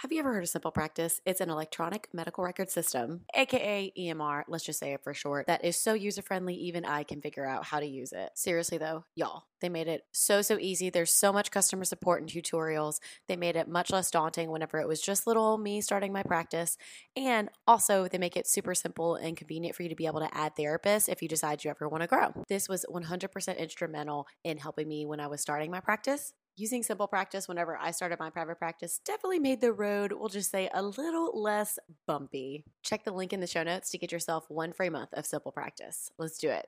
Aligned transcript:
Have 0.00 0.12
you 0.12 0.18
ever 0.18 0.34
heard 0.34 0.42
of 0.42 0.50
Simple 0.50 0.72
Practice? 0.72 1.22
It's 1.24 1.40
an 1.40 1.48
electronic 1.48 2.08
medical 2.12 2.44
record 2.44 2.68
system, 2.68 3.22
aka 3.34 3.90
EMR, 3.98 4.42
let's 4.46 4.66
just 4.66 4.78
say 4.78 4.92
it 4.92 5.02
for 5.02 5.14
short, 5.14 5.46
that 5.46 5.64
is 5.64 5.74
so 5.74 5.94
user 5.94 6.20
friendly, 6.20 6.52
even 6.54 6.84
I 6.84 7.02
can 7.02 7.22
figure 7.22 7.46
out 7.46 7.64
how 7.64 7.80
to 7.80 7.86
use 7.86 8.12
it. 8.12 8.28
Seriously, 8.34 8.76
though, 8.76 9.06
y'all, 9.14 9.44
they 9.62 9.70
made 9.70 9.88
it 9.88 10.02
so, 10.12 10.42
so 10.42 10.58
easy. 10.60 10.90
There's 10.90 11.14
so 11.14 11.32
much 11.32 11.50
customer 11.50 11.84
support 11.86 12.20
and 12.20 12.28
tutorials. 12.28 13.00
They 13.26 13.36
made 13.36 13.56
it 13.56 13.68
much 13.68 13.90
less 13.90 14.10
daunting 14.10 14.50
whenever 14.50 14.78
it 14.80 14.86
was 14.86 15.00
just 15.00 15.26
little 15.26 15.56
me 15.56 15.80
starting 15.80 16.12
my 16.12 16.22
practice. 16.22 16.76
And 17.16 17.48
also, 17.66 18.06
they 18.06 18.18
make 18.18 18.36
it 18.36 18.46
super 18.46 18.74
simple 18.74 19.14
and 19.14 19.34
convenient 19.34 19.74
for 19.74 19.82
you 19.82 19.88
to 19.88 19.96
be 19.96 20.06
able 20.06 20.20
to 20.20 20.36
add 20.36 20.56
therapists 20.56 21.08
if 21.08 21.22
you 21.22 21.28
decide 21.28 21.64
you 21.64 21.70
ever 21.70 21.88
want 21.88 22.02
to 22.02 22.06
grow. 22.06 22.34
This 22.50 22.68
was 22.68 22.84
100% 22.92 23.58
instrumental 23.58 24.26
in 24.44 24.58
helping 24.58 24.88
me 24.88 25.06
when 25.06 25.20
I 25.20 25.28
was 25.28 25.40
starting 25.40 25.70
my 25.70 25.80
practice 25.80 26.34
using 26.56 26.82
simple 26.82 27.06
practice 27.06 27.46
whenever 27.46 27.76
I 27.76 27.90
started 27.90 28.18
my 28.18 28.30
private 28.30 28.58
practice 28.58 29.00
definitely 29.04 29.38
made 29.38 29.60
the 29.60 29.72
road, 29.72 30.12
we'll 30.12 30.28
just 30.28 30.50
say, 30.50 30.70
a 30.72 30.82
little 30.82 31.40
less 31.40 31.78
bumpy. 32.06 32.64
Check 32.82 33.04
the 33.04 33.12
link 33.12 33.32
in 33.32 33.40
the 33.40 33.46
show 33.46 33.62
notes 33.62 33.90
to 33.90 33.98
get 33.98 34.10
yourself 34.10 34.46
one 34.48 34.72
free 34.72 34.88
month 34.88 35.10
of 35.12 35.26
simple 35.26 35.52
practice. 35.52 36.10
Let's 36.18 36.38
do 36.38 36.48
it. 36.48 36.66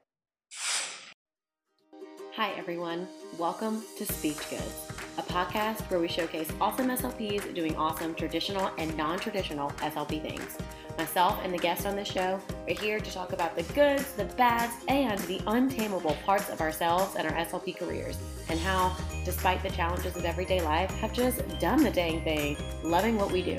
Hi, 2.34 2.52
everyone. 2.52 3.08
Welcome 3.38 3.82
to 3.96 4.04
Speech 4.04 4.48
Goods, 4.50 4.92
a 5.18 5.22
podcast 5.22 5.80
where 5.90 5.98
we 5.98 6.06
showcase 6.06 6.48
awesome 6.60 6.86
SLPs 6.88 7.52
doing 7.52 7.74
awesome 7.76 8.14
traditional 8.14 8.70
and 8.78 8.96
non 8.96 9.18
traditional 9.18 9.70
SLP 9.70 10.22
things. 10.22 10.56
Myself 10.96 11.38
and 11.42 11.52
the 11.52 11.58
guests 11.58 11.86
on 11.86 11.96
this 11.96 12.08
show 12.08 12.40
are 12.68 12.74
here 12.74 13.00
to 13.00 13.10
talk 13.10 13.32
about 13.32 13.56
the 13.56 13.64
goods, 13.74 14.12
the 14.12 14.24
bads, 14.24 14.72
and 14.86 15.18
the 15.20 15.40
untamable 15.48 16.16
parts 16.24 16.48
of 16.50 16.60
ourselves 16.60 17.16
and 17.16 17.26
our 17.26 17.34
SLP 17.34 17.76
careers, 17.76 18.16
and 18.48 18.58
how, 18.60 18.96
despite 19.24 19.62
the 19.62 19.70
challenges 19.70 20.16
of 20.16 20.24
everyday 20.24 20.60
life, 20.60 20.90
have 20.92 21.12
just 21.12 21.42
done 21.58 21.82
the 21.82 21.90
dang 21.90 22.22
thing, 22.22 22.56
loving 22.84 23.16
what 23.16 23.32
we 23.32 23.42
do. 23.42 23.56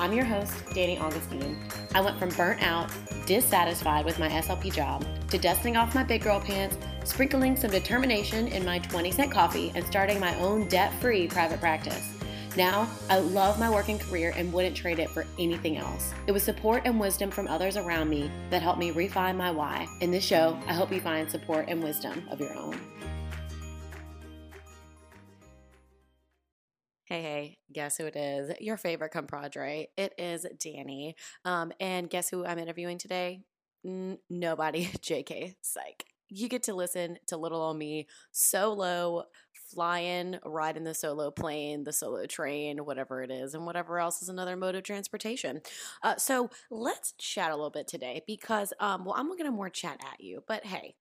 I'm 0.00 0.12
your 0.12 0.24
host, 0.24 0.54
Danny 0.74 0.98
Augustine. 0.98 1.56
I 1.94 2.00
went 2.00 2.18
from 2.18 2.30
burnt 2.30 2.62
out, 2.62 2.90
dissatisfied 3.26 4.04
with 4.04 4.18
my 4.18 4.28
SLP 4.28 4.72
job, 4.72 5.04
to 5.28 5.38
dusting 5.38 5.76
off 5.76 5.94
my 5.94 6.02
big 6.02 6.22
girl 6.22 6.40
pants, 6.40 6.76
sprinkling 7.04 7.56
some 7.56 7.70
determination 7.70 8.48
in 8.48 8.64
my 8.64 8.78
20 8.78 9.10
cent 9.10 9.30
coffee, 9.30 9.72
and 9.74 9.86
starting 9.86 10.20
my 10.20 10.38
own 10.40 10.68
debt 10.68 10.92
free 11.00 11.26
private 11.28 11.60
practice. 11.60 12.20
Now, 12.56 12.88
I 13.08 13.18
love 13.18 13.60
my 13.60 13.70
working 13.70 13.98
career 13.98 14.32
and 14.36 14.52
wouldn't 14.52 14.76
trade 14.76 14.98
it 14.98 15.08
for 15.10 15.24
anything 15.38 15.76
else. 15.76 16.12
It 16.26 16.32
was 16.32 16.42
support 16.42 16.82
and 16.84 16.98
wisdom 16.98 17.30
from 17.30 17.46
others 17.46 17.76
around 17.76 18.08
me 18.08 18.30
that 18.50 18.60
helped 18.60 18.80
me 18.80 18.90
refine 18.90 19.36
my 19.36 19.52
why. 19.52 19.86
In 20.00 20.10
this 20.10 20.24
show, 20.24 20.58
I 20.66 20.72
hope 20.72 20.92
you 20.92 21.00
find 21.00 21.30
support 21.30 21.66
and 21.68 21.82
wisdom 21.82 22.26
of 22.30 22.40
your 22.40 22.52
own. 22.56 22.78
Hey, 27.04 27.22
hey, 27.22 27.58
guess 27.72 27.96
who 27.96 28.06
it 28.06 28.16
is? 28.16 28.52
Your 28.60 28.76
favorite 28.76 29.10
compadre. 29.10 29.88
It 29.96 30.14
is 30.18 30.46
Danny. 30.58 31.16
Um, 31.44 31.72
and 31.80 32.10
guess 32.10 32.28
who 32.28 32.44
I'm 32.44 32.58
interviewing 32.58 32.98
today? 32.98 33.40
N- 33.84 34.18
nobody. 34.28 34.86
JK. 35.02 35.54
Psych 35.60 36.09
you 36.30 36.48
get 36.48 36.62
to 36.64 36.74
listen 36.74 37.18
to 37.26 37.36
little 37.36 37.60
old 37.60 37.76
me 37.76 38.06
solo 38.32 39.24
flying 39.72 40.36
riding 40.44 40.84
the 40.84 40.94
solo 40.94 41.30
plane 41.30 41.84
the 41.84 41.92
solo 41.92 42.26
train 42.26 42.84
whatever 42.84 43.22
it 43.22 43.30
is 43.30 43.54
and 43.54 43.64
whatever 43.66 43.98
else 43.98 44.20
is 44.22 44.28
another 44.28 44.56
mode 44.56 44.74
of 44.74 44.82
transportation. 44.82 45.60
Uh, 46.02 46.16
so 46.16 46.50
let's 46.70 47.12
chat 47.18 47.50
a 47.50 47.54
little 47.54 47.70
bit 47.70 47.86
today 47.86 48.22
because 48.26 48.72
um, 48.80 49.04
well 49.04 49.14
i'm 49.16 49.28
gonna 49.36 49.50
more 49.50 49.70
chat 49.70 50.00
at 50.12 50.20
you 50.20 50.42
but 50.48 50.64
hey 50.64 50.94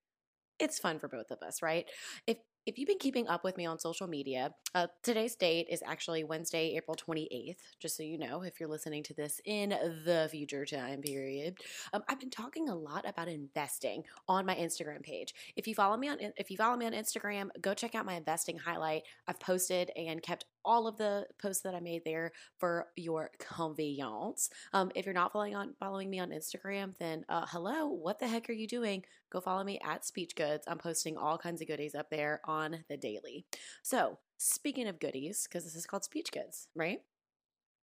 it's 0.59 0.77
fun 0.77 0.99
for 0.99 1.07
both 1.07 1.31
of 1.31 1.41
us 1.41 1.61
right? 1.61 1.85
If 2.27 2.37
if 2.69 2.77
you've 2.77 2.87
been 2.87 2.99
keeping 2.99 3.27
up 3.27 3.43
with 3.43 3.57
me 3.57 3.65
on 3.65 3.79
social 3.79 4.05
media, 4.05 4.53
uh, 4.75 4.85
today's 5.01 5.35
date 5.35 5.65
is 5.71 5.81
actually 5.83 6.23
Wednesday, 6.23 6.75
April 6.77 6.95
28th, 6.95 7.55
just 7.79 7.97
so 7.97 8.03
you 8.03 8.15
know, 8.15 8.43
if 8.43 8.59
you're 8.59 8.69
listening 8.69 9.01
to 9.01 9.13
this 9.15 9.41
in 9.43 9.69
the 9.69 10.27
future 10.29 10.67
time 10.67 11.01
period. 11.01 11.57
Um, 11.93 12.03
I've 12.07 12.19
been 12.19 12.29
talking 12.29 12.69
a 12.69 12.75
lot 12.75 13.09
about 13.09 13.27
investing 13.27 14.03
on 14.27 14.45
my 14.45 14.53
Instagram 14.53 15.01
page. 15.01 15.33
If 15.55 15.67
you 15.67 15.73
follow 15.73 15.97
me 15.97 16.09
on 16.09 16.17
if 16.37 16.51
you 16.51 16.57
follow 16.57 16.77
me 16.77 16.85
on 16.85 16.91
Instagram, 16.91 17.49
go 17.59 17.73
check 17.73 17.95
out 17.95 18.05
my 18.05 18.13
investing 18.13 18.59
highlight. 18.59 19.01
I've 19.27 19.39
posted 19.39 19.89
and 19.95 20.21
kept 20.21 20.45
all 20.65 20.87
of 20.87 20.97
the 20.97 21.25
posts 21.41 21.63
that 21.63 21.75
I 21.75 21.79
made 21.79 22.03
there 22.05 22.31
for 22.57 22.87
your 22.95 23.31
convenience. 23.39 24.49
Um, 24.73 24.91
if 24.95 25.05
you're 25.05 25.13
not 25.13 25.33
following 25.33 25.55
on 25.55 25.73
following 25.79 26.09
me 26.09 26.19
on 26.19 26.29
Instagram, 26.29 26.97
then 26.97 27.25
uh, 27.29 27.45
hello, 27.47 27.87
what 27.87 28.19
the 28.19 28.27
heck 28.27 28.49
are 28.49 28.53
you 28.53 28.67
doing? 28.67 29.03
Go 29.31 29.39
follow 29.39 29.63
me 29.63 29.79
at 29.83 30.05
Speech 30.05 30.35
Goods. 30.35 30.65
I'm 30.67 30.77
posting 30.77 31.17
all 31.17 31.37
kinds 31.37 31.61
of 31.61 31.67
goodies 31.67 31.95
up 31.95 32.09
there 32.09 32.41
on 32.45 32.83
the 32.89 32.97
daily. 32.97 33.45
So 33.83 34.17
speaking 34.37 34.87
of 34.87 34.99
goodies, 34.99 35.47
because 35.47 35.63
this 35.63 35.75
is 35.75 35.85
called 35.85 36.03
Speech 36.03 36.31
Goods, 36.31 36.67
right? 36.75 37.01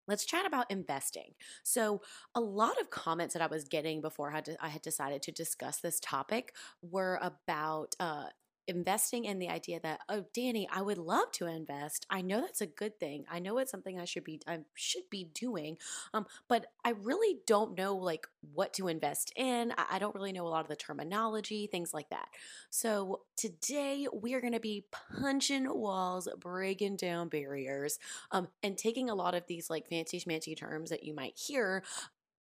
Let's 0.07 0.25
chat 0.25 0.45
about 0.45 0.69
investing. 0.69 1.33
So, 1.63 2.01
a 2.35 2.39
lot 2.39 2.79
of 2.79 2.91
comments 2.91 3.33
that 3.33 3.41
I 3.41 3.47
was 3.47 3.63
getting 3.63 4.01
before 4.01 4.31
I 4.31 4.69
had, 4.69 4.81
decided 4.81 5.23
to 5.23 5.31
discuss 5.31 5.79
this 5.79 5.99
topic 5.99 6.53
were 6.83 7.19
about 7.21 7.95
uh, 7.99 8.25
investing 8.67 9.25
in 9.25 9.39
the 9.39 9.49
idea 9.49 9.79
that 9.81 9.99
oh 10.09 10.25
Danny 10.33 10.67
I 10.71 10.81
would 10.81 10.97
love 10.97 11.31
to 11.33 11.45
invest. 11.45 12.05
I 12.09 12.21
know 12.21 12.41
that's 12.41 12.61
a 12.61 12.65
good 12.67 12.99
thing. 12.99 13.25
I 13.29 13.39
know 13.39 13.57
it's 13.59 13.71
something 13.71 13.99
I 13.99 14.05
should 14.05 14.23
be 14.23 14.41
I 14.47 14.59
should 14.73 15.09
be 15.09 15.25
doing 15.33 15.77
um 16.13 16.25
but 16.47 16.65
I 16.83 16.91
really 16.91 17.39
don't 17.45 17.77
know 17.77 17.95
like 17.95 18.27
what 18.53 18.73
to 18.73 18.87
invest 18.87 19.31
in. 19.35 19.73
I, 19.77 19.85
I 19.93 19.99
don't 19.99 20.15
really 20.15 20.31
know 20.31 20.47
a 20.47 20.49
lot 20.49 20.61
of 20.61 20.67
the 20.69 20.75
terminology 20.75 21.67
things 21.67 21.93
like 21.93 22.09
that. 22.09 22.27
So 22.69 23.21
today 23.37 24.07
we 24.13 24.33
are 24.33 24.41
going 24.41 24.53
to 24.53 24.59
be 24.59 24.85
punching 25.19 25.67
walls 25.69 26.27
breaking 26.39 26.97
down 26.97 27.29
barriers 27.29 27.99
um 28.31 28.47
and 28.63 28.77
taking 28.77 29.09
a 29.09 29.15
lot 29.15 29.35
of 29.35 29.45
these 29.47 29.69
like 29.69 29.87
fancy 29.87 30.19
schmancy 30.19 30.57
terms 30.57 30.89
that 30.89 31.03
you 31.03 31.13
might 31.13 31.37
hear 31.37 31.83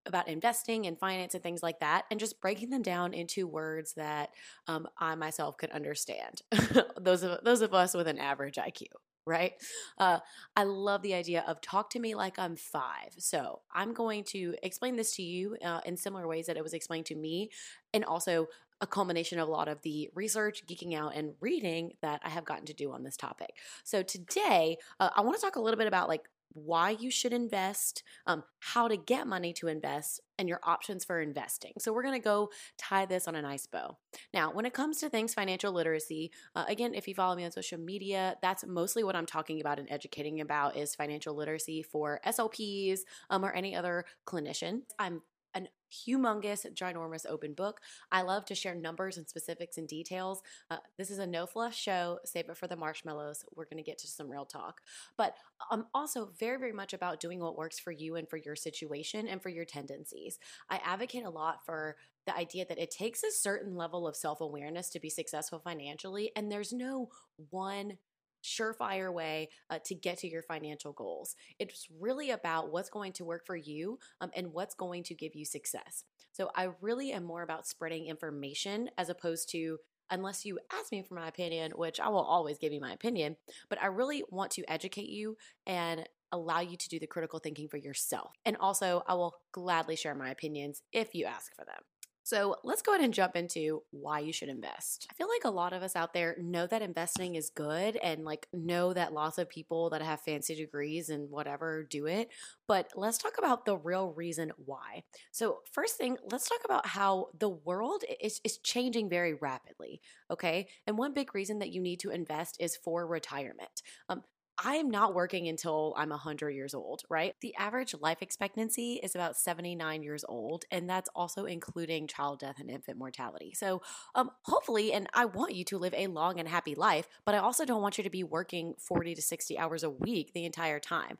about 0.05 0.27
investing 0.27 0.85
and 0.85 0.99
finance 0.99 1.33
and 1.33 1.43
things 1.43 1.63
like 1.63 1.79
that, 1.79 2.05
and 2.09 2.19
just 2.19 2.41
breaking 2.41 2.69
them 2.69 2.81
down 2.81 3.13
into 3.13 3.47
words 3.47 3.93
that 3.93 4.29
um, 4.67 4.87
I 4.97 5.15
myself 5.15 5.57
could 5.57 5.71
understand. 5.71 6.41
those 6.99 7.23
of 7.23 7.43
those 7.43 7.61
of 7.61 7.73
us 7.73 7.93
with 7.93 8.07
an 8.07 8.17
average 8.17 8.55
IQ, 8.55 8.87
right? 9.25 9.53
Uh, 9.97 10.19
I 10.55 10.63
love 10.63 11.01
the 11.01 11.13
idea 11.13 11.43
of 11.47 11.61
talk 11.61 11.89
to 11.91 11.99
me 11.99 12.15
like 12.15 12.37
I'm 12.37 12.55
five. 12.55 13.13
So 13.17 13.61
I'm 13.73 13.93
going 13.93 14.23
to 14.25 14.55
explain 14.63 14.95
this 14.95 15.15
to 15.15 15.23
you 15.23 15.57
uh, 15.63 15.81
in 15.85 15.97
similar 15.97 16.27
ways 16.27 16.47
that 16.47 16.57
it 16.57 16.63
was 16.63 16.73
explained 16.73 17.07
to 17.07 17.15
me, 17.15 17.49
and 17.93 18.05
also 18.05 18.47
a 18.81 18.87
culmination 18.87 19.39
of 19.39 19.47
a 19.47 19.51
lot 19.51 19.67
of 19.67 19.81
the 19.83 20.09
research, 20.15 20.63
geeking 20.67 20.95
out, 20.95 21.15
and 21.15 21.33
reading 21.39 21.93
that 22.01 22.21
I 22.23 22.29
have 22.29 22.45
gotten 22.45 22.65
to 22.65 22.73
do 22.73 22.91
on 22.91 23.03
this 23.03 23.15
topic. 23.15 23.55
So 23.83 24.03
today, 24.03 24.77
uh, 24.99 25.09
I 25.15 25.21
want 25.21 25.35
to 25.35 25.41
talk 25.41 25.55
a 25.55 25.61
little 25.61 25.77
bit 25.77 25.87
about 25.87 26.09
like 26.09 26.27
why 26.53 26.91
you 26.91 27.11
should 27.11 27.33
invest, 27.33 28.03
um, 28.25 28.43
how 28.59 28.87
to 28.87 28.97
get 28.97 29.27
money 29.27 29.53
to 29.53 29.67
invest, 29.67 30.21
and 30.37 30.49
your 30.49 30.59
options 30.63 31.05
for 31.05 31.19
investing. 31.21 31.73
So, 31.79 31.93
we're 31.93 32.03
to 32.13 32.19
go 32.19 32.49
tie 32.77 33.05
this 33.05 33.27
on 33.27 33.35
a 33.35 33.41
nice 33.41 33.65
bow. 33.65 33.97
Now, 34.33 34.51
when 34.51 34.65
it 34.65 34.73
comes 34.73 34.99
to 34.99 35.09
things 35.09 35.33
financial 35.33 35.71
literacy, 35.71 36.31
uh, 36.55 36.65
again, 36.67 36.93
if 36.93 37.07
you 37.07 37.15
follow 37.15 37.35
me 37.35 37.45
on 37.45 37.51
social 37.51 37.79
media, 37.79 38.35
that's 38.41 38.65
mostly 38.65 39.03
what 39.03 39.15
I'm 39.15 39.25
talking 39.25 39.61
about 39.61 39.79
and 39.79 39.89
educating 39.91 40.41
about 40.41 40.77
is 40.77 40.95
financial 40.95 41.35
literacy 41.35 41.83
for 41.83 42.19
SLPs 42.25 42.99
um, 43.29 43.45
or 43.45 43.51
any 43.51 43.75
other 43.75 44.05
clinician. 44.25 44.81
I'm 44.99 45.21
an 45.55 45.69
humongous, 45.91 46.65
ginormous 46.73 47.25
open 47.27 47.53
book. 47.53 47.79
I 48.11 48.21
love 48.21 48.45
to 48.45 48.55
share 48.55 48.75
numbers 48.75 49.17
and 49.17 49.27
specifics 49.27 49.77
and 49.77 49.87
details. 49.87 50.41
Uh, 50.69 50.77
this 50.97 51.09
is 51.09 51.19
a 51.19 51.25
no 51.25 51.45
fluff 51.45 51.73
show. 51.73 52.19
Save 52.25 52.49
it 52.49 52.57
for 52.57 52.67
the 52.67 52.75
marshmallows. 52.75 53.43
We're 53.55 53.65
going 53.65 53.77
to 53.77 53.89
get 53.89 53.97
to 53.99 54.07
some 54.07 54.29
real 54.29 54.45
talk. 54.45 54.81
But 55.17 55.35
I'm 55.71 55.85
also 55.93 56.31
very, 56.37 56.59
very 56.59 56.73
much 56.73 56.93
about 56.93 57.19
doing 57.19 57.39
what 57.39 57.57
works 57.57 57.79
for 57.79 57.91
you 57.91 58.15
and 58.15 58.29
for 58.29 58.37
your 58.37 58.55
situation 58.55 59.27
and 59.27 59.41
for 59.41 59.49
your 59.49 59.65
tendencies. 59.65 60.37
I 60.69 60.81
advocate 60.83 61.25
a 61.25 61.29
lot 61.29 61.65
for 61.65 61.95
the 62.25 62.35
idea 62.35 62.65
that 62.67 62.79
it 62.79 62.91
takes 62.91 63.23
a 63.23 63.31
certain 63.31 63.75
level 63.75 64.07
of 64.07 64.15
self 64.15 64.41
awareness 64.41 64.89
to 64.89 64.99
be 64.99 65.09
successful 65.09 65.59
financially, 65.59 66.31
and 66.35 66.51
there's 66.51 66.73
no 66.73 67.09
one 67.49 67.97
surefire 68.45 69.11
way 69.11 69.49
uh, 69.69 69.79
to 69.85 69.95
get 69.95 70.19
to 70.19 70.29
your 70.29 70.43
financial 70.43 70.93
goals. 70.93 71.35
It's 71.59 71.87
really 71.99 72.31
about 72.31 72.71
what's 72.71 72.89
going 72.89 73.13
to 73.13 73.25
work 73.25 73.45
for 73.45 73.55
you 73.55 73.99
um, 74.21 74.31
and 74.35 74.53
what's 74.53 74.75
going 74.75 75.03
to 75.03 75.15
give 75.15 75.35
you 75.35 75.45
success. 75.45 76.03
So 76.31 76.51
I 76.55 76.69
really 76.81 77.11
am 77.11 77.23
more 77.23 77.41
about 77.41 77.67
spreading 77.67 78.07
information 78.07 78.89
as 78.97 79.09
opposed 79.09 79.49
to 79.51 79.77
unless 80.11 80.45
you 80.45 80.59
ask 80.71 80.91
me 80.91 81.01
for 81.01 81.15
my 81.15 81.27
opinion, 81.27 81.71
which 81.75 81.99
I 81.99 82.09
will 82.09 82.23
always 82.23 82.59
give 82.59 82.71
you 82.71 82.79
my 82.79 82.93
opinion, 82.93 83.37
but 83.69 83.81
I 83.81 83.87
really 83.87 84.23
want 84.29 84.51
to 84.51 84.71
educate 84.71 85.09
you 85.09 85.35
and 85.65 86.07
allow 86.31 86.59
you 86.59 86.77
to 86.77 86.89
do 86.89 86.99
the 86.99 87.07
critical 87.07 87.39
thinking 87.39 87.67
for 87.67 87.77
yourself. 87.77 88.31
And 88.45 88.57
also, 88.57 89.03
I 89.07 89.13
will 89.15 89.35
gladly 89.51 89.95
share 89.95 90.15
my 90.15 90.29
opinions 90.29 90.81
if 90.91 91.15
you 91.15 91.25
ask 91.25 91.55
for 91.55 91.65
them. 91.65 91.79
So 92.25 92.55
let's 92.63 92.81
go 92.81 92.93
ahead 92.93 93.05
and 93.05 93.13
jump 93.13 93.35
into 93.35 93.83
why 93.91 94.17
you 94.17 94.33
should 94.33 94.49
invest. 94.49 95.05
I 95.11 95.13
feel 95.13 95.27
like 95.27 95.43
a 95.43 95.55
lot 95.55 95.73
of 95.73 95.83
us 95.83 95.95
out 95.95 96.11
there 96.11 96.35
know 96.41 96.65
that 96.65 96.81
investing 96.81 97.35
is 97.35 97.51
good 97.51 97.97
and 97.97 98.25
like 98.25 98.47
know 98.51 98.93
that 98.93 99.13
lots 99.13 99.37
of 99.37 99.47
people 99.47 99.91
that 99.91 100.01
have 100.01 100.21
fancy 100.21 100.55
degrees 100.55 101.09
and 101.09 101.29
whatever 101.29 101.85
do 101.87 102.07
it. 102.07 102.29
But 102.67 102.89
let's 102.95 103.19
talk 103.19 103.37
about 103.37 103.65
the 103.65 103.77
real 103.77 104.09
reason 104.09 104.51
why. 104.57 105.03
So, 105.31 105.59
first 105.71 105.97
thing, 105.97 106.17
let's 106.31 106.49
talk 106.49 106.61
about 106.65 106.87
how 106.87 107.27
the 107.37 107.49
world 107.49 108.03
is, 108.19 108.41
is 108.43 108.57
changing 108.57 109.07
very 109.07 109.35
rapidly. 109.35 110.01
Okay. 110.31 110.67
And 110.87 110.97
one 110.97 111.13
big 111.13 111.35
reason 111.35 111.59
that 111.59 111.71
you 111.71 111.79
need 111.79 111.99
to 111.99 112.09
invest 112.09 112.57
is 112.59 112.75
for 112.75 113.05
retirement. 113.05 113.83
Um, 114.09 114.23
I 114.57 114.75
am 114.75 114.89
not 114.89 115.13
working 115.13 115.47
until 115.47 115.93
I'm 115.97 116.09
100 116.09 116.51
years 116.51 116.73
old, 116.73 117.03
right? 117.09 117.35
The 117.41 117.53
average 117.55 117.93
life 117.99 118.21
expectancy 118.21 118.99
is 119.03 119.13
about 119.13 119.35
79 119.35 120.01
years 120.01 120.23
old, 120.27 120.65
and 120.71 120.89
that's 120.89 121.09
also 121.13 121.45
including 121.45 122.07
child 122.07 122.39
death 122.39 122.59
and 122.59 122.69
infant 122.69 122.97
mortality. 122.97 123.53
So, 123.53 123.81
um, 124.15 124.31
hopefully, 124.43 124.93
and 124.93 125.07
I 125.13 125.25
want 125.25 125.55
you 125.55 125.65
to 125.65 125.77
live 125.77 125.93
a 125.95 126.07
long 126.07 126.39
and 126.39 126.47
happy 126.47 126.73
life, 126.73 127.07
but 127.25 127.35
I 127.35 127.39
also 127.39 127.65
don't 127.65 127.81
want 127.81 127.97
you 127.97 128.03
to 128.05 128.09
be 128.09 128.23
working 128.23 128.75
40 128.79 129.15
to 129.15 129.21
60 129.21 129.57
hours 129.57 129.83
a 129.83 129.89
week 129.89 130.31
the 130.33 130.45
entire 130.45 130.79
time. 130.79 131.17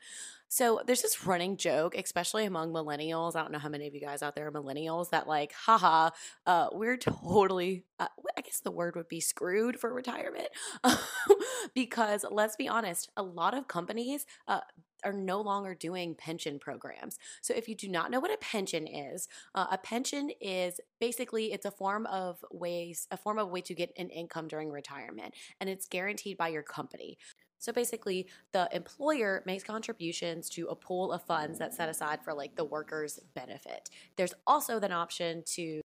So 0.56 0.80
there's 0.88 1.02
this 1.02 1.26
running 1.26 1.58
joke, 1.58 1.98
especially 1.98 2.46
among 2.46 2.72
millennials. 2.72 3.36
I 3.36 3.42
don't 3.42 3.52
know 3.52 3.60
how 3.60 3.68
many 3.68 3.88
of 3.88 3.94
you 3.94 4.00
guys 4.00 4.24
out 4.24 4.36
there 4.36 4.48
are 4.48 4.52
millennials 4.54 5.10
that 5.10 5.28
like, 5.28 5.52
haha, 5.52 6.12
uh, 6.46 6.68
we're 6.72 6.96
totally, 6.96 7.84
uh, 8.00 8.08
I 8.38 8.40
guess 8.40 8.62
the 8.62 8.72
word 8.72 8.96
would 8.96 9.10
be 9.10 9.20
screwed 9.20 9.78
for 9.78 9.94
retirement. 9.94 10.48
because 11.76 12.24
let's 12.32 12.56
be 12.56 12.70
honest, 12.70 13.12
a 13.18 13.22
lot 13.22 13.54
of 13.54 13.68
companies, 13.68 14.26
uh, 14.48 14.62
are 15.04 15.14
no 15.14 15.40
longer 15.40 15.76
doing 15.76 16.16
pension 16.16 16.58
programs. 16.58 17.20
So 17.42 17.54
if 17.54 17.70
you 17.70 17.76
do 17.76 17.88
not 17.88 18.10
know 18.10 18.20
what 18.20 18.34
a 18.34 18.38
pension 18.38 18.88
is, 18.88 19.28
uh, 19.54 19.68
a 19.72 19.78
pension 19.78 20.32
is 20.42 20.80
basically 21.00 21.54
it's 21.54 21.66
a 21.66 21.72
form 21.72 22.08
of 22.08 22.44
ways 22.52 23.08
a 23.12 23.18
form 23.18 23.38
of 23.38 23.50
way 23.50 23.62
to 23.62 23.76
get 23.76 23.92
an 23.98 24.10
income 24.10 24.48
during 24.48 24.72
retirement 24.72 25.34
and 25.60 25.70
it's 25.70 25.88
guaranteed 25.88 26.38
by 26.38 26.48
your 26.48 26.64
company. 26.64 27.18
So 27.66 27.74
basically, 27.74 28.28
the 28.52 28.70
employer 28.72 29.42
makes 29.48 29.64
contributions 29.64 30.50
to 30.50 30.68
a 30.68 30.76
pool 30.76 31.12
of 31.12 31.24
funds 31.24 31.58
that's 31.58 31.78
set 31.78 31.90
aside 31.90 32.20
for 32.24 32.32
like 32.32 32.56
the 32.56 32.64
worker's 32.64 33.20
benefit. 33.34 33.90
There's 34.18 34.36
also 34.46 34.80
an 34.80 34.92
option 34.92 35.42
to 35.56 35.82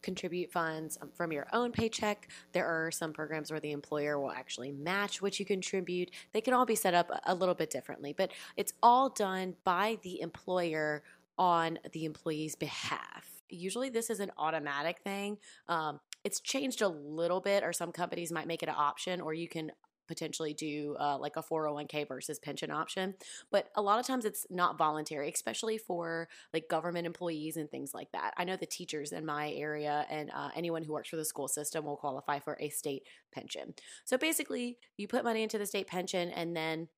contribute 0.00 0.52
funds 0.52 0.96
um, 1.02 1.10
from 1.12 1.32
your 1.32 1.48
own 1.52 1.72
paycheck. 1.72 2.28
There 2.52 2.66
are 2.66 2.92
some 2.92 3.12
programs 3.12 3.50
where 3.50 3.58
the 3.58 3.72
employer 3.72 4.20
will 4.20 4.30
actually 4.30 4.70
match 4.70 5.20
what 5.20 5.40
you 5.40 5.44
contribute. 5.44 6.12
They 6.32 6.40
can 6.40 6.54
all 6.54 6.66
be 6.66 6.76
set 6.76 6.94
up 6.94 7.10
a 7.26 7.34
little 7.34 7.56
bit 7.56 7.70
differently, 7.70 8.14
but 8.16 8.30
it's 8.56 8.74
all 8.80 9.08
done 9.08 9.56
by 9.64 9.98
the 10.04 10.20
employer 10.20 11.02
on 11.36 11.80
the 11.90 12.04
employee's 12.04 12.54
behalf. 12.54 13.42
Usually, 13.48 13.88
this 13.88 14.08
is 14.08 14.20
an 14.20 14.30
automatic 14.38 15.00
thing. 15.00 15.38
Um, 15.68 15.98
it's 16.22 16.38
changed 16.38 16.80
a 16.80 16.88
little 16.88 17.40
bit, 17.40 17.64
or 17.64 17.72
some 17.72 17.90
companies 17.90 18.30
might 18.30 18.46
make 18.46 18.62
it 18.62 18.68
an 18.68 18.76
option, 18.78 19.20
or 19.20 19.34
you 19.34 19.48
can 19.48 19.72
potentially 20.06 20.54
do 20.54 20.96
uh, 21.00 21.18
like 21.18 21.36
a 21.36 21.42
401k 21.42 22.06
versus 22.06 22.38
pension 22.38 22.70
option 22.70 23.14
but 23.50 23.68
a 23.76 23.82
lot 23.82 23.98
of 23.98 24.06
times 24.06 24.24
it's 24.24 24.46
not 24.50 24.78
voluntary 24.78 25.30
especially 25.30 25.78
for 25.78 26.28
like 26.52 26.68
government 26.68 27.06
employees 27.06 27.56
and 27.56 27.70
things 27.70 27.92
like 27.94 28.10
that. 28.12 28.34
I 28.36 28.44
know 28.44 28.56
the 28.56 28.66
teachers 28.66 29.12
in 29.12 29.26
my 29.26 29.52
area 29.52 30.06
and 30.08 30.30
uh, 30.34 30.50
anyone 30.54 30.82
who 30.82 30.92
works 30.92 31.08
for 31.08 31.16
the 31.16 31.24
school 31.24 31.48
system 31.48 31.84
will 31.84 31.96
qualify 31.96 32.38
for 32.38 32.56
a 32.60 32.68
state 32.70 33.02
pension. 33.32 33.74
So 34.04 34.16
basically 34.16 34.78
you 34.96 35.08
put 35.08 35.24
money 35.24 35.42
into 35.42 35.58
the 35.58 35.66
state 35.66 35.86
pension 35.86 36.30
and 36.30 36.56
then 36.56 36.88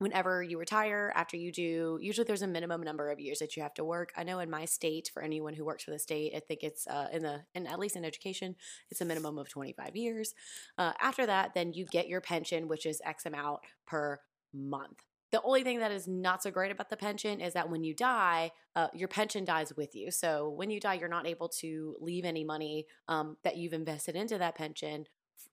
whenever 0.00 0.42
you 0.42 0.58
retire 0.58 1.12
after 1.14 1.36
you 1.36 1.52
do 1.52 1.98
usually 2.00 2.24
there's 2.24 2.42
a 2.42 2.46
minimum 2.46 2.82
number 2.82 3.10
of 3.10 3.20
years 3.20 3.38
that 3.38 3.54
you 3.54 3.62
have 3.62 3.74
to 3.74 3.84
work. 3.84 4.12
I 4.16 4.24
know 4.24 4.40
in 4.40 4.50
my 4.50 4.64
state 4.64 5.10
for 5.12 5.22
anyone 5.22 5.54
who 5.54 5.64
works 5.64 5.84
for 5.84 5.92
the 5.92 5.98
state 5.98 6.32
i 6.34 6.40
think 6.40 6.62
it's 6.62 6.86
uh, 6.86 7.08
in 7.12 7.22
the 7.22 7.42
and 7.54 7.68
at 7.68 7.78
least 7.78 7.96
in 7.96 8.04
education 8.04 8.56
it's 8.90 9.00
a 9.00 9.04
minimum 9.04 9.38
of 9.38 9.48
25 9.48 9.94
years. 9.94 10.34
Uh, 10.78 10.92
after 11.00 11.26
that 11.26 11.52
then 11.54 11.72
you 11.72 11.84
get 11.84 12.08
your 12.08 12.20
pension 12.20 12.66
which 12.66 12.86
is 12.86 13.00
x 13.04 13.26
amount 13.26 13.60
per 13.86 14.18
month. 14.52 15.04
The 15.32 15.42
only 15.42 15.62
thing 15.62 15.78
that 15.78 15.92
is 15.92 16.08
not 16.08 16.42
so 16.42 16.50
great 16.50 16.72
about 16.72 16.88
the 16.90 16.96
pension 16.96 17.40
is 17.40 17.52
that 17.52 17.70
when 17.70 17.84
you 17.84 17.94
die, 17.94 18.50
uh, 18.74 18.88
your 18.92 19.06
pension 19.06 19.44
dies 19.44 19.72
with 19.76 19.94
you. 19.94 20.10
So 20.10 20.48
when 20.48 20.70
you 20.70 20.80
die, 20.80 20.94
you're 20.94 21.08
not 21.08 21.26
able 21.26 21.48
to 21.60 21.94
leave 22.00 22.24
any 22.24 22.42
money 22.42 22.86
um, 23.06 23.36
that 23.44 23.56
you've 23.56 23.72
invested 23.72 24.16
into 24.16 24.38
that 24.38 24.56
pension 24.56 25.04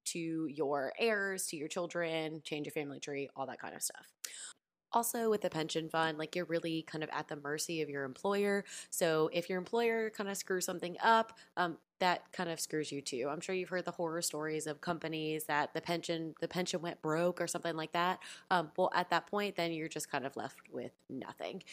to 0.05 0.47
your 0.47 0.93
heirs, 0.99 1.47
to 1.47 1.57
your 1.57 1.67
children, 1.67 2.41
change 2.43 2.65
your 2.65 2.73
family 2.73 2.99
tree, 2.99 3.29
all 3.35 3.45
that 3.47 3.59
kind 3.59 3.75
of 3.75 3.81
stuff. 3.81 4.07
Also, 4.93 5.29
with 5.29 5.41
the 5.41 5.49
pension 5.49 5.89
fund, 5.89 6.17
like 6.17 6.35
you're 6.35 6.45
really 6.45 6.81
kind 6.83 7.03
of 7.03 7.09
at 7.11 7.27
the 7.27 7.35
mercy 7.35 7.81
of 7.81 7.89
your 7.89 8.05
employer. 8.05 8.63
So, 8.89 9.29
if 9.33 9.49
your 9.49 9.57
employer 9.57 10.09
kind 10.09 10.29
of 10.29 10.37
screws 10.37 10.65
something 10.65 10.95
up, 11.03 11.37
um, 11.57 11.77
that 11.99 12.31
kind 12.31 12.49
of 12.49 12.59
screws 12.59 12.91
you 12.91 13.01
too. 13.01 13.27
I'm 13.29 13.41
sure 13.41 13.55
you've 13.55 13.69
heard 13.69 13.85
the 13.85 13.91
horror 13.91 14.21
stories 14.21 14.67
of 14.67 14.81
companies 14.81 15.45
that 15.45 15.73
the 15.73 15.81
pension 15.81 16.35
the 16.41 16.47
pension 16.47 16.81
went 16.81 17.01
broke 17.01 17.41
or 17.41 17.47
something 17.47 17.75
like 17.75 17.91
that. 17.93 18.19
Um, 18.49 18.71
well, 18.77 18.91
at 18.95 19.09
that 19.09 19.27
point, 19.27 19.55
then 19.55 19.71
you're 19.71 19.89
just 19.89 20.09
kind 20.09 20.25
of 20.25 20.35
left 20.37 20.57
with 20.71 20.91
nothing. 21.09 21.63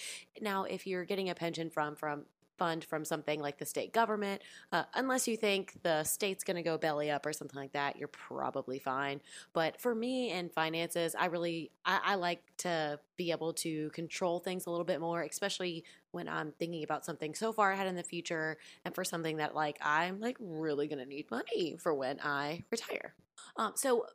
Now, 0.41 0.65
if 0.65 0.87
you're 0.87 1.05
getting 1.05 1.31
a 1.31 1.35
pension 1.35 1.71
from 1.71 1.95
from 1.95 2.25
fund 2.59 2.85
from 2.85 3.05
something 3.05 3.41
like 3.41 3.59
the 3.59 3.67
state 3.67 3.93
government. 3.93 4.43
Uh, 4.73 4.85
unless 4.95 5.27
you 5.29 5.37
think 5.37 5.75
the 5.83 6.05
state's 6.05 6.45
going 6.45 6.57
to 6.57 6.63
go 6.63 6.79
belly 6.79 7.11
up 7.11 7.27
or 7.27 7.33
something 7.33 7.61
like 7.61 7.73
that, 7.73 7.97
you're 7.97 8.09
probably 8.09 8.79
fine. 8.79 9.21
But 9.53 9.81
for 9.81 9.95
me 9.95 10.31
in 10.31 10.49
finances, 10.49 11.15
I 11.19 11.27
really 11.27 11.71
I, 11.85 12.01
I 12.05 12.15
like 12.17 12.43
to 12.59 12.99
be 13.17 13.31
able 13.31 13.53
to 13.55 13.91
control 13.91 14.41
things 14.41 14.67
a 14.67 14.71
little 14.71 14.85
bit 14.85 15.01
more, 15.01 15.23
especially 15.23 15.85
when 16.11 16.29
I'm 16.29 16.53
thinking 16.59 16.85
about 16.85 17.05
something 17.05 17.35
so 17.35 17.53
far 17.53 17.73
ahead 17.73 17.87
in 17.87 17.97
the 17.97 18.03
future 18.03 18.57
and 18.85 18.95
for 18.95 19.05
something 19.05 19.39
that 19.39 19.55
like 19.55 19.79
I'm 19.83 20.21
like 20.21 20.37
really 20.41 20.87
going 20.89 21.01
to 21.01 21.07
need 21.07 21.31
money 21.31 21.77
for 21.79 21.95
when 21.95 22.21
I 22.21 22.65
retire. 22.71 23.15
Um, 23.57 23.73
so 23.75 24.07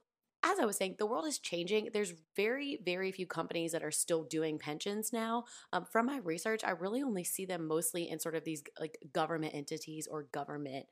as 0.44 0.60
I 0.60 0.66
was 0.66 0.78
saying, 0.78 0.96
the 0.98 1.06
world 1.06 1.28
is 1.28 1.40
changing. 1.40 1.90
There's 1.94 2.14
very, 2.36 2.80
very 2.84 3.12
few 3.12 3.28
companies 3.28 3.72
that 3.74 3.84
are 3.84 3.92
still 3.92 4.24
doing 4.24 4.58
pensions 4.58 5.12
now. 5.12 5.46
Um, 5.74 5.86
from 5.86 6.06
my 6.06 6.18
research, 6.18 6.64
I 6.64 6.72
really 6.72 7.04
only 7.04 7.24
see 7.24 7.46
them 7.46 7.68
mostly 7.68 8.10
in 8.10 8.20
sort 8.20 8.36
of 8.36 8.44
these 8.44 8.64
like 8.80 8.98
government 9.14 9.54
entities 9.54 10.08
or 10.10 10.24
government 10.32 10.86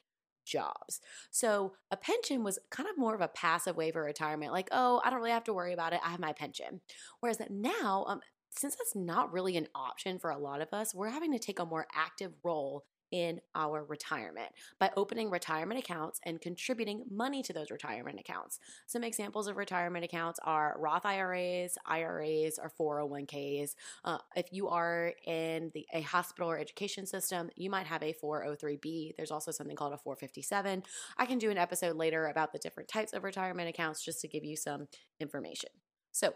jobs. 0.45 1.01
So 1.31 1.73
a 1.91 1.97
pension 1.97 2.43
was 2.43 2.59
kind 2.71 2.89
of 2.89 2.97
more 2.97 3.15
of 3.15 3.21
a 3.21 3.27
passive 3.27 3.75
way 3.75 3.91
for 3.91 4.01
retirement, 4.01 4.53
like, 4.53 4.69
oh, 4.71 5.01
I 5.03 5.09
don't 5.09 5.19
really 5.19 5.31
have 5.31 5.43
to 5.45 5.53
worry 5.53 5.73
about 5.73 5.93
it. 5.93 6.01
I 6.03 6.09
have 6.09 6.19
my 6.19 6.33
pension. 6.33 6.81
Whereas 7.19 7.39
now, 7.49 8.05
um, 8.07 8.21
since 8.57 8.75
that's 8.75 8.95
not 8.95 9.31
really 9.31 9.55
an 9.57 9.67
option 9.75 10.19
for 10.19 10.31
a 10.31 10.37
lot 10.37 10.61
of 10.61 10.73
us, 10.73 10.95
we're 10.95 11.09
having 11.09 11.31
to 11.33 11.39
take 11.39 11.59
a 11.59 11.65
more 11.65 11.87
active 11.93 12.33
role 12.43 12.85
in 13.11 13.39
our 13.55 13.83
retirement 13.83 14.49
by 14.79 14.91
opening 14.95 15.29
retirement 15.29 15.79
accounts 15.79 16.19
and 16.25 16.41
contributing 16.41 17.03
money 17.09 17.41
to 17.43 17.53
those 17.53 17.71
retirement 17.71 18.19
accounts. 18.19 18.59
Some 18.85 19.03
examples 19.03 19.47
of 19.47 19.57
retirement 19.57 20.05
accounts 20.05 20.39
are 20.43 20.75
Roth 20.79 21.05
IRAs, 21.05 21.77
IRAs, 21.85 22.59
or 22.59 22.71
401ks. 22.79 23.75
Uh, 24.03 24.17
if 24.35 24.47
you 24.51 24.67
are 24.67 25.13
in 25.25 25.71
the, 25.73 25.85
a 25.93 26.01
hospital 26.01 26.49
or 26.49 26.57
education 26.57 27.05
system, 27.05 27.49
you 27.55 27.69
might 27.69 27.87
have 27.87 28.03
a 28.03 28.13
403b. 28.13 29.15
There's 29.15 29.31
also 29.31 29.51
something 29.51 29.75
called 29.75 29.93
a 29.93 29.97
457. 29.97 30.83
I 31.17 31.25
can 31.25 31.37
do 31.37 31.49
an 31.49 31.57
episode 31.57 31.95
later 31.95 32.27
about 32.27 32.51
the 32.51 32.59
different 32.59 32.89
types 32.89 33.13
of 33.13 33.23
retirement 33.23 33.69
accounts 33.69 34.03
just 34.03 34.21
to 34.21 34.27
give 34.27 34.43
you 34.43 34.55
some 34.55 34.87
information. 35.19 35.69
So, 36.11 36.33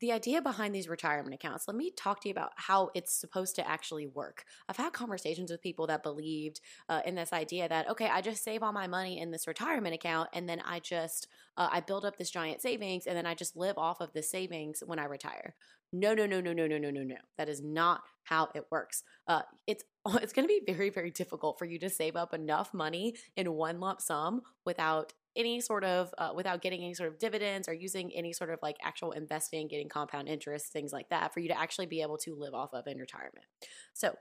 the 0.00 0.12
idea 0.12 0.40
behind 0.40 0.74
these 0.74 0.88
retirement 0.88 1.34
accounts, 1.34 1.68
let 1.68 1.76
me 1.76 1.92
talk 1.96 2.20
to 2.20 2.28
you 2.28 2.32
about 2.32 2.52
how 2.56 2.90
it's 2.94 3.12
supposed 3.12 3.54
to 3.56 3.68
actually 3.68 4.06
work. 4.06 4.44
I've 4.68 4.76
had 4.76 4.92
conversations 4.92 5.50
with 5.50 5.62
people 5.62 5.86
that 5.88 6.02
believed 6.02 6.60
uh, 6.88 7.02
in 7.04 7.14
this 7.14 7.32
idea 7.32 7.68
that, 7.68 7.88
okay, 7.90 8.08
I 8.08 8.20
just 8.22 8.42
save 8.42 8.62
all 8.62 8.72
my 8.72 8.86
money 8.86 9.20
in 9.20 9.30
this 9.30 9.46
retirement 9.46 9.94
account 9.94 10.30
and 10.32 10.48
then 10.48 10.60
I 10.64 10.80
just, 10.80 11.28
uh, 11.56 11.68
I 11.70 11.80
build 11.80 12.04
up 12.04 12.16
this 12.16 12.30
giant 12.30 12.62
savings 12.62 13.06
and 13.06 13.16
then 13.16 13.26
I 13.26 13.34
just 13.34 13.56
live 13.56 13.76
off 13.76 14.00
of 14.00 14.12
the 14.12 14.22
savings 14.22 14.82
when 14.84 14.98
I 14.98 15.04
retire. 15.04 15.54
No, 15.92 16.14
no, 16.14 16.24
no, 16.26 16.40
no, 16.40 16.52
no, 16.52 16.66
no, 16.66 16.78
no, 16.78 16.90
no, 16.90 17.02
no. 17.02 17.16
That 17.36 17.48
is 17.48 17.62
not 17.62 18.02
how 18.22 18.48
it 18.54 18.64
works. 18.70 19.02
Uh, 19.26 19.42
it's 19.66 19.84
it's 20.22 20.32
going 20.32 20.46
to 20.46 20.60
be 20.66 20.72
very, 20.72 20.90
very 20.90 21.10
difficult 21.10 21.58
for 21.58 21.64
you 21.64 21.78
to 21.80 21.90
save 21.90 22.16
up 22.16 22.32
enough 22.32 22.72
money 22.72 23.14
in 23.36 23.52
one 23.52 23.80
lump 23.80 24.00
sum 24.00 24.42
without 24.64 25.12
any 25.36 25.60
sort 25.60 25.84
of 25.84 26.12
uh, 26.18 26.30
without 26.34 26.62
getting 26.62 26.82
any 26.82 26.94
sort 26.94 27.08
of 27.08 27.18
dividends 27.18 27.68
or 27.68 27.72
using 27.72 28.10
any 28.14 28.32
sort 28.32 28.50
of 28.50 28.58
like 28.62 28.76
actual 28.82 29.12
investing 29.12 29.68
getting 29.68 29.88
compound 29.88 30.28
interest 30.28 30.72
things 30.72 30.92
like 30.92 31.08
that 31.08 31.32
for 31.32 31.40
you 31.40 31.48
to 31.48 31.58
actually 31.58 31.86
be 31.86 32.02
able 32.02 32.18
to 32.18 32.34
live 32.34 32.52
off 32.52 32.74
of 32.74 32.86
in 32.88 32.98
retirement 32.98 33.44
so 33.94 34.14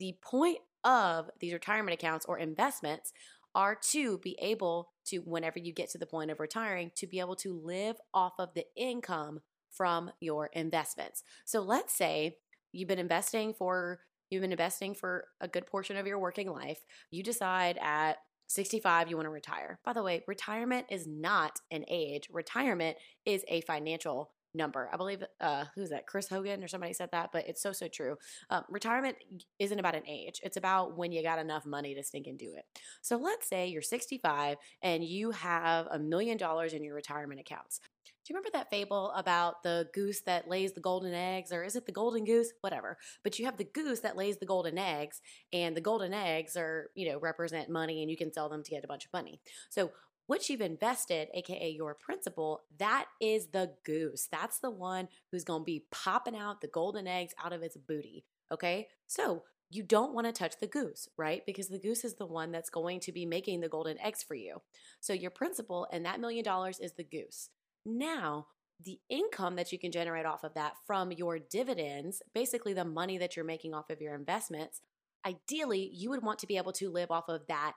the 0.00 0.16
point 0.22 0.58
of 0.84 1.30
these 1.40 1.52
retirement 1.52 1.94
accounts 1.94 2.26
or 2.26 2.38
investments 2.38 3.12
are 3.54 3.76
to 3.90 4.18
be 4.18 4.36
able 4.40 4.90
to 5.04 5.18
whenever 5.18 5.58
you 5.58 5.72
get 5.72 5.90
to 5.90 5.98
the 5.98 6.06
point 6.06 6.30
of 6.30 6.40
retiring 6.40 6.90
to 6.96 7.06
be 7.06 7.20
able 7.20 7.36
to 7.36 7.60
live 7.64 7.96
off 8.12 8.34
of 8.38 8.52
the 8.54 8.64
income 8.76 9.40
from 9.78 10.10
your 10.20 10.50
investments 10.52 11.22
so 11.46 11.60
let's 11.60 11.94
say 11.94 12.36
you've 12.72 12.88
been 12.88 12.98
investing 12.98 13.54
for 13.54 14.00
you've 14.28 14.42
been 14.42 14.52
investing 14.52 14.92
for 14.94 15.24
a 15.40 15.48
good 15.48 15.66
portion 15.66 15.96
of 15.96 16.06
your 16.06 16.18
working 16.18 16.50
life 16.50 16.84
you 17.10 17.22
decide 17.22 17.78
at 17.80 18.18
65, 18.48 19.10
you 19.10 19.16
want 19.16 19.26
to 19.26 19.30
retire. 19.30 19.78
By 19.84 19.92
the 19.92 20.02
way, 20.02 20.24
retirement 20.26 20.86
is 20.90 21.06
not 21.06 21.60
an 21.70 21.84
age, 21.86 22.28
retirement 22.32 22.96
is 23.24 23.44
a 23.48 23.60
financial 23.62 24.32
number. 24.54 24.88
I 24.92 24.96
believe, 24.96 25.22
uh, 25.40 25.66
who's 25.74 25.90
that? 25.90 26.06
Chris 26.06 26.28
Hogan 26.28 26.64
or 26.64 26.68
somebody 26.68 26.94
said 26.94 27.10
that, 27.12 27.30
but 27.32 27.46
it's 27.46 27.62
so, 27.62 27.72
so 27.72 27.86
true. 27.86 28.16
Um, 28.48 28.64
retirement 28.70 29.16
isn't 29.58 29.78
about 29.78 29.94
an 29.94 30.06
age, 30.06 30.40
it's 30.42 30.56
about 30.56 30.96
when 30.96 31.12
you 31.12 31.22
got 31.22 31.38
enough 31.38 31.66
money 31.66 31.94
to 31.94 32.02
stink 32.02 32.26
and 32.26 32.38
do 32.38 32.54
it. 32.56 32.64
So 33.02 33.16
let's 33.16 33.46
say 33.46 33.68
you're 33.68 33.82
65 33.82 34.56
and 34.82 35.04
you 35.04 35.32
have 35.32 35.86
a 35.90 35.98
million 35.98 36.38
dollars 36.38 36.72
in 36.72 36.82
your 36.82 36.94
retirement 36.94 37.40
accounts. 37.40 37.80
Do 38.28 38.34
you 38.34 38.36
remember 38.36 38.58
that 38.58 38.68
fable 38.68 39.10
about 39.12 39.62
the 39.62 39.88
goose 39.94 40.20
that 40.26 40.50
lays 40.50 40.74
the 40.74 40.82
golden 40.82 41.14
eggs, 41.14 41.50
or 41.50 41.64
is 41.64 41.76
it 41.76 41.86
the 41.86 41.92
golden 41.92 42.26
goose? 42.26 42.52
Whatever. 42.60 42.98
But 43.24 43.38
you 43.38 43.46
have 43.46 43.56
the 43.56 43.64
goose 43.64 44.00
that 44.00 44.18
lays 44.18 44.36
the 44.36 44.44
golden 44.44 44.76
eggs, 44.76 45.22
and 45.50 45.74
the 45.74 45.80
golden 45.80 46.12
eggs 46.12 46.54
are, 46.54 46.90
you 46.94 47.08
know, 47.08 47.18
represent 47.18 47.70
money 47.70 48.02
and 48.02 48.10
you 48.10 48.18
can 48.18 48.30
sell 48.30 48.50
them 48.50 48.62
to 48.62 48.70
get 48.70 48.84
a 48.84 48.86
bunch 48.86 49.06
of 49.06 49.14
money. 49.14 49.40
So 49.70 49.92
what 50.26 50.46
you've 50.50 50.60
invested, 50.60 51.28
aka 51.32 51.70
your 51.70 51.94
principal, 51.94 52.64
that 52.78 53.06
is 53.18 53.46
the 53.46 53.72
goose. 53.86 54.28
That's 54.30 54.58
the 54.58 54.70
one 54.70 55.08
who's 55.32 55.44
going 55.44 55.62
to 55.62 55.64
be 55.64 55.86
popping 55.90 56.36
out 56.36 56.60
the 56.60 56.68
golden 56.68 57.06
eggs 57.06 57.32
out 57.42 57.54
of 57.54 57.62
its 57.62 57.78
booty. 57.78 58.26
Okay. 58.52 58.88
So 59.06 59.44
you 59.70 59.82
don't 59.82 60.12
want 60.12 60.26
to 60.26 60.34
touch 60.34 60.60
the 60.60 60.66
goose, 60.66 61.08
right? 61.16 61.46
Because 61.46 61.68
the 61.68 61.78
goose 61.78 62.04
is 62.04 62.16
the 62.16 62.26
one 62.26 62.52
that's 62.52 62.68
going 62.68 63.00
to 63.00 63.12
be 63.12 63.24
making 63.24 63.60
the 63.60 63.70
golden 63.70 63.98
eggs 64.00 64.22
for 64.22 64.34
you. 64.34 64.60
So 65.00 65.14
your 65.14 65.30
principal 65.30 65.86
and 65.90 66.04
that 66.04 66.20
million 66.20 66.44
dollars 66.44 66.78
is 66.78 66.92
the 66.92 67.04
goose. 67.04 67.48
Now, 67.88 68.46
the 68.84 69.00
income 69.08 69.56
that 69.56 69.72
you 69.72 69.78
can 69.78 69.90
generate 69.90 70.26
off 70.26 70.44
of 70.44 70.54
that 70.54 70.74
from 70.86 71.10
your 71.10 71.38
dividends, 71.38 72.22
basically 72.34 72.74
the 72.74 72.84
money 72.84 73.18
that 73.18 73.34
you're 73.34 73.44
making 73.44 73.74
off 73.74 73.90
of 73.90 74.00
your 74.00 74.14
investments, 74.14 74.80
ideally, 75.26 75.90
you 75.92 76.10
would 76.10 76.22
want 76.22 76.38
to 76.40 76.46
be 76.46 76.56
able 76.56 76.72
to 76.72 76.90
live 76.90 77.10
off 77.10 77.28
of 77.28 77.46
that 77.48 77.74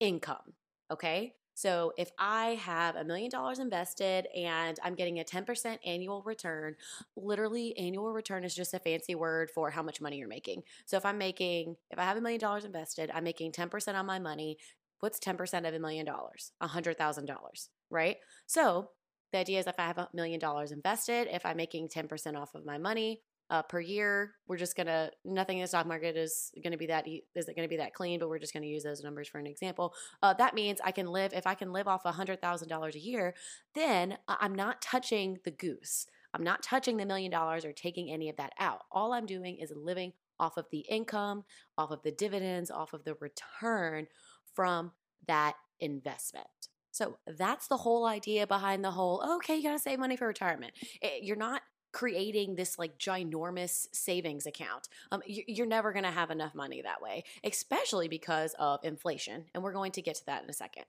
income. 0.00 0.54
Okay. 0.90 1.34
So 1.54 1.92
if 1.96 2.10
I 2.18 2.58
have 2.62 2.96
a 2.96 3.04
million 3.04 3.30
dollars 3.30 3.60
invested 3.60 4.26
and 4.36 4.78
I'm 4.82 4.96
getting 4.96 5.20
a 5.20 5.24
10% 5.24 5.78
annual 5.86 6.22
return, 6.22 6.74
literally 7.16 7.78
annual 7.78 8.12
return 8.12 8.42
is 8.42 8.56
just 8.56 8.74
a 8.74 8.80
fancy 8.80 9.14
word 9.14 9.52
for 9.54 9.70
how 9.70 9.82
much 9.82 10.00
money 10.00 10.18
you're 10.18 10.28
making. 10.28 10.64
So 10.84 10.96
if 10.96 11.06
I'm 11.06 11.16
making, 11.16 11.76
if 11.92 11.98
I 11.98 12.02
have 12.02 12.16
a 12.16 12.20
million 12.20 12.40
dollars 12.40 12.64
invested, 12.64 13.10
I'm 13.14 13.22
making 13.22 13.52
10% 13.52 13.94
on 13.94 14.04
my 14.04 14.18
money. 14.18 14.58
What's 14.98 15.20
10% 15.20 15.66
of 15.66 15.74
a 15.74 15.78
million 15.78 16.04
dollars? 16.04 16.50
A 16.60 16.66
hundred 16.66 16.98
thousand 16.98 17.26
dollars, 17.26 17.68
right? 17.88 18.16
So 18.46 18.90
the 19.34 19.40
idea 19.40 19.58
is 19.58 19.66
if 19.66 19.80
I 19.80 19.82
have 19.82 19.98
a 19.98 20.08
million 20.14 20.38
dollars 20.38 20.70
invested, 20.70 21.26
if 21.28 21.44
I'm 21.44 21.56
making 21.56 21.88
10% 21.88 22.36
off 22.36 22.54
of 22.54 22.64
my 22.64 22.78
money, 22.78 23.20
uh, 23.50 23.60
per 23.62 23.78
year. 23.78 24.32
We're 24.48 24.56
just 24.56 24.74
gonna 24.74 25.10
nothing 25.22 25.58
in 25.58 25.62
the 25.62 25.68
stock 25.68 25.86
market 25.86 26.16
is 26.16 26.50
gonna 26.62 26.78
be 26.78 26.86
that 26.86 27.06
is 27.06 27.46
it 27.46 27.54
gonna 27.54 27.68
be 27.68 27.76
that 27.76 27.92
clean, 27.92 28.18
but 28.18 28.28
we're 28.28 28.38
just 28.38 28.54
gonna 28.54 28.64
use 28.66 28.82
those 28.82 29.02
numbers 29.02 29.28
for 29.28 29.38
an 29.38 29.46
example. 29.46 29.94
Uh, 30.22 30.32
that 30.34 30.54
means 30.54 30.80
I 30.82 30.92
can 30.92 31.06
live 31.06 31.34
if 31.34 31.46
I 31.46 31.54
can 31.54 31.70
live 31.70 31.86
off 31.86 32.04
hundred 32.04 32.40
thousand 32.40 32.68
dollars 32.68 32.94
a 32.94 33.00
year, 33.00 33.34
then 33.74 34.16
I'm 34.28 34.54
not 34.54 34.80
touching 34.80 35.40
the 35.44 35.50
goose. 35.50 36.06
I'm 36.32 36.42
not 36.42 36.62
touching 36.62 36.96
the 36.96 37.04
million 37.04 37.30
dollars 37.30 37.66
or 37.66 37.72
taking 37.72 38.10
any 38.10 38.30
of 38.30 38.36
that 38.36 38.54
out. 38.58 38.84
All 38.90 39.12
I'm 39.12 39.26
doing 39.26 39.58
is 39.58 39.72
living 39.76 40.14
off 40.40 40.56
of 40.56 40.66
the 40.72 40.80
income, 40.88 41.44
off 41.76 41.90
of 41.90 42.02
the 42.02 42.12
dividends, 42.12 42.70
off 42.70 42.94
of 42.94 43.04
the 43.04 43.14
return 43.20 44.06
from 44.54 44.92
that 45.28 45.54
investment. 45.80 46.68
So 46.94 47.18
that's 47.26 47.66
the 47.66 47.76
whole 47.76 48.06
idea 48.06 48.46
behind 48.46 48.84
the 48.84 48.92
whole, 48.92 49.20
okay, 49.36 49.56
you 49.56 49.64
got 49.64 49.72
to 49.72 49.80
save 49.80 49.98
money 49.98 50.16
for 50.16 50.28
retirement. 50.28 50.74
It, 51.02 51.24
you're 51.24 51.34
not 51.34 51.62
creating 51.90 52.54
this 52.54 52.78
like 52.78 52.98
ginormous 52.98 53.88
savings 53.92 54.46
account. 54.46 54.88
Um, 55.10 55.20
you're 55.26 55.66
never 55.66 55.92
going 55.92 56.04
to 56.04 56.12
have 56.12 56.30
enough 56.30 56.54
money 56.54 56.82
that 56.82 57.02
way, 57.02 57.24
especially 57.42 58.06
because 58.06 58.54
of 58.60 58.78
inflation. 58.84 59.46
And 59.54 59.64
we're 59.64 59.72
going 59.72 59.90
to 59.92 60.02
get 60.02 60.14
to 60.16 60.26
that 60.26 60.44
in 60.44 60.50
a 60.50 60.52
second. 60.52 60.84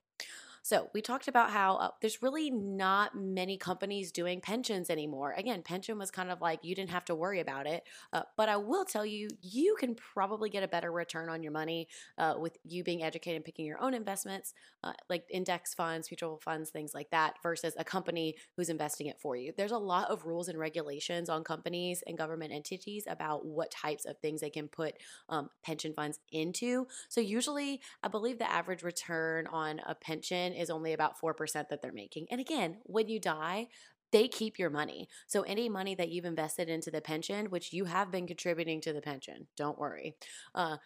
So, 0.65 0.89
we 0.95 1.01
talked 1.03 1.27
about 1.27 1.51
how 1.51 1.75
uh, 1.75 1.89
there's 2.01 2.23
really 2.23 2.49
not 2.49 3.15
many 3.15 3.55
companies 3.55 4.11
doing 4.11 4.41
pensions 4.41 4.89
anymore. 4.89 5.35
Again, 5.37 5.61
pension 5.61 5.99
was 5.99 6.09
kind 6.09 6.31
of 6.31 6.41
like 6.41 6.61
you 6.63 6.73
didn't 6.73 6.89
have 6.89 7.05
to 7.05 7.13
worry 7.13 7.39
about 7.39 7.67
it. 7.67 7.83
Uh, 8.11 8.23
but 8.35 8.49
I 8.49 8.57
will 8.57 8.83
tell 8.83 9.05
you, 9.05 9.27
you 9.43 9.75
can 9.79 9.93
probably 9.93 10.49
get 10.49 10.63
a 10.63 10.67
better 10.67 10.91
return 10.91 11.29
on 11.29 11.43
your 11.43 11.51
money 11.51 11.87
uh, 12.17 12.33
with 12.39 12.57
you 12.63 12.83
being 12.83 13.03
educated 13.03 13.35
and 13.35 13.45
picking 13.45 13.67
your 13.67 13.79
own 13.79 13.93
investments, 13.93 14.55
uh, 14.83 14.93
like 15.07 15.25
index 15.29 15.75
funds, 15.75 16.09
mutual 16.09 16.39
funds, 16.43 16.71
things 16.71 16.95
like 16.95 17.11
that, 17.11 17.35
versus 17.43 17.75
a 17.77 17.83
company 17.83 18.33
who's 18.57 18.69
investing 18.69 19.05
it 19.05 19.21
for 19.21 19.35
you. 19.35 19.53
There's 19.55 19.71
a 19.71 19.77
lot 19.77 20.09
of 20.09 20.25
rules 20.25 20.47
and 20.47 20.57
regulations 20.57 21.29
on 21.29 21.43
companies 21.43 22.03
and 22.07 22.17
government 22.17 22.51
entities 22.51 23.03
about 23.07 23.45
what 23.45 23.69
types 23.69 24.05
of 24.05 24.17
things 24.17 24.41
they 24.41 24.49
can 24.49 24.67
put 24.67 24.95
um, 25.29 25.51
pension 25.63 25.93
funds 25.93 26.17
into. 26.31 26.87
So, 27.07 27.21
usually, 27.21 27.81
I 28.01 28.07
believe 28.07 28.39
the 28.39 28.51
average 28.51 28.81
return 28.81 29.45
on 29.45 29.79
a 29.85 29.93
pension 29.93 30.54
is 30.55 30.69
only 30.69 30.93
about 30.93 31.19
4% 31.19 31.35
that 31.69 31.81
they're 31.81 31.91
making. 31.91 32.27
And 32.31 32.41
again, 32.41 32.77
when 32.83 33.07
you 33.07 33.19
die, 33.19 33.67
they 34.11 34.27
keep 34.27 34.57
your 34.57 34.69
money. 34.69 35.09
So 35.27 35.41
any 35.41 35.67
money 35.67 35.95
that 35.95 36.09
you've 36.09 36.25
invested 36.25 36.69
into 36.69 36.91
the 36.91 37.01
pension, 37.01 37.49
which 37.49 37.73
you 37.73 37.85
have 37.85 38.11
been 38.11 38.27
contributing 38.27 38.81
to 38.81 38.93
the 38.93 39.01
pension, 39.01 39.47
don't 39.57 39.77
worry. 39.77 40.15
Uh, 40.53 40.77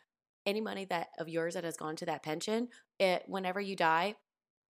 any 0.45 0.61
money 0.61 0.85
that 0.85 1.09
of 1.19 1.29
yours 1.29 1.53
that 1.53 1.63
has 1.63 1.77
gone 1.77 1.95
to 1.97 2.05
that 2.05 2.23
pension, 2.23 2.69
it 2.97 3.23
whenever 3.27 3.59
you 3.59 3.75
die, 3.75 4.15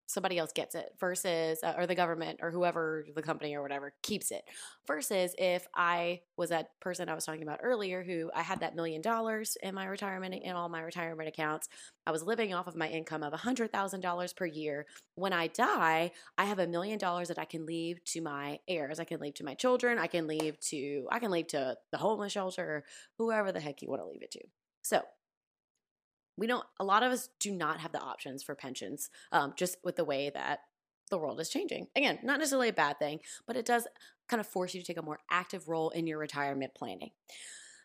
somebody 0.07 0.37
else 0.37 0.51
gets 0.53 0.73
it 0.73 0.89
versus 0.99 1.59
uh, 1.63 1.73
or 1.77 1.85
the 1.85 1.93
government 1.93 2.39
or 2.41 2.49
whoever 2.49 3.05
the 3.13 3.21
company 3.21 3.55
or 3.55 3.61
whatever 3.61 3.93
keeps 4.01 4.31
it. 4.31 4.43
Versus 4.87 5.35
if 5.37 5.67
i 5.75 6.19
was 6.37 6.49
that 6.49 6.69
person 6.79 7.09
i 7.09 7.13
was 7.13 7.25
talking 7.25 7.43
about 7.43 7.59
earlier 7.61 8.03
who 8.03 8.31
i 8.33 8.41
had 8.41 8.61
that 8.61 8.75
million 8.75 9.01
dollars 9.01 9.57
in 9.61 9.75
my 9.75 9.85
retirement 9.85 10.33
in 10.33 10.53
all 10.53 10.69
my 10.69 10.81
retirement 10.81 11.27
accounts. 11.29 11.67
I 12.05 12.11
was 12.11 12.23
living 12.23 12.53
off 12.53 12.67
of 12.67 12.75
my 12.75 12.87
income 12.87 13.21
of 13.21 13.33
$100000 13.33 14.35
per 14.35 14.45
year. 14.45 14.85
When 15.15 15.33
i 15.33 15.47
die 15.47 16.11
i 16.37 16.45
have 16.45 16.59
a 16.59 16.67
million 16.67 16.97
dollars 16.97 17.27
that 17.27 17.39
i 17.39 17.45
can 17.45 17.65
leave 17.65 18.03
to 18.05 18.21
my 18.21 18.59
heirs. 18.67 18.99
I 18.99 19.03
can 19.03 19.19
leave 19.19 19.35
to 19.35 19.45
my 19.45 19.53
children. 19.53 19.99
I 19.99 20.07
can 20.07 20.25
leave 20.27 20.59
to 20.71 21.07
i 21.11 21.19
can 21.19 21.31
leave 21.31 21.47
to 21.47 21.75
the 21.91 21.97
homeless 21.97 22.31
shelter 22.31 22.85
whoever 23.17 23.51
the 23.51 23.59
heck 23.59 23.81
you 23.81 23.89
want 23.89 24.01
to 24.01 24.07
leave 24.07 24.23
it 24.23 24.31
to. 24.31 24.41
So 24.81 25.01
we 26.37 26.47
don't 26.47 26.65
a 26.79 26.83
lot 26.83 27.03
of 27.03 27.11
us 27.11 27.29
do 27.39 27.51
not 27.51 27.79
have 27.79 27.91
the 27.91 28.01
options 28.01 28.43
for 28.43 28.55
pensions 28.55 29.09
um, 29.31 29.53
just 29.55 29.77
with 29.83 29.95
the 29.95 30.05
way 30.05 30.29
that 30.33 30.59
the 31.09 31.17
world 31.17 31.39
is 31.39 31.49
changing 31.49 31.87
again 31.95 32.19
not 32.23 32.39
necessarily 32.39 32.69
a 32.69 32.73
bad 32.73 32.97
thing 32.99 33.19
but 33.45 33.55
it 33.55 33.65
does 33.65 33.87
kind 34.27 34.41
of 34.41 34.47
force 34.47 34.73
you 34.73 34.81
to 34.81 34.87
take 34.87 34.97
a 34.97 35.01
more 35.01 35.19
active 35.31 35.67
role 35.67 35.89
in 35.91 36.07
your 36.07 36.17
retirement 36.17 36.73
planning 36.75 37.11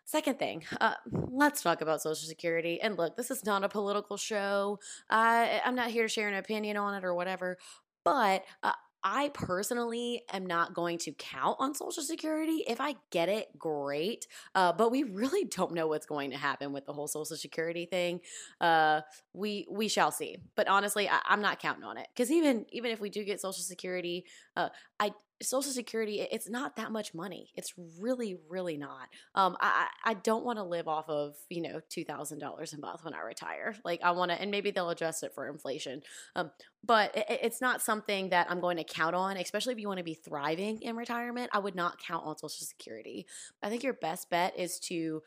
Second 0.05 0.39
thing, 0.39 0.65
uh, 0.81 0.95
let's 1.31 1.63
talk 1.63 1.81
about 1.81 2.03
Social 2.03 2.29
Security. 2.29 2.81
And 2.81 2.99
look, 2.99 3.17
this 3.17 3.31
is 3.31 3.45
not 3.45 3.65
a 3.65 3.69
political 3.69 4.17
show. 4.17 4.81
I'm 5.09 5.77
not 5.77 5.91
here 5.91 6.03
to 6.03 6.09
share 6.09 6.29
an 6.29 6.35
opinion 6.35 6.77
on 6.77 6.95
it 6.95 7.05
or 7.05 7.15
whatever, 7.15 7.57
but 8.05 8.45
uh, 8.63 8.73
I 9.05 9.31
personally 9.35 10.23
am 10.33 10.47
not 10.47 10.75
going 10.75 10.99
to 10.99 11.13
count 11.13 11.57
on 11.59 11.75
Social 11.75 12.03
Security. 12.03 12.65
If 12.69 12.81
I 12.81 12.95
get 13.11 13.29
it, 13.29 13.59
great. 13.59 14.27
Uh, 14.55 14.73
but 14.73 14.91
we 14.91 15.03
really 15.03 15.45
don't 15.45 15.73
know 15.73 15.89
what's 15.89 16.07
going 16.07 16.31
to 16.31 16.37
happen 16.37 16.73
with 16.73 16.87
the 16.87 16.93
whole 16.93 17.09
Social 17.09 17.37
Security 17.37 17.87
thing. 17.87 18.21
Uh, 18.61 19.01
we 19.33 19.67
we 19.71 19.89
shall 19.89 20.11
see. 20.11 20.37
But 20.55 20.69
honestly, 20.69 21.09
I, 21.09 21.21
am 21.29 21.43
not 21.43 21.59
counting 21.59 21.85
on 21.85 21.97
it 21.97 22.07
because 22.15 22.31
even 22.31 22.67
even 22.71 22.91
if 22.91 23.01
we 23.01 23.11
do 23.11 23.25
get 23.25 23.41
Social 23.41 23.63
Security, 23.63 24.25
uh, 24.57 24.69
I 25.03 25.13
Social 25.43 25.73
Security, 25.73 26.21
it's 26.21 26.49
not 26.49 26.77
that 26.77 26.93
much 26.93 27.15
money. 27.15 27.51
It's 27.57 27.75
really, 27.99 28.37
really 28.49 28.77
not. 28.77 29.09
Um, 29.35 29.57
I, 29.61 29.89
I 30.05 30.15
don't 30.15 30.45
want 30.45 30.59
to 30.59 30.63
live 30.63 30.87
off 30.87 31.09
of, 31.09 31.35
you 31.49 31.63
know, 31.63 31.81
$2,000 31.91 32.41
a 32.75 32.81
month 32.81 33.05
when 33.05 33.15
I 33.15 33.21
retire. 33.23 33.75
Like, 33.85 34.01
I 34.03 34.13
want 34.13 34.31
to, 34.31 34.41
and 34.41 34.51
maybe 34.51 34.71
they'll 34.71 34.91
adjust 34.91 35.23
it 35.23 35.35
for 35.35 35.49
inflation. 35.49 36.03
Um, 36.37 36.53
but 36.85 37.17
it, 37.17 37.27
it's 37.43 37.61
not 37.61 37.83
something 37.83 38.31
that 38.31 38.47
I'm 38.51 38.61
going 38.61 38.77
to 38.77 38.85
count 38.85 39.15
on, 39.17 39.37
especially 39.37 39.73
if 39.73 39.81
you 39.81 39.89
want 39.89 39.99
to 39.99 40.05
be 40.05 40.15
thriving 40.15 40.81
in 40.83 40.97
retirement. 40.97 41.51
I 41.53 41.59
would 41.59 41.75
not 41.75 41.99
count 41.99 42.25
on 42.25 42.39
Social 42.39 42.65
Security. 42.65 43.27
I 43.63 43.69
think 43.69 43.83
your 43.83 43.95
best 43.95 44.31
bet 44.31 44.57
is 44.57 44.79
to 44.81 45.23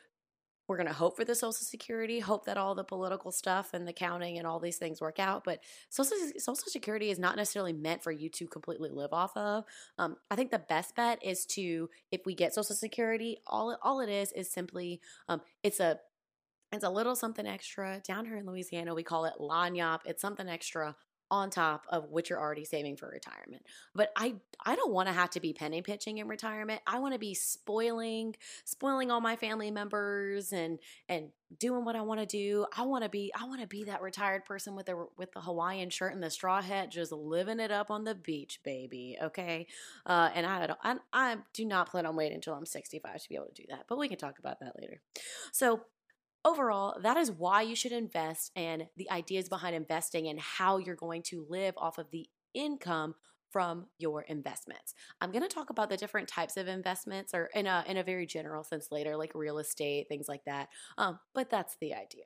we're 0.67 0.77
going 0.77 0.87
to 0.87 0.93
hope 0.93 1.15
for 1.15 1.25
the 1.25 1.35
social 1.35 1.53
security 1.53 2.19
hope 2.19 2.45
that 2.45 2.57
all 2.57 2.75
the 2.75 2.83
political 2.83 3.31
stuff 3.31 3.73
and 3.73 3.87
the 3.87 3.93
counting 3.93 4.37
and 4.37 4.47
all 4.47 4.59
these 4.59 4.77
things 4.77 5.01
work 5.01 5.19
out 5.19 5.43
but 5.43 5.59
social, 5.89 6.17
social 6.37 6.67
security 6.67 7.09
is 7.09 7.19
not 7.19 7.35
necessarily 7.35 7.73
meant 7.73 8.03
for 8.03 8.11
you 8.11 8.29
to 8.29 8.47
completely 8.47 8.89
live 8.89 9.13
off 9.13 9.35
of. 9.37 9.63
Um, 9.97 10.17
i 10.31 10.35
think 10.35 10.51
the 10.51 10.59
best 10.59 10.95
bet 10.95 11.23
is 11.23 11.45
to 11.47 11.89
if 12.11 12.21
we 12.25 12.35
get 12.35 12.53
social 12.53 12.75
security 12.75 13.37
all, 13.47 13.77
all 13.81 13.99
it 13.99 14.09
is 14.09 14.31
is 14.31 14.51
simply 14.51 15.01
um, 15.29 15.41
it's 15.63 15.79
a 15.79 15.99
it's 16.71 16.83
a 16.83 16.89
little 16.89 17.15
something 17.15 17.47
extra. 17.47 18.01
Down 18.05 18.25
here 18.25 18.37
in 18.37 18.45
louisiana 18.45 18.93
we 18.93 19.03
call 19.03 19.25
it 19.25 19.33
lagniappe 19.39 20.01
it's 20.05 20.21
something 20.21 20.49
extra 20.49 20.95
on 21.31 21.49
top 21.49 21.85
of 21.89 22.09
what 22.09 22.29
you're 22.29 22.39
already 22.39 22.65
saving 22.65 22.97
for 22.97 23.09
retirement. 23.09 23.63
But 23.93 24.11
I 24.15 24.35
I 24.63 24.75
don't 24.75 24.93
want 24.93 25.07
to 25.07 25.13
have 25.13 25.29
to 25.31 25.39
be 25.39 25.53
penny 25.53 25.81
pitching 25.81 26.19
in 26.19 26.27
retirement. 26.27 26.81
I 26.85 26.99
want 26.99 27.13
to 27.13 27.19
be 27.19 27.33
spoiling 27.33 28.35
spoiling 28.63 29.11
all 29.11 29.21
my 29.21 29.35
family 29.35 29.71
members 29.71 30.53
and 30.53 30.79
and 31.09 31.29
doing 31.59 31.85
what 31.85 31.95
I 31.95 32.01
want 32.01 32.19
to 32.19 32.25
do. 32.25 32.65
I 32.75 32.83
want 32.83 33.03
to 33.03 33.09
be 33.09 33.31
I 33.39 33.45
want 33.45 33.61
to 33.61 33.67
be 33.67 33.85
that 33.85 34.01
retired 34.01 34.45
person 34.45 34.75
with 34.75 34.85
the 34.85 35.07
with 35.17 35.31
the 35.31 35.41
Hawaiian 35.41 35.89
shirt 35.89 36.13
and 36.13 36.21
the 36.21 36.29
straw 36.29 36.61
hat 36.61 36.91
just 36.91 37.11
living 37.11 37.59
it 37.59 37.71
up 37.71 37.89
on 37.89 38.03
the 38.03 38.15
beach, 38.15 38.59
baby, 38.63 39.17
okay? 39.21 39.67
Uh, 40.05 40.29
and 40.33 40.45
I, 40.45 40.75
I 40.83 40.95
I 41.13 41.37
do 41.53 41.65
not 41.65 41.89
plan 41.89 42.05
on 42.05 42.15
waiting 42.15 42.35
until 42.35 42.53
I'm 42.53 42.65
65 42.65 43.21
to 43.23 43.29
be 43.29 43.35
able 43.35 43.47
to 43.47 43.53
do 43.53 43.65
that. 43.69 43.85
But 43.87 43.97
we 43.97 44.07
can 44.07 44.17
talk 44.17 44.39
about 44.39 44.59
that 44.59 44.79
later. 44.79 45.01
So 45.51 45.81
overall, 46.45 46.97
that 47.01 47.17
is 47.17 47.31
why 47.31 47.63
you 47.63 47.75
should 47.75 47.91
invest 47.91 48.51
and 48.55 48.87
the 48.95 49.09
ideas 49.11 49.49
behind 49.49 49.75
investing 49.75 50.27
and 50.27 50.39
how 50.39 50.77
you're 50.77 50.95
going 50.95 51.23
to 51.23 51.45
live 51.49 51.73
off 51.77 51.97
of 51.97 52.11
the 52.11 52.29
income 52.53 53.15
from 53.51 53.87
your 53.97 54.21
investments. 54.23 54.93
I'm 55.21 55.31
going 55.31 55.41
to 55.41 55.53
talk 55.53 55.69
about 55.69 55.89
the 55.89 55.97
different 55.97 56.27
types 56.27 56.57
of 56.57 56.67
investments 56.67 57.33
or 57.33 57.49
in 57.55 57.67
a 57.67 57.83
in 57.87 57.97
a 57.97 58.03
very 58.03 58.25
general 58.25 58.63
sense 58.63 58.89
later 58.91 59.15
like 59.15 59.31
real 59.33 59.59
estate, 59.59 60.07
things 60.07 60.27
like 60.27 60.43
that. 60.45 60.69
Um, 60.97 61.19
but 61.33 61.49
that's 61.49 61.77
the 61.79 61.93
idea. 61.93 62.25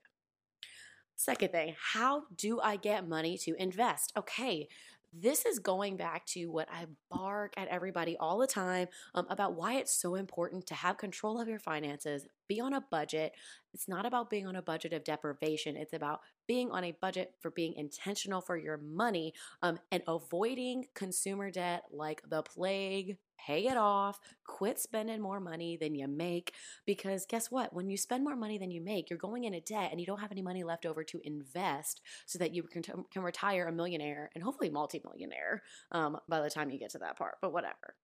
Second 1.15 1.51
thing, 1.51 1.75
how 1.93 2.23
do 2.35 2.59
I 2.61 2.77
get 2.77 3.07
money 3.07 3.37
to 3.39 3.53
invest? 3.61 4.13
Okay, 4.17 4.69
this 5.13 5.45
is 5.45 5.59
going 5.59 5.97
back 5.97 6.25
to 6.27 6.47
what 6.47 6.67
I 6.71 6.85
bark 7.09 7.53
at 7.57 7.67
everybody 7.67 8.15
all 8.17 8.37
the 8.37 8.47
time 8.47 8.87
um, 9.15 9.25
about 9.29 9.55
why 9.55 9.75
it's 9.75 9.99
so 9.99 10.15
important 10.15 10.67
to 10.67 10.75
have 10.75 10.97
control 10.97 11.39
of 11.39 11.47
your 11.47 11.59
finances, 11.59 12.27
be 12.47 12.59
on 12.59 12.73
a 12.73 12.83
budget. 12.91 13.33
It's 13.73 13.87
not 13.87 14.05
about 14.05 14.29
being 14.29 14.47
on 14.47 14.55
a 14.55 14.61
budget 14.61 14.93
of 14.93 15.03
deprivation, 15.03 15.75
it's 15.75 15.93
about 15.93 16.19
being 16.47 16.71
on 16.71 16.83
a 16.83 16.95
budget 17.01 17.33
for 17.39 17.51
being 17.51 17.73
intentional 17.75 18.41
for 18.41 18.57
your 18.57 18.77
money 18.77 19.33
um, 19.61 19.79
and 19.91 20.03
avoiding 20.07 20.85
consumer 20.95 21.51
debt 21.51 21.83
like 21.91 22.21
the 22.29 22.41
plague 22.43 23.17
pay 23.45 23.67
it 23.67 23.77
off, 23.77 24.19
quit 24.45 24.79
spending 24.79 25.21
more 25.21 25.39
money 25.39 25.77
than 25.77 25.95
you 25.95 26.07
make. 26.07 26.53
Because 26.85 27.25
guess 27.25 27.51
what? 27.51 27.73
When 27.73 27.89
you 27.89 27.97
spend 27.97 28.23
more 28.23 28.35
money 28.35 28.57
than 28.57 28.71
you 28.71 28.81
make, 28.81 29.09
you're 29.09 29.19
going 29.19 29.43
into 29.45 29.61
debt 29.61 29.89
and 29.91 29.99
you 29.99 30.05
don't 30.05 30.19
have 30.19 30.31
any 30.31 30.41
money 30.41 30.63
left 30.63 30.85
over 30.85 31.03
to 31.03 31.21
invest 31.23 32.01
so 32.25 32.39
that 32.39 32.53
you 32.53 32.63
can, 32.63 32.83
can 32.83 33.21
retire 33.21 33.67
a 33.67 33.71
millionaire 33.71 34.29
and 34.35 34.43
hopefully 34.43 34.69
multimillionaire 34.69 35.63
um, 35.91 36.17
by 36.27 36.41
the 36.41 36.49
time 36.49 36.69
you 36.69 36.79
get 36.79 36.91
to 36.91 36.99
that 36.99 37.17
part, 37.17 37.35
but 37.41 37.53
whatever. 37.53 37.95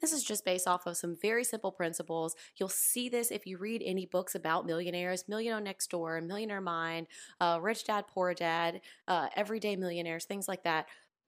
This 0.00 0.12
is 0.12 0.22
just 0.22 0.44
based 0.44 0.68
off 0.68 0.86
of 0.86 0.96
some 0.96 1.16
very 1.20 1.42
simple 1.42 1.72
principles. 1.72 2.36
You'll 2.56 2.68
see 2.68 3.08
this 3.08 3.30
if 3.30 3.46
you 3.46 3.58
read 3.58 3.82
any 3.84 4.06
books 4.06 4.34
about 4.34 4.66
millionaires 4.66 5.24
Millionaire 5.28 5.60
Next 5.60 5.90
Door, 5.90 6.20
Millionaire 6.22 6.60
Mind, 6.60 7.08
uh, 7.40 7.58
Rich 7.60 7.84
Dad, 7.84 8.04
Poor 8.06 8.32
Dad, 8.34 8.80
uh, 9.08 9.28
Everyday 9.36 9.76
Millionaires, 9.76 10.24
things 10.24 10.46
like 10.46 10.62
that. 10.64 10.86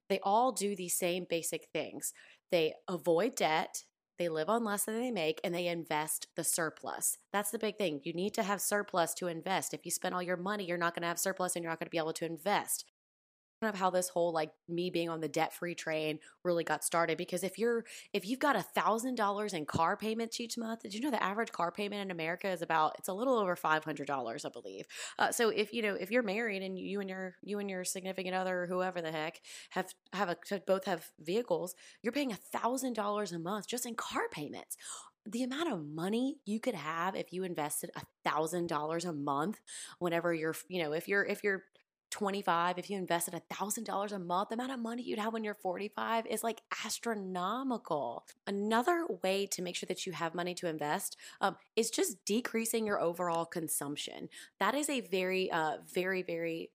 They 0.09 0.21
all 0.23 0.53
do 0.53 0.77
these 0.77 0.95
same 0.95 1.27
basic 1.29 1.69
things. 1.73 2.13
They 2.53 2.75
avoid 2.87 3.35
debt, 3.35 3.85
they 4.19 4.29
live 4.29 4.51
on 4.51 4.63
less 4.63 4.85
than 4.85 5.01
they 5.01 5.11
make, 5.11 5.41
and 5.43 5.55
they 5.55 5.67
invest 5.67 6.29
the 6.37 6.45
surplus. 6.45 7.19
That's 7.33 7.51
the 7.51 7.59
big 7.59 7.79
thing. 7.79 8.03
You 8.05 8.13
need 8.13 8.35
to 8.35 8.45
have 8.45 8.61
surplus 8.61 9.15
to 9.15 9.27
invest. 9.27 9.75
If 9.75 9.85
you 9.85 9.91
spend 9.91 10.15
all 10.15 10.23
your 10.23 10.37
money, 10.37 10.65
you're 10.65 10.79
not 10.79 10.95
going 10.95 11.03
to 11.03 11.09
have 11.09 11.19
surplus 11.19 11.57
and 11.57 11.65
you're 11.65 11.73
not 11.73 11.81
going 11.81 11.87
to 11.87 11.91
be 11.91 11.99
able 11.99 12.13
to 12.13 12.27
invest 12.27 12.85
of 13.69 13.79
how 13.79 13.91
this 13.91 14.09
whole 14.09 14.33
like 14.33 14.51
me 14.69 14.91
being 14.91 15.09
on 15.09 15.21
the 15.21 15.29
debt 15.29 15.53
free 15.53 15.75
train 15.75 16.19
really 16.45 16.65
got 16.65 16.85
started 16.85 17.19
because 17.19 17.43
if 17.43 17.59
you're 17.59 17.85
if 18.13 18.27
you've 18.27 18.39
got 18.39 18.57
a 18.57 18.63
thousand 18.63 19.15
dollars 19.15 19.53
in 19.53 19.65
car 19.65 19.97
payments 19.97 20.41
each 20.41 20.57
month 20.59 20.83
did 20.83 20.95
you 20.95 21.01
know 21.01 21.11
the 21.11 21.23
average 21.23 21.53
car 21.53 21.71
payment 21.71 22.03
in 22.03 22.11
america 22.11 22.49
is 22.49 22.63
about 22.63 22.95
it's 22.99 23.09
a 23.09 23.15
little 23.15 23.39
over 23.39 23.57
five 23.57 23.85
hundred 23.85 24.07
dollars 24.07 24.45
i 24.45 24.49
believe. 24.49 24.87
Uh, 25.19 25.31
so 25.31 25.49
if 25.49 25.73
you 25.73 25.83
know 25.83 25.95
if 25.95 26.11
you're 26.11 26.23
married 26.23 26.63
and 26.63 26.79
you 26.79 27.01
and 27.01 27.09
your 27.09 27.35
you 27.43 27.59
and 27.59 27.71
your 27.71 27.85
significant 27.85 28.35
other 28.35 28.63
or 28.63 28.67
whoever 28.67 29.01
the 29.01 29.13
heck 29.13 29.41
have 29.71 29.93
have 30.13 30.29
a 30.29 30.37
both 30.67 30.85
have 30.85 31.07
vehicles 31.21 31.75
you're 32.03 32.13
paying 32.13 32.33
a 32.33 32.37
thousand 32.37 32.95
dollars 32.95 33.33
a 33.33 33.39
month 33.39 33.67
just 33.67 33.87
in 33.87 33.95
car 33.95 34.29
payments. 34.31 34.77
The 35.25 35.45
amount 35.45 35.73
of 35.73 35.87
money 35.87 36.39
you 36.45 36.59
could 36.59 36.75
have 36.75 37.15
if 37.15 37.33
you 37.33 37.45
invested 37.45 37.91
a 37.95 38.03
thousand 38.29 38.69
dollars 38.69 39.05
a 39.05 39.13
month 39.13 39.61
whenever 40.01 40.35
you're 40.35 40.57
you 40.69 40.83
know 40.83 40.93
if 40.93 41.07
you're 41.07 41.25
if 41.25 41.45
you're 41.45 41.63
25 42.13 42.79
if 42.79 42.91
you 42.91 42.99
invested 42.99 43.33
a 43.33 43.41
thousand 43.55 43.85
dollars 43.85 44.13
a 44.13 44.19
month 44.19 44.51
the 44.51 44.55
amount 44.55 44.71
of 44.71 44.79
money 44.79 45.03
you'd 45.03 45.19
have 45.19 45.33
when 45.33 45.43
you're 45.43 45.55
45 45.55 46.27
is 46.27 46.45
like 46.45 46.61
astronomical 46.85 48.27
another 48.47 49.07
way 49.23 49.47
to 49.47 49.63
make 49.63 49.75
sure 49.75 49.87
that 49.87 50.07
you 50.07 50.13
have 50.13 50.35
money 50.35 50.55
to 50.55 50.69
invest 50.69 51.17
um, 51.41 51.57
is 51.75 51.91
just 51.91 52.23
decreasing 52.27 52.87
your 52.87 53.01
overall 53.01 53.47
consumption 53.47 54.29
that 54.61 54.75
is 54.75 54.91
a 54.91 55.01
very 55.01 55.51
uh, 55.51 55.79
very 55.93 56.23
very 56.23 56.71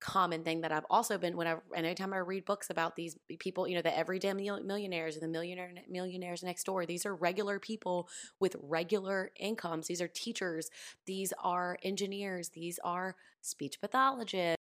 common 0.00 0.44
thing 0.44 0.60
that 0.60 0.70
I've 0.70 0.86
also 0.90 1.18
been 1.18 1.36
when 1.36 1.46
I 1.46 1.56
anytime 1.74 2.12
I 2.12 2.18
read 2.18 2.44
books 2.44 2.70
about 2.70 2.94
these 2.94 3.16
people, 3.40 3.66
you 3.66 3.74
know, 3.74 3.82
the 3.82 3.96
everyday 3.96 4.32
millionaires 4.32 5.16
and 5.16 5.22
the 5.22 5.28
millionaire 5.28 5.72
millionaires 5.88 6.44
next 6.44 6.64
door. 6.64 6.86
These 6.86 7.04
are 7.04 7.16
regular 7.16 7.58
people 7.58 8.08
with 8.38 8.54
regular 8.62 9.32
incomes. 9.40 9.88
These 9.88 10.00
are 10.00 10.06
teachers. 10.06 10.70
These 11.06 11.32
are 11.42 11.78
engineers. 11.82 12.50
These 12.50 12.78
are 12.84 13.16
speech 13.42 13.80
pathologists 13.80 14.57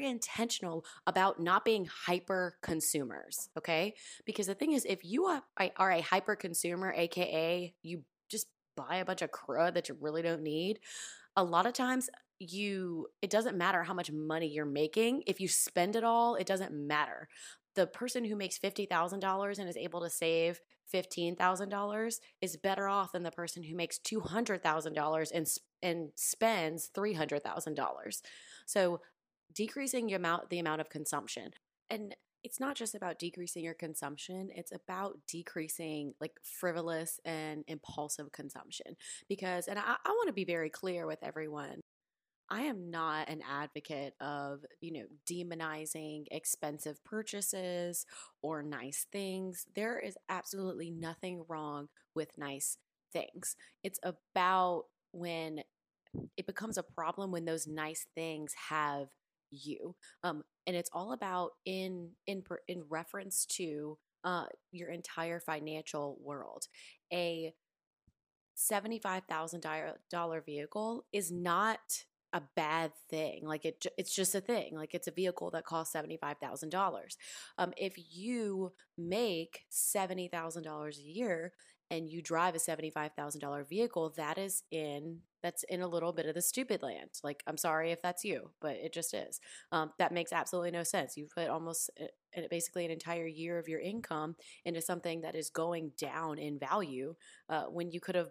very 0.00 0.10
intentional 0.10 0.84
about 1.06 1.40
not 1.40 1.64
being 1.64 1.86
hyper 1.86 2.56
consumers, 2.62 3.48
okay? 3.56 3.94
Because 4.24 4.46
the 4.46 4.54
thing 4.54 4.72
is, 4.72 4.84
if 4.84 5.04
you 5.04 5.24
are, 5.26 5.42
are 5.76 5.92
a 5.92 6.00
hyper 6.00 6.36
consumer, 6.36 6.92
aka 6.96 7.74
you 7.82 8.02
just 8.30 8.46
buy 8.76 8.96
a 8.96 9.04
bunch 9.04 9.22
of 9.22 9.30
crud 9.30 9.74
that 9.74 9.88
you 9.88 9.96
really 10.00 10.22
don't 10.22 10.42
need, 10.42 10.80
a 11.36 11.44
lot 11.44 11.66
of 11.66 11.72
times 11.72 12.08
you 12.38 13.06
it 13.20 13.28
doesn't 13.28 13.58
matter 13.58 13.82
how 13.82 13.92
much 13.92 14.10
money 14.10 14.48
you're 14.48 14.64
making. 14.64 15.22
If 15.26 15.40
you 15.40 15.48
spend 15.48 15.94
it 15.96 16.04
all, 16.04 16.36
it 16.36 16.46
doesn't 16.46 16.72
matter. 16.72 17.28
The 17.76 17.86
person 17.86 18.24
who 18.24 18.34
makes 18.34 18.58
$50,000 18.58 19.58
and 19.58 19.68
is 19.68 19.76
able 19.76 20.00
to 20.00 20.10
save 20.10 20.60
$15,000 20.92 22.14
is 22.40 22.56
better 22.56 22.88
off 22.88 23.12
than 23.12 23.22
the 23.22 23.30
person 23.30 23.62
who 23.62 23.76
makes 23.76 23.98
$200,000 23.98 25.30
and 25.32 25.46
and 25.82 26.10
spends 26.16 26.90
$300,000. 26.94 28.22
So 28.66 29.00
decreasing 29.54 30.06
the 30.06 30.14
amount 30.14 30.50
the 30.50 30.58
amount 30.58 30.80
of 30.80 30.88
consumption. 30.88 31.50
And 31.88 32.14
it's 32.42 32.60
not 32.60 32.76
just 32.76 32.94
about 32.94 33.18
decreasing 33.18 33.64
your 33.64 33.74
consumption, 33.74 34.48
it's 34.54 34.72
about 34.72 35.18
decreasing 35.28 36.14
like 36.20 36.32
frivolous 36.42 37.20
and 37.24 37.64
impulsive 37.68 38.32
consumption. 38.32 38.96
Because, 39.28 39.68
and 39.68 39.78
I, 39.78 39.96
I 40.04 40.10
want 40.10 40.28
to 40.28 40.32
be 40.32 40.44
very 40.44 40.70
clear 40.70 41.06
with 41.06 41.18
everyone. 41.22 41.80
I 42.52 42.62
am 42.62 42.90
not 42.90 43.28
an 43.28 43.42
advocate 43.48 44.14
of, 44.20 44.64
you 44.80 44.92
know, 44.92 45.04
demonizing 45.30 46.24
expensive 46.32 47.02
purchases 47.04 48.06
or 48.42 48.62
nice 48.62 49.06
things. 49.12 49.66
There 49.76 50.00
is 50.00 50.16
absolutely 50.28 50.90
nothing 50.90 51.44
wrong 51.48 51.88
with 52.14 52.36
nice 52.36 52.76
things. 53.12 53.54
It's 53.84 54.00
about 54.02 54.84
when 55.12 55.62
it 56.36 56.46
becomes 56.46 56.76
a 56.76 56.82
problem 56.82 57.30
when 57.30 57.44
those 57.44 57.68
nice 57.68 58.06
things 58.16 58.52
have 58.68 59.08
you 59.50 59.94
um 60.22 60.42
and 60.66 60.76
it's 60.76 60.90
all 60.92 61.12
about 61.12 61.50
in 61.64 62.10
in 62.26 62.42
in 62.68 62.82
reference 62.88 63.46
to 63.46 63.98
uh 64.24 64.46
your 64.72 64.90
entire 64.90 65.40
financial 65.40 66.18
world 66.22 66.66
a 67.12 67.52
$75,000 68.56 70.44
vehicle 70.44 71.04
is 71.12 71.30
not 71.32 72.04
a 72.32 72.42
bad 72.54 72.92
thing. 73.08 73.44
Like 73.44 73.64
it, 73.64 73.84
it's 73.98 74.14
just 74.14 74.34
a 74.34 74.40
thing. 74.40 74.76
Like 74.76 74.94
it's 74.94 75.08
a 75.08 75.12
vehicle 75.12 75.50
that 75.50 75.64
costs 75.64 75.92
seventy 75.92 76.16
five 76.16 76.36
thousand 76.38 76.68
dollars. 76.70 77.16
Um, 77.58 77.72
if 77.76 77.94
you 78.12 78.72
make 78.96 79.64
seventy 79.68 80.28
thousand 80.28 80.62
dollars 80.62 80.98
a 80.98 81.02
year 81.02 81.52
and 81.90 82.08
you 82.08 82.22
drive 82.22 82.54
a 82.54 82.58
$75,000 82.58 83.68
vehicle, 83.68 84.10
that 84.16 84.38
is 84.38 84.62
in 84.70 85.18
that's 85.42 85.62
in 85.64 85.80
a 85.80 85.88
little 85.88 86.12
bit 86.12 86.26
of 86.26 86.34
the 86.34 86.42
stupid 86.42 86.82
land. 86.82 87.10
Like 87.22 87.42
I'm 87.46 87.56
sorry 87.56 87.92
if 87.92 88.02
that's 88.02 88.24
you, 88.24 88.50
but 88.60 88.76
it 88.76 88.92
just 88.92 89.14
is. 89.14 89.40
Um, 89.72 89.92
that 89.98 90.12
makes 90.12 90.32
absolutely 90.32 90.70
no 90.70 90.82
sense. 90.82 91.16
You 91.16 91.26
put 91.34 91.48
almost 91.48 91.90
uh, 92.00 92.42
basically 92.50 92.84
an 92.84 92.90
entire 92.90 93.26
year 93.26 93.58
of 93.58 93.68
your 93.68 93.80
income 93.80 94.36
into 94.64 94.80
something 94.80 95.22
that 95.22 95.34
is 95.34 95.50
going 95.50 95.92
down 95.98 96.38
in 96.38 96.58
value 96.58 97.14
uh, 97.48 97.64
when 97.64 97.90
you 97.90 98.00
could 98.00 98.14
have 98.14 98.30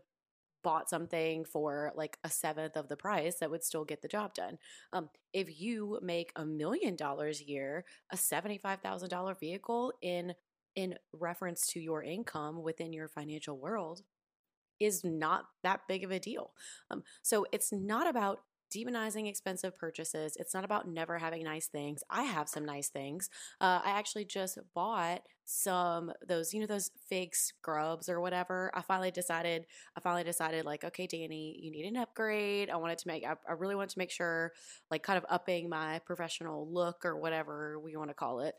bought 0.64 0.90
something 0.90 1.46
for 1.46 1.92
like 1.96 2.18
a 2.24 2.30
seventh 2.30 2.76
of 2.76 2.90
the 2.90 2.98
price 2.98 3.38
that 3.40 3.50
would 3.50 3.64
still 3.64 3.86
get 3.86 4.02
the 4.02 4.08
job 4.08 4.34
done. 4.34 4.58
Um, 4.92 5.10
if 5.34 5.60
you 5.60 6.00
make 6.02 6.32
a 6.36 6.46
million 6.46 6.96
dollars 6.96 7.42
a 7.42 7.48
year, 7.48 7.86
a 8.12 8.18
$75,000 8.18 9.40
vehicle 9.40 9.94
in 10.02 10.34
in 10.76 10.96
reference 11.14 11.66
to 11.68 11.80
your 11.80 12.04
income 12.04 12.62
within 12.62 12.94
your 12.94 13.08
financial 13.08 13.58
world 13.58 14.02
is 14.80 15.04
not 15.04 15.46
that 15.64 15.82
big 15.88 16.04
of 16.04 16.12
a 16.12 16.20
deal. 16.20 16.52
Um, 16.90 17.04
so 17.22 17.46
it's 17.52 17.72
not 17.72 18.08
about 18.08 18.40
demonizing 18.74 19.28
expensive 19.28 19.78
purchases. 19.78 20.38
It's 20.40 20.54
not 20.54 20.64
about 20.64 20.88
never 20.88 21.18
having 21.18 21.44
nice 21.44 21.68
things. 21.68 22.04
I 22.10 22.24
have 22.24 22.48
some 22.48 22.66
nice 22.66 22.90
things. 22.90 23.30
Uh, 23.60 23.82
I 23.84 23.92
actually 23.92 24.26
just 24.26 24.60
bought 24.76 25.22
some 25.52 26.12
those 26.28 26.54
you 26.54 26.60
know 26.60 26.68
those 26.68 26.92
fake 27.10 27.36
scrubs 27.36 28.08
or 28.08 28.22
whatever 28.22 28.70
i 28.76 28.82
finally 28.82 29.10
decided 29.10 29.66
i 29.98 30.00
finally 30.00 30.24
decided 30.24 30.64
like 30.64 30.84
okay 30.84 31.08
danny 31.08 31.58
you 31.60 31.72
need 31.72 31.86
an 31.86 31.98
upgrade. 31.98 32.70
I 32.70 32.76
wanted 32.76 33.00
to 33.00 33.08
make 33.08 33.26
i, 33.26 33.34
I 33.48 33.54
really 33.54 33.74
wanted 33.74 33.90
to 33.90 33.98
make 33.98 34.12
sure 34.12 34.52
like 34.92 35.02
kind 35.02 35.18
of 35.18 35.26
upping 35.28 35.68
my 35.68 36.02
professional 36.06 36.72
look 36.72 37.04
or 37.04 37.18
whatever 37.18 37.80
we 37.80 37.96
want 37.96 38.12
to 38.12 38.14
call 38.14 38.42
it. 38.42 38.56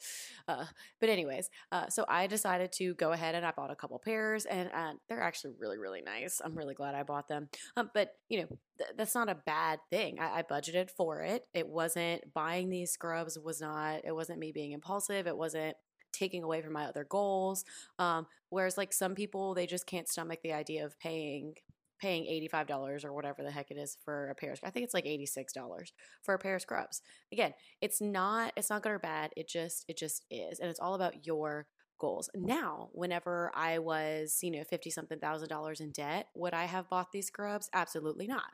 Uh, 0.48 0.64
but 0.98 1.08
anyways 1.08 1.48
uh, 1.70 1.88
so 1.88 2.04
i 2.08 2.26
decided 2.26 2.72
to 2.72 2.94
go 2.94 3.12
ahead 3.12 3.36
and 3.36 3.46
i 3.46 3.52
bought 3.52 3.70
a 3.70 3.76
couple 3.76 3.96
pairs 4.00 4.44
and 4.44 4.68
uh, 4.74 4.92
they're 5.08 5.22
actually 5.22 5.52
really 5.60 5.78
really 5.78 6.02
nice. 6.02 6.40
I'm 6.44 6.56
really 6.56 6.74
glad 6.74 6.96
i 6.96 7.04
bought 7.04 7.28
them. 7.28 7.48
Um, 7.76 7.90
but 7.94 8.14
you 8.28 8.40
know 8.40 8.46
th- 8.78 8.90
that's 8.96 9.14
not 9.14 9.28
a 9.28 9.36
bad 9.46 9.78
thing. 9.90 10.18
I, 10.18 10.40
I 10.40 10.42
budgeted 10.42 10.90
for 10.90 11.22
it. 11.22 11.46
It 11.54 11.68
wasn't 11.68 12.32
buying 12.34 12.68
these 12.68 12.90
scrubs 12.90 13.38
was 13.38 13.60
not 13.60 14.00
it 14.04 14.14
wasn't 14.14 14.40
me 14.40 14.50
being 14.50 14.72
impulsive. 14.72 15.28
It 15.28 15.36
wasn't 15.36 15.76
taking 16.12 16.42
away 16.42 16.62
from 16.62 16.72
my 16.72 16.86
other 16.86 17.04
goals. 17.04 17.64
Um, 17.98 18.26
whereas 18.48 18.76
like 18.78 18.92
some 18.92 19.14
people, 19.14 19.54
they 19.54 19.66
just 19.66 19.86
can't 19.86 20.08
stomach 20.08 20.40
the 20.42 20.52
idea 20.52 20.84
of 20.84 20.98
paying 20.98 21.54
paying 22.00 22.24
$85 22.24 23.04
or 23.04 23.12
whatever 23.12 23.42
the 23.42 23.50
heck 23.50 23.70
it 23.70 23.76
is 23.76 23.98
for 24.04 24.30
a 24.30 24.34
pair 24.34 24.52
of 24.52 24.56
scrubs. 24.56 24.70
I 24.70 24.72
think 24.72 24.84
it's 24.84 24.94
like 24.94 25.04
$86 25.04 25.92
for 26.22 26.34
a 26.34 26.38
pair 26.38 26.54
of 26.54 26.62
scrubs. 26.62 27.02
Again, 27.30 27.52
it's 27.82 28.00
not 28.00 28.52
it's 28.56 28.70
not 28.70 28.82
good 28.82 28.92
or 28.92 28.98
bad. 28.98 29.32
It 29.36 29.48
just 29.48 29.84
it 29.88 29.98
just 29.98 30.24
is. 30.30 30.60
And 30.60 30.70
it's 30.70 30.80
all 30.80 30.94
about 30.94 31.26
your 31.26 31.66
goals. 31.98 32.30
Now, 32.34 32.88
whenever 32.92 33.52
I 33.54 33.78
was, 33.78 34.38
you 34.42 34.50
know, 34.50 34.64
50 34.64 34.90
something 34.90 35.18
thousand 35.18 35.48
dollars 35.48 35.80
in 35.80 35.90
debt, 35.92 36.28
would 36.34 36.54
I 36.54 36.64
have 36.64 36.88
bought 36.88 37.12
these 37.12 37.26
scrubs? 37.26 37.68
Absolutely 37.74 38.26
not. 38.26 38.50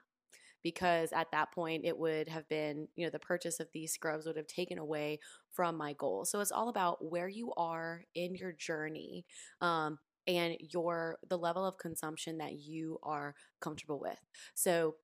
Because 0.63 1.13
at 1.13 1.31
that 1.33 1.53
point 1.53 1.85
it 1.85 1.97
would 1.97 2.29
have 2.29 2.49
been, 2.49 2.89
you 2.97 3.05
know, 3.05 3.11
the 3.11 3.19
purchase 3.19 3.61
of 3.61 3.69
these 3.73 3.93
scrubs 3.93 4.27
would 4.27 4.37
have 4.37 4.47
taken 4.47 4.79
away 4.79 5.19
from 5.53 5.77
my 5.77 5.93
goal. 5.93 6.25
So 6.25 6.41
it's 6.41 6.53
all 6.53 6.69
about 6.69 7.05
where 7.05 7.29
you 7.29 7.53
are 7.57 8.05
in 8.15 8.35
your 8.35 8.53
journey. 8.53 9.25
Um, 9.61 9.99
and 10.27 10.57
your 10.73 11.19
the 11.29 11.39
level 11.39 11.65
of 11.65 11.79
consumption 11.79 12.39
that 12.39 12.55
you 12.55 12.99
are 13.03 13.35
comfortable 13.61 14.01
with. 14.01 14.19
So 14.55 14.97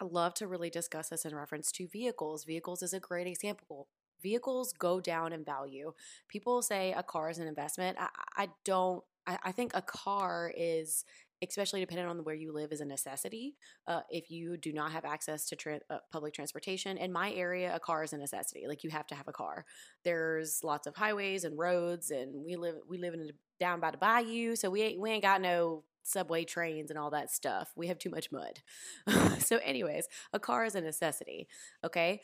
I 0.00 0.04
love 0.04 0.34
to 0.34 0.46
really 0.46 0.70
discuss 0.70 1.08
this 1.08 1.24
in 1.24 1.34
reference 1.34 1.70
to 1.72 1.88
vehicles. 1.88 2.44
Vehicles 2.44 2.82
is 2.82 2.92
a 2.92 3.00
great 3.00 3.26
example. 3.26 3.88
Vehicles 4.22 4.72
go 4.72 5.00
down 5.00 5.32
in 5.32 5.44
value. 5.44 5.92
People 6.28 6.62
say 6.62 6.92
a 6.96 7.02
car 7.02 7.30
is 7.30 7.38
an 7.38 7.48
investment. 7.48 7.96
I, 7.98 8.08
I 8.36 8.48
don't. 8.64 9.02
I, 9.26 9.38
I 9.44 9.52
think 9.52 9.72
a 9.74 9.82
car 9.82 10.52
is 10.56 11.04
especially 11.48 11.80
depending 11.80 12.06
on 12.06 12.18
where 12.18 12.34
you 12.34 12.52
live, 12.52 12.72
is 12.72 12.80
a 12.80 12.84
necessity. 12.84 13.56
Uh, 13.86 14.00
if 14.10 14.30
you 14.30 14.56
do 14.56 14.72
not 14.72 14.92
have 14.92 15.04
access 15.04 15.46
to 15.46 15.56
tra- 15.56 15.80
uh, 15.88 15.98
public 16.12 16.34
transportation, 16.34 16.96
in 16.96 17.12
my 17.12 17.32
area, 17.32 17.74
a 17.74 17.80
car 17.80 18.02
is 18.02 18.12
a 18.12 18.18
necessity. 18.18 18.66
Like 18.68 18.84
you 18.84 18.90
have 18.90 19.06
to 19.08 19.14
have 19.14 19.28
a 19.28 19.32
car. 19.32 19.64
There's 20.04 20.62
lots 20.62 20.86
of 20.86 20.96
highways 20.96 21.44
and 21.44 21.58
roads, 21.58 22.10
and 22.10 22.44
we 22.44 22.56
live 22.56 22.76
we 22.88 22.98
live 22.98 23.14
in 23.14 23.20
a, 23.20 23.32
down 23.58 23.80
by 23.80 23.90
the 23.90 23.98
bayou, 23.98 24.56
so 24.56 24.70
we 24.70 24.82
ain't, 24.82 25.00
we 25.00 25.10
ain't 25.10 25.22
got 25.22 25.40
no 25.40 25.84
subway 26.02 26.44
trains 26.44 26.90
and 26.90 26.98
all 26.98 27.10
that 27.10 27.30
stuff. 27.30 27.72
We 27.76 27.86
have 27.88 27.98
too 27.98 28.10
much 28.10 28.30
mud. 28.32 28.60
so, 29.40 29.58
anyways, 29.58 30.08
a 30.32 30.40
car 30.40 30.64
is 30.64 30.74
a 30.74 30.80
necessity. 30.80 31.48
Okay, 31.84 32.20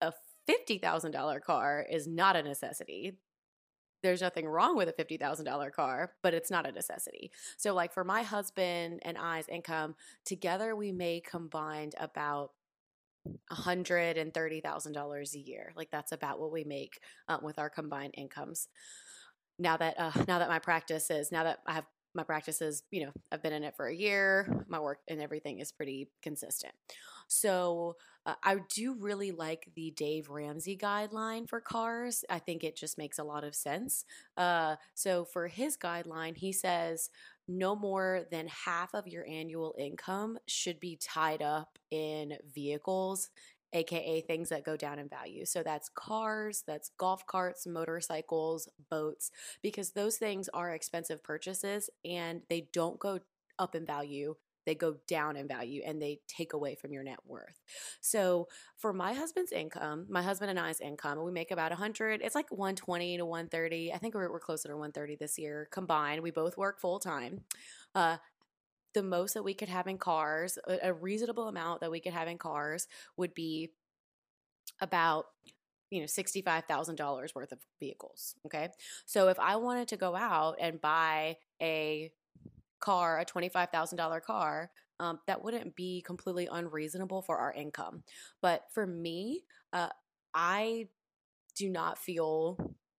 a 0.00 0.12
$50,000 0.48 1.42
car 1.42 1.86
is 1.88 2.06
not 2.06 2.36
a 2.36 2.42
necessity 2.42 3.18
there's 4.02 4.20
nothing 4.20 4.46
wrong 4.46 4.76
with 4.76 4.88
a 4.88 4.92
$50,000 4.92 5.72
car, 5.72 6.12
but 6.22 6.34
it's 6.34 6.50
not 6.50 6.66
a 6.66 6.72
necessity. 6.72 7.30
So, 7.56 7.74
like 7.74 7.92
for 7.92 8.04
my 8.04 8.22
husband 8.22 9.00
and 9.02 9.18
I's 9.18 9.48
income, 9.48 9.96
together 10.24 10.76
we 10.76 10.92
may 10.92 11.20
combined 11.20 11.94
about 11.98 12.52
$130,000 13.52 15.34
a 15.34 15.38
year. 15.38 15.72
Like 15.76 15.90
that's 15.90 16.12
about 16.12 16.40
what 16.40 16.52
we 16.52 16.64
make 16.64 17.00
uh, 17.28 17.38
with 17.42 17.58
our 17.58 17.70
combined 17.70 18.14
incomes. 18.16 18.68
Now 19.58 19.76
that 19.76 19.94
uh, 19.98 20.12
now 20.28 20.38
that 20.38 20.48
my 20.48 20.60
practice 20.60 21.10
is 21.10 21.32
now 21.32 21.44
that 21.44 21.58
I 21.66 21.72
have 21.72 21.86
my 22.14 22.22
practice 22.22 22.62
is, 22.62 22.82
you 22.90 23.04
know, 23.04 23.12
I've 23.30 23.42
been 23.42 23.52
in 23.52 23.64
it 23.64 23.76
for 23.76 23.86
a 23.86 23.94
year, 23.94 24.64
my 24.68 24.80
work 24.80 25.00
and 25.08 25.20
everything 25.20 25.58
is 25.58 25.72
pretty 25.72 26.08
consistent. 26.22 26.72
So 27.28 27.96
uh, 28.28 28.34
I 28.42 28.56
do 28.68 28.94
really 28.94 29.32
like 29.32 29.70
the 29.74 29.90
Dave 29.92 30.28
Ramsey 30.28 30.76
guideline 30.76 31.48
for 31.48 31.62
cars. 31.62 32.26
I 32.28 32.38
think 32.38 32.62
it 32.62 32.76
just 32.76 32.98
makes 32.98 33.18
a 33.18 33.24
lot 33.24 33.42
of 33.42 33.54
sense. 33.54 34.04
Uh, 34.36 34.76
so 34.92 35.24
for 35.24 35.48
his 35.48 35.78
guideline, 35.78 36.36
he 36.36 36.52
says 36.52 37.08
no 37.48 37.74
more 37.74 38.26
than 38.30 38.46
half 38.48 38.92
of 38.92 39.08
your 39.08 39.26
annual 39.26 39.74
income 39.78 40.36
should 40.46 40.78
be 40.78 40.98
tied 41.00 41.40
up 41.40 41.78
in 41.90 42.34
vehicles 42.54 43.30
aka 43.74 44.22
things 44.22 44.48
that 44.48 44.64
go 44.64 44.78
down 44.78 44.98
in 44.98 45.10
value. 45.10 45.44
So 45.44 45.62
that's 45.62 45.90
cars, 45.90 46.64
that's 46.66 46.90
golf 46.96 47.26
carts, 47.26 47.66
motorcycles, 47.66 48.66
boats, 48.90 49.30
because 49.62 49.90
those 49.90 50.16
things 50.16 50.48
are 50.54 50.72
expensive 50.72 51.22
purchases 51.22 51.90
and 52.02 52.40
they 52.48 52.68
don't 52.72 52.98
go 52.98 53.20
up 53.58 53.74
in 53.74 53.84
value 53.84 54.34
they 54.68 54.74
go 54.74 54.96
down 55.08 55.34
in 55.36 55.48
value 55.48 55.80
and 55.84 56.00
they 56.00 56.20
take 56.28 56.52
away 56.52 56.74
from 56.74 56.92
your 56.92 57.02
net 57.02 57.20
worth. 57.24 57.58
So 58.02 58.48
for 58.76 58.92
my 58.92 59.14
husband's 59.14 59.50
income, 59.50 60.04
my 60.10 60.20
husband 60.20 60.50
and 60.50 60.60
I's 60.60 60.82
income, 60.82 61.24
we 61.24 61.32
make 61.32 61.50
about 61.50 61.70
100, 61.70 62.20
it's 62.22 62.34
like 62.34 62.50
120 62.50 63.16
to 63.16 63.24
130. 63.24 63.94
I 63.94 63.96
think 63.96 64.14
we're, 64.14 64.30
we're 64.30 64.40
closer 64.40 64.68
to 64.68 64.74
130 64.74 65.16
this 65.16 65.38
year 65.38 65.68
combined. 65.72 66.22
We 66.22 66.30
both 66.30 66.58
work 66.58 66.80
full 66.80 66.98
time. 66.98 67.40
Uh, 67.94 68.18
the 68.92 69.02
most 69.02 69.32
that 69.34 69.42
we 69.42 69.54
could 69.54 69.70
have 69.70 69.86
in 69.86 69.96
cars, 69.96 70.58
a, 70.68 70.88
a 70.88 70.92
reasonable 70.92 71.48
amount 71.48 71.80
that 71.80 71.90
we 71.90 72.00
could 72.00 72.12
have 72.12 72.28
in 72.28 72.36
cars 72.36 72.86
would 73.16 73.32
be 73.32 73.70
about 74.82 75.24
you 75.90 76.00
know 76.00 76.06
$65,000 76.06 77.34
worth 77.34 77.52
of 77.52 77.58
vehicles, 77.80 78.34
okay? 78.44 78.68
So 79.06 79.28
if 79.28 79.38
I 79.38 79.56
wanted 79.56 79.88
to 79.88 79.96
go 79.96 80.14
out 80.14 80.56
and 80.60 80.78
buy 80.78 81.36
a 81.62 82.12
car, 82.80 83.18
a 83.18 83.24
$25,000 83.24 84.20
car, 84.20 84.70
um, 85.00 85.20
that 85.26 85.42
wouldn't 85.42 85.76
be 85.76 86.02
completely 86.02 86.48
unreasonable 86.50 87.22
for 87.22 87.38
our 87.38 87.52
income. 87.52 88.02
But 88.42 88.64
for 88.72 88.86
me, 88.86 89.44
uh, 89.72 89.88
I 90.34 90.88
do 91.56 91.68
not 91.68 91.98
feel 91.98 92.56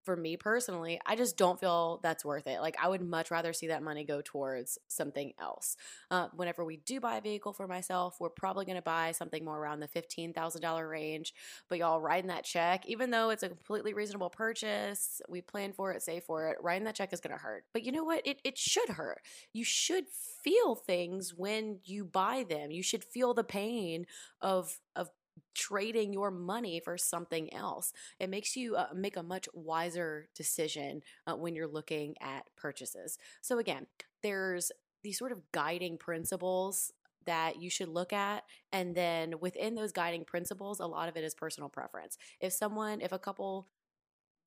for 0.10 0.15
me 0.15 0.36
personally, 0.36 1.00
I 1.06 1.15
just 1.15 1.38
don't 1.38 1.60
feel 1.60 2.00
that's 2.02 2.26
worth 2.26 2.48
it. 2.48 2.62
Like, 2.62 2.76
I 2.82 2.88
would 2.88 3.04
much 3.04 3.30
rather 3.30 3.54
see 3.54 3.67
that 3.67 3.84
money 3.84 4.04
go 4.04 4.22
towards 4.26 4.80
something 4.88 5.34
else. 5.39 5.78
Uh, 6.10 6.30
whenever 6.36 6.65
we 6.65 6.78
do 6.78 7.00
buy 7.00 7.17
a 7.17 7.22
vehicle 7.22 7.54
for 7.54 7.67
myself, 7.67 8.15
we're 8.19 8.32
probably 8.32 8.65
going 8.65 8.76
to 8.76 8.82
buy 8.82 9.12
something 9.12 9.45
more 9.45 9.60
around 9.60 9.82
the 9.82 9.88
$15,000 9.88 10.89
range. 10.89 11.36
But 11.69 11.78
y'all, 11.78 12.02
writing 12.02 12.30
that 12.30 12.43
check, 12.43 12.88
even 12.88 13.12
though 13.12 13.30
it's 13.30 13.43
a 13.43 13.50
completely 13.50 13.93
reasonable 13.93 14.32
purchase, 14.32 15.22
we 15.30 15.41
plan 15.41 15.74
for 15.74 15.91
it, 15.91 16.02
save 16.02 16.24
for 16.24 16.50
it, 16.50 16.58
writing 16.60 16.86
that 16.86 16.95
check 16.95 17.13
is 17.13 17.19
going 17.22 17.38
to 17.38 17.43
hurt. 17.43 17.65
But 17.72 17.84
you 17.84 17.91
know 17.91 18.04
what? 18.04 18.26
It, 18.26 18.39
it 18.43 18.58
should 18.58 18.89
hurt. 18.89 19.22
You 19.54 19.63
should 19.63 20.06
feel 20.43 20.74
things 20.74 21.36
when 21.38 21.82
you 21.84 22.04
buy 22.04 22.45
them. 22.50 22.72
You 22.72 22.82
should 22.82 23.04
feel 23.04 23.36
the 23.36 23.43
pain 23.43 24.08
of, 24.41 24.80
of 24.95 25.12
trading 25.54 26.13
your 26.13 26.32
money 26.32 26.80
for 26.80 26.97
something 26.97 27.54
else. 27.54 27.93
It 28.19 28.30
makes 28.30 28.56
you 28.56 28.75
uh, 28.75 28.88
make 28.95 29.17
a 29.17 29.23
much 29.23 29.47
wiser 29.54 30.28
decision 30.36 31.02
uh, 31.28 31.36
when 31.36 31.56
you're 31.56 31.67
looking 31.67 32.15
at 32.21 32.49
purchases. 32.56 33.17
So, 33.41 33.60
again, 33.60 33.88
there's 34.23 34.71
these 35.04 35.17
sort 35.17 35.32
of 35.32 35.41
guiding 35.52 35.97
principles 35.97 36.91
that 37.25 37.62
you 37.62 37.69
should 37.69 37.89
look 37.89 38.12
at. 38.13 38.43
And 38.71 38.95
then 38.95 39.39
within 39.39 39.75
those 39.75 39.91
guiding 39.91 40.25
principles, 40.25 40.80
a 40.80 40.88
lot 40.88 41.10
of 41.10 41.17
it 41.17 41.23
is 41.23 41.36
personal 41.36 41.69
preference. 41.69 42.17
If 42.39 42.54
someone, 42.54 43.02
if 43.02 43.12
a 43.12 43.19
couple 43.19 43.67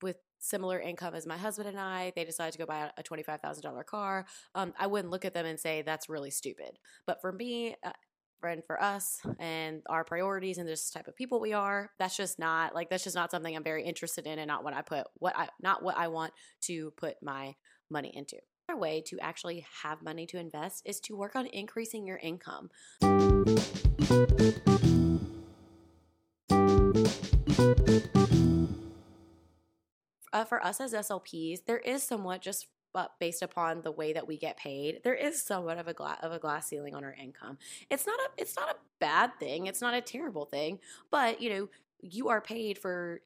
with 0.01 0.17
similar 0.39 0.79
income 0.79 1.15
as 1.15 1.25
my 1.25 1.37
husband 1.37 1.69
and 1.69 1.79
I, 1.79 2.11
they 2.15 2.25
decide 2.25 2.51
to 2.51 2.57
go 2.57 2.65
buy 2.65 2.91
a 2.97 3.03
$25,000 3.03 3.85
car, 3.85 4.25
um, 4.53 4.73
I 4.77 4.87
wouldn't 4.87 5.11
look 5.11 5.23
at 5.25 5.33
them 5.33 5.45
and 5.45 5.59
say 5.59 5.81
that's 5.81 6.09
really 6.09 6.31
stupid. 6.31 6.77
But 7.07 7.21
for 7.21 7.31
me, 7.31 7.75
uh, 7.83 7.91
for 8.65 8.81
us 8.81 9.19
and 9.39 9.81
our 9.87 10.03
priorities 10.03 10.57
and 10.57 10.67
this 10.67 10.89
type 10.89 11.07
of 11.07 11.15
people 11.15 11.39
we 11.39 11.53
are 11.53 11.89
that's 11.97 12.17
just 12.17 12.39
not 12.39 12.75
like 12.75 12.89
that's 12.89 13.03
just 13.03 13.15
not 13.15 13.31
something 13.31 13.55
i'm 13.55 13.63
very 13.63 13.83
interested 13.83 14.27
in 14.27 14.39
and 14.39 14.47
not 14.47 14.63
what 14.63 14.73
i 14.73 14.81
put 14.81 15.07
what 15.19 15.37
i 15.37 15.47
not 15.61 15.81
what 15.81 15.97
i 15.97 16.07
want 16.07 16.33
to 16.61 16.91
put 16.97 17.15
my 17.21 17.55
money 17.93 18.11
into. 18.13 18.37
Another 18.67 18.81
way 18.81 19.01
to 19.07 19.19
actually 19.19 19.65
have 19.83 20.01
money 20.01 20.25
to 20.27 20.37
invest 20.37 20.81
is 20.85 20.99
to 21.01 21.15
work 21.15 21.35
on 21.35 21.45
increasing 21.47 22.05
your 22.05 22.17
income. 22.17 22.69
Uh, 30.33 30.43
for 30.43 30.65
us 30.65 30.81
as 30.81 30.93
slps 30.93 31.63
there 31.67 31.77
is 31.77 32.01
somewhat 32.01 32.41
just 32.41 32.67
but 32.93 33.11
based 33.19 33.41
upon 33.41 33.81
the 33.81 33.91
way 33.91 34.13
that 34.13 34.27
we 34.27 34.37
get 34.37 34.57
paid, 34.57 35.01
there 35.03 35.15
is 35.15 35.41
somewhat 35.41 35.77
of 35.77 35.87
a 35.87 35.93
glass 35.93 36.19
of 36.21 36.31
a 36.31 36.39
glass 36.39 36.67
ceiling 36.67 36.95
on 36.95 37.03
our 37.03 37.13
income. 37.13 37.57
It's 37.89 38.05
not 38.05 38.19
a 38.19 38.29
it's 38.37 38.55
not 38.55 38.69
a 38.69 38.75
bad 38.99 39.31
thing. 39.39 39.67
It's 39.67 39.81
not 39.81 39.93
a 39.93 40.01
terrible 40.01 40.45
thing, 40.45 40.79
but 41.11 41.41
you 41.41 41.49
know, 41.49 41.69
you 42.01 42.29
are 42.29 42.41
paid 42.41 42.77
for 42.77 43.21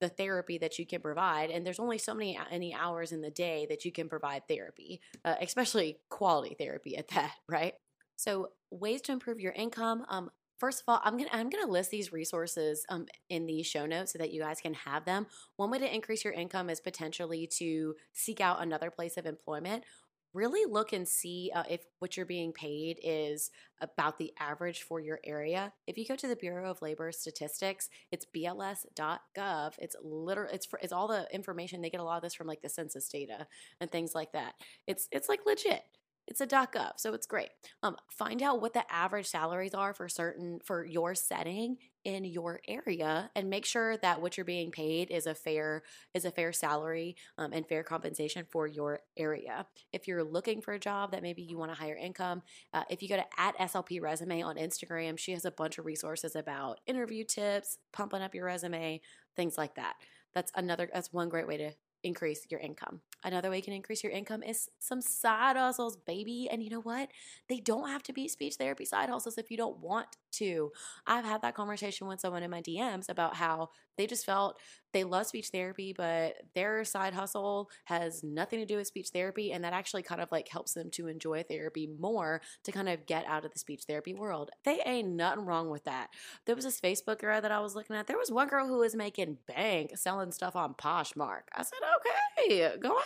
the 0.00 0.08
therapy 0.08 0.58
that 0.58 0.78
you 0.78 0.84
can 0.84 1.00
provide 1.00 1.50
and 1.50 1.64
there's 1.64 1.78
only 1.78 1.98
so 1.98 2.12
many 2.12 2.38
any 2.50 2.74
hours 2.74 3.12
in 3.12 3.20
the 3.20 3.30
day 3.30 3.66
that 3.70 3.84
you 3.84 3.92
can 3.92 4.08
provide 4.08 4.46
therapy 4.48 5.00
uh, 5.24 5.36
especially 5.40 5.98
quality 6.10 6.54
therapy 6.58 6.96
at 6.96 7.08
that 7.08 7.32
right 7.48 7.74
so 8.16 8.50
ways 8.70 9.00
to 9.00 9.12
improve 9.12 9.40
your 9.40 9.52
income 9.52 10.04
um, 10.08 10.30
First 10.64 10.80
of 10.80 10.84
all, 10.88 11.00
I'm 11.04 11.18
gonna 11.18 11.28
I'm 11.30 11.50
gonna 11.50 11.70
list 11.70 11.90
these 11.90 12.10
resources 12.10 12.86
um, 12.88 13.04
in 13.28 13.44
the 13.44 13.62
show 13.62 13.84
notes 13.84 14.14
so 14.14 14.18
that 14.18 14.32
you 14.32 14.40
guys 14.40 14.62
can 14.62 14.72
have 14.72 15.04
them. 15.04 15.26
One 15.56 15.70
way 15.70 15.78
to 15.78 15.94
increase 15.94 16.24
your 16.24 16.32
income 16.32 16.70
is 16.70 16.80
potentially 16.80 17.46
to 17.58 17.94
seek 18.14 18.40
out 18.40 18.62
another 18.62 18.90
place 18.90 19.18
of 19.18 19.26
employment. 19.26 19.84
Really 20.32 20.64
look 20.64 20.94
and 20.94 21.06
see 21.06 21.52
uh, 21.54 21.64
if 21.68 21.82
what 21.98 22.16
you're 22.16 22.24
being 22.24 22.54
paid 22.54 22.98
is 23.04 23.50
about 23.82 24.16
the 24.16 24.32
average 24.40 24.84
for 24.84 25.00
your 25.00 25.20
area. 25.22 25.70
If 25.86 25.98
you 25.98 26.06
go 26.06 26.16
to 26.16 26.28
the 26.28 26.34
Bureau 26.34 26.70
of 26.70 26.80
Labor 26.80 27.12
Statistics, 27.12 27.90
it's 28.10 28.24
bls.gov. 28.34 29.72
It's 29.76 29.96
literally 30.02 30.54
it's 30.54 30.66
it's 30.80 30.94
all 30.94 31.08
the 31.08 31.28
information. 31.30 31.82
They 31.82 31.90
get 31.90 32.00
a 32.00 32.04
lot 32.04 32.16
of 32.16 32.22
this 32.22 32.34
from 32.34 32.46
like 32.46 32.62
the 32.62 32.70
census 32.70 33.06
data 33.10 33.46
and 33.82 33.92
things 33.92 34.14
like 34.14 34.32
that. 34.32 34.54
It's 34.86 35.08
it's 35.12 35.28
like 35.28 35.40
legit. 35.44 35.82
It's 36.26 36.40
a 36.40 36.46
.gov, 36.46 36.92
so 36.96 37.12
it's 37.12 37.26
great. 37.26 37.50
Um, 37.82 37.96
find 38.10 38.42
out 38.42 38.62
what 38.62 38.72
the 38.72 38.90
average 38.90 39.26
salaries 39.26 39.74
are 39.74 39.92
for 39.92 40.08
certain 40.08 40.58
for 40.64 40.84
your 40.84 41.14
setting 41.14 41.76
in 42.04 42.24
your 42.24 42.60
area, 42.66 43.30
and 43.34 43.50
make 43.50 43.66
sure 43.66 43.96
that 43.98 44.22
what 44.22 44.36
you're 44.36 44.44
being 44.44 44.70
paid 44.70 45.10
is 45.10 45.26
a 45.26 45.34
fair 45.34 45.82
is 46.14 46.24
a 46.24 46.30
fair 46.30 46.52
salary 46.52 47.16
um, 47.36 47.52
and 47.52 47.66
fair 47.66 47.82
compensation 47.82 48.46
for 48.50 48.66
your 48.66 49.00
area. 49.18 49.66
If 49.92 50.08
you're 50.08 50.24
looking 50.24 50.62
for 50.62 50.72
a 50.72 50.80
job 50.80 51.12
that 51.12 51.22
maybe 51.22 51.42
you 51.42 51.58
want 51.58 51.72
a 51.72 51.74
higher 51.74 51.96
income, 51.96 52.42
uh, 52.72 52.84
if 52.88 53.02
you 53.02 53.08
go 53.08 53.16
to 53.16 53.24
at 53.38 53.58
SLP 53.58 54.00
Resume 54.00 54.42
on 54.42 54.56
Instagram, 54.56 55.18
she 55.18 55.32
has 55.32 55.44
a 55.44 55.50
bunch 55.50 55.78
of 55.78 55.84
resources 55.84 56.36
about 56.36 56.80
interview 56.86 57.24
tips, 57.24 57.78
pumping 57.92 58.22
up 58.22 58.34
your 58.34 58.46
resume, 58.46 59.00
things 59.36 59.58
like 59.58 59.74
that. 59.74 59.94
That's 60.34 60.52
another. 60.56 60.88
That's 60.92 61.12
one 61.12 61.28
great 61.28 61.46
way 61.46 61.58
to 61.58 61.72
increase 62.04 62.46
your 62.50 62.60
income. 62.60 63.00
Another 63.24 63.50
way 63.50 63.56
you 63.56 63.62
can 63.62 63.72
increase 63.72 64.04
your 64.04 64.12
income 64.12 64.42
is 64.42 64.68
some 64.78 65.00
side 65.00 65.56
hustles, 65.56 65.96
baby. 65.96 66.48
And 66.50 66.62
you 66.62 66.70
know 66.70 66.80
what? 66.80 67.10
They 67.48 67.58
don't 67.58 67.88
have 67.88 68.02
to 68.04 68.12
be 68.12 68.28
speech 68.28 68.54
therapy 68.54 68.84
side 68.84 69.08
hustles 69.08 69.38
if 69.38 69.50
you 69.50 69.56
don't 69.56 69.78
want 69.78 70.08
to. 70.32 70.70
I've 71.06 71.24
had 71.24 71.42
that 71.42 71.54
conversation 71.54 72.06
with 72.06 72.20
someone 72.20 72.42
in 72.42 72.50
my 72.50 72.60
DMs 72.60 73.08
about 73.08 73.36
how 73.36 73.70
they 73.96 74.06
just 74.06 74.26
felt 74.26 74.58
they 74.92 75.04
love 75.04 75.26
speech 75.26 75.48
therapy, 75.48 75.92
but 75.92 76.36
their 76.54 76.84
side 76.84 77.14
hustle 77.14 77.68
has 77.86 78.22
nothing 78.22 78.60
to 78.60 78.66
do 78.66 78.76
with 78.76 78.86
speech 78.86 79.08
therapy. 79.08 79.52
And 79.52 79.64
that 79.64 79.72
actually 79.72 80.02
kind 80.02 80.20
of 80.20 80.30
like 80.30 80.48
helps 80.48 80.72
them 80.72 80.88
to 80.92 81.08
enjoy 81.08 81.42
therapy 81.42 81.88
more 81.98 82.40
to 82.62 82.72
kind 82.72 82.88
of 82.88 83.04
get 83.04 83.26
out 83.26 83.44
of 83.44 83.52
the 83.52 83.58
speech 83.58 83.82
therapy 83.88 84.14
world. 84.14 84.50
They 84.64 84.80
ain't 84.86 85.08
nothing 85.08 85.46
wrong 85.46 85.68
with 85.68 85.84
that. 85.84 86.10
There 86.46 86.54
was 86.54 86.64
this 86.64 86.80
Facebook 86.80 87.18
girl 87.18 87.40
that 87.40 87.50
I 87.50 87.60
was 87.60 87.74
looking 87.74 87.96
at. 87.96 88.06
There 88.06 88.16
was 88.16 88.30
one 88.30 88.48
girl 88.48 88.68
who 88.68 88.78
was 88.78 88.94
making 88.94 89.38
bank 89.48 89.98
selling 89.98 90.30
stuff 90.30 90.54
on 90.54 90.74
Poshmark. 90.74 91.42
I 91.52 91.64
said, 91.64 91.78
okay, 91.98 92.78
go 92.78 92.96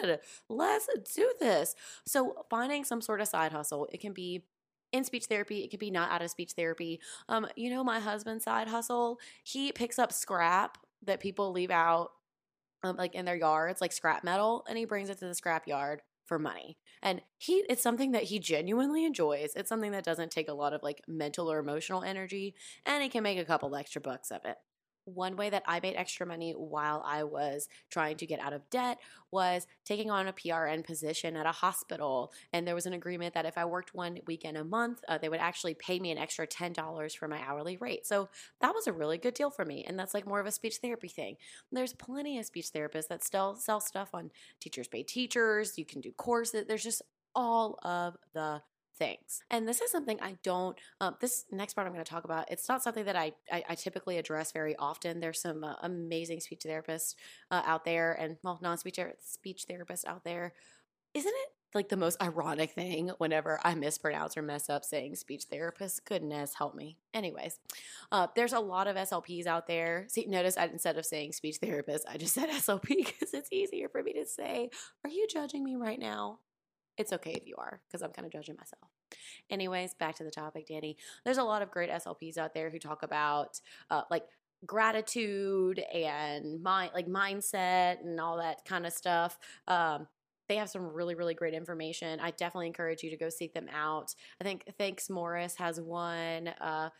ahead. 0.00 0.20
Let's 0.48 0.88
do 1.14 1.30
this. 1.38 1.74
So 2.06 2.46
finding 2.48 2.84
some 2.84 3.02
sort 3.02 3.20
of 3.20 3.28
side 3.28 3.52
hustle, 3.52 3.86
it 3.92 4.00
can 4.00 4.14
be 4.14 4.44
in 4.92 5.04
speech 5.04 5.26
therapy. 5.26 5.64
It 5.64 5.70
could 5.70 5.80
be 5.80 5.90
not 5.90 6.10
out 6.10 6.22
of 6.22 6.30
speech 6.30 6.52
therapy. 6.52 7.00
Um, 7.28 7.46
you 7.56 7.70
know, 7.70 7.84
my 7.84 8.00
husband's 8.00 8.44
side 8.44 8.68
hustle, 8.68 9.18
he 9.42 9.72
picks 9.72 9.98
up 9.98 10.12
scrap 10.12 10.78
that 11.04 11.20
people 11.20 11.52
leave 11.52 11.70
out 11.70 12.10
um, 12.82 12.96
like 12.96 13.14
in 13.14 13.24
their 13.24 13.36
yards, 13.36 13.80
like 13.80 13.92
scrap 13.92 14.24
metal, 14.24 14.64
and 14.68 14.78
he 14.78 14.84
brings 14.84 15.10
it 15.10 15.18
to 15.18 15.26
the 15.26 15.34
scrap 15.34 15.66
yard 15.66 16.02
for 16.26 16.38
money. 16.38 16.78
And 17.02 17.22
he 17.38 17.64
it's 17.68 17.82
something 17.82 18.12
that 18.12 18.24
he 18.24 18.38
genuinely 18.38 19.04
enjoys. 19.04 19.52
It's 19.56 19.68
something 19.68 19.92
that 19.92 20.04
doesn't 20.04 20.30
take 20.30 20.48
a 20.48 20.54
lot 20.54 20.72
of 20.72 20.82
like 20.82 21.02
mental 21.08 21.50
or 21.50 21.58
emotional 21.58 22.02
energy, 22.02 22.54
and 22.86 23.02
he 23.02 23.08
can 23.08 23.22
make 23.22 23.38
a 23.38 23.44
couple 23.44 23.74
extra 23.74 24.00
bucks 24.00 24.30
of 24.30 24.44
it 24.44 24.56
one 25.14 25.36
way 25.36 25.50
that 25.50 25.62
I 25.66 25.80
made 25.80 25.96
extra 25.96 26.26
money 26.26 26.52
while 26.52 27.02
I 27.06 27.24
was 27.24 27.68
trying 27.90 28.16
to 28.18 28.26
get 28.26 28.40
out 28.40 28.52
of 28.52 28.68
debt 28.70 28.98
was 29.30 29.66
taking 29.84 30.10
on 30.10 30.28
a 30.28 30.32
PRN 30.32 30.84
position 30.84 31.36
at 31.36 31.46
a 31.46 31.52
hospital. 31.52 32.32
And 32.52 32.66
there 32.66 32.74
was 32.74 32.86
an 32.86 32.92
agreement 32.92 33.34
that 33.34 33.46
if 33.46 33.58
I 33.58 33.64
worked 33.64 33.94
one 33.94 34.18
weekend 34.26 34.56
a 34.56 34.64
month, 34.64 35.00
uh, 35.08 35.18
they 35.18 35.28
would 35.28 35.40
actually 35.40 35.74
pay 35.74 35.98
me 35.98 36.10
an 36.10 36.18
extra 36.18 36.46
$10 36.46 37.16
for 37.16 37.28
my 37.28 37.40
hourly 37.40 37.76
rate. 37.76 38.06
So 38.06 38.28
that 38.60 38.74
was 38.74 38.86
a 38.86 38.92
really 38.92 39.18
good 39.18 39.34
deal 39.34 39.50
for 39.50 39.64
me. 39.64 39.84
And 39.86 39.98
that's 39.98 40.14
like 40.14 40.26
more 40.26 40.40
of 40.40 40.46
a 40.46 40.52
speech 40.52 40.76
therapy 40.76 41.08
thing. 41.08 41.36
There's 41.72 41.92
plenty 41.92 42.38
of 42.38 42.46
speech 42.46 42.70
therapists 42.74 43.08
that 43.08 43.24
still 43.24 43.56
sell 43.56 43.80
stuff 43.80 44.10
on 44.14 44.30
Teachers 44.60 44.88
Pay 44.88 45.02
Teachers. 45.02 45.78
You 45.78 45.84
can 45.84 46.00
do 46.00 46.12
courses. 46.12 46.66
There's 46.66 46.84
just 46.84 47.02
all 47.34 47.78
of 47.82 48.16
the 48.32 48.62
things. 48.98 49.42
And 49.50 49.66
this 49.66 49.80
is 49.80 49.90
something 49.90 50.18
I 50.20 50.36
don't, 50.42 50.76
um, 51.00 51.16
this 51.20 51.46
next 51.50 51.74
part 51.74 51.86
I'm 51.86 51.92
going 51.92 52.04
to 52.04 52.10
talk 52.10 52.24
about, 52.24 52.50
it's 52.50 52.68
not 52.68 52.82
something 52.82 53.04
that 53.06 53.16
I, 53.16 53.32
I, 53.50 53.64
I 53.70 53.74
typically 53.74 54.18
address 54.18 54.52
very 54.52 54.76
often. 54.76 55.20
There's 55.20 55.40
some 55.40 55.64
uh, 55.64 55.74
amazing 55.82 56.40
speech 56.40 56.62
therapists 56.66 57.14
uh, 57.50 57.62
out 57.64 57.84
there 57.84 58.12
and, 58.12 58.36
well, 58.42 58.58
non 58.62 58.76
speech 58.78 58.98
speech 59.20 59.64
therapists 59.70 60.06
out 60.06 60.24
there. 60.24 60.52
Isn't 61.14 61.32
it 61.34 61.48
like 61.74 61.88
the 61.88 61.96
most 61.96 62.20
ironic 62.22 62.70
thing 62.70 63.10
whenever 63.18 63.60
I 63.62 63.74
mispronounce 63.74 64.36
or 64.36 64.42
mess 64.42 64.70
up 64.70 64.84
saying 64.84 65.16
speech 65.16 65.44
therapist. 65.50 66.04
Goodness 66.04 66.54
help 66.54 66.74
me. 66.74 66.96
Anyways, 67.12 67.58
uh, 68.10 68.28
there's 68.34 68.52
a 68.52 68.60
lot 68.60 68.88
of 68.88 68.96
SLPs 68.96 69.46
out 69.46 69.66
there. 69.66 70.06
See, 70.08 70.26
notice 70.26 70.56
I, 70.56 70.66
instead 70.66 70.96
of 70.96 71.04
saying 71.04 71.32
speech 71.32 71.56
therapist, 71.56 72.06
I 72.08 72.16
just 72.16 72.34
said 72.34 72.48
SLP 72.48 72.88
because 72.88 73.32
it's 73.34 73.52
easier 73.52 73.88
for 73.88 74.02
me 74.02 74.14
to 74.14 74.26
say. 74.26 74.70
Are 75.04 75.10
you 75.10 75.26
judging 75.28 75.64
me 75.64 75.76
right 75.76 75.98
now? 75.98 76.38
It's 76.98 77.12
okay 77.12 77.32
if 77.32 77.46
you 77.46 77.54
are, 77.58 77.80
because 77.86 78.02
I'm 78.02 78.12
kind 78.12 78.26
of 78.26 78.32
judging 78.32 78.56
myself. 78.56 78.90
Anyways, 79.50 79.94
back 79.94 80.16
to 80.16 80.24
the 80.24 80.30
topic, 80.30 80.66
Danny. 80.66 80.96
There's 81.24 81.38
a 81.38 81.44
lot 81.44 81.62
of 81.62 81.70
great 81.70 81.90
SLPs 81.90 82.36
out 82.36 82.54
there 82.54 82.70
who 82.70 82.78
talk 82.78 83.02
about 83.02 83.60
uh, 83.90 84.02
like 84.10 84.24
gratitude 84.66 85.80
and 85.94 86.62
like 86.62 87.06
mindset 87.06 88.00
and 88.02 88.20
all 88.20 88.38
that 88.38 88.64
kind 88.64 88.86
of 88.86 88.92
stuff. 88.92 89.38
Um, 89.66 90.08
they 90.48 90.56
have 90.56 90.70
some 90.70 90.82
really 90.82 91.14
really 91.14 91.34
great 91.34 91.54
information. 91.54 92.20
I 92.20 92.30
definitely 92.32 92.66
encourage 92.66 93.02
you 93.02 93.10
to 93.10 93.16
go 93.16 93.28
seek 93.28 93.54
them 93.54 93.68
out. 93.72 94.14
I 94.40 94.44
think 94.44 94.64
Thanks 94.78 95.08
Morris 95.10 95.56
has 95.56 95.80
one. 95.80 96.48
Uh, 96.60 96.90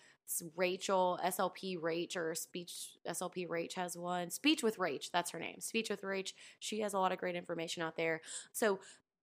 Rachel 0.57 1.19
SLP 1.25 1.81
Rach 1.81 2.15
or 2.15 2.35
Speech 2.35 2.99
SLP 3.09 3.49
Rach 3.49 3.75
has 3.75 3.97
one. 3.97 4.31
Speech 4.31 4.63
with 4.63 4.79
Rach, 4.79 5.11
that's 5.11 5.31
her 5.31 5.39
name. 5.39 5.61
Speech 5.61 5.89
with 5.89 6.03
Rach. 6.03 6.33
She 6.59 6.81
has 6.81 6.93
a 6.93 6.99
lot 6.99 7.13
of 7.13 7.19
great 7.19 7.35
information 7.35 7.83
out 7.83 7.97
there. 7.97 8.21
So 8.53 8.79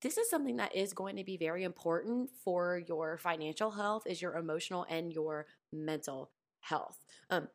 this 0.06 0.20
is 0.20 0.30
something 0.30 0.58
that 0.58 0.76
is 0.76 0.94
going 0.94 1.16
to 1.16 1.24
be 1.24 1.36
very 1.36 1.64
important 1.64 2.30
for 2.44 2.80
your 2.88 3.18
financial 3.18 3.72
health 3.72 4.04
is 4.06 4.22
your 4.22 4.36
emotional 4.36 4.86
and 4.88 5.12
your 5.12 5.48
mental 5.74 6.30
health. 6.60 7.00
Um, 7.32 7.48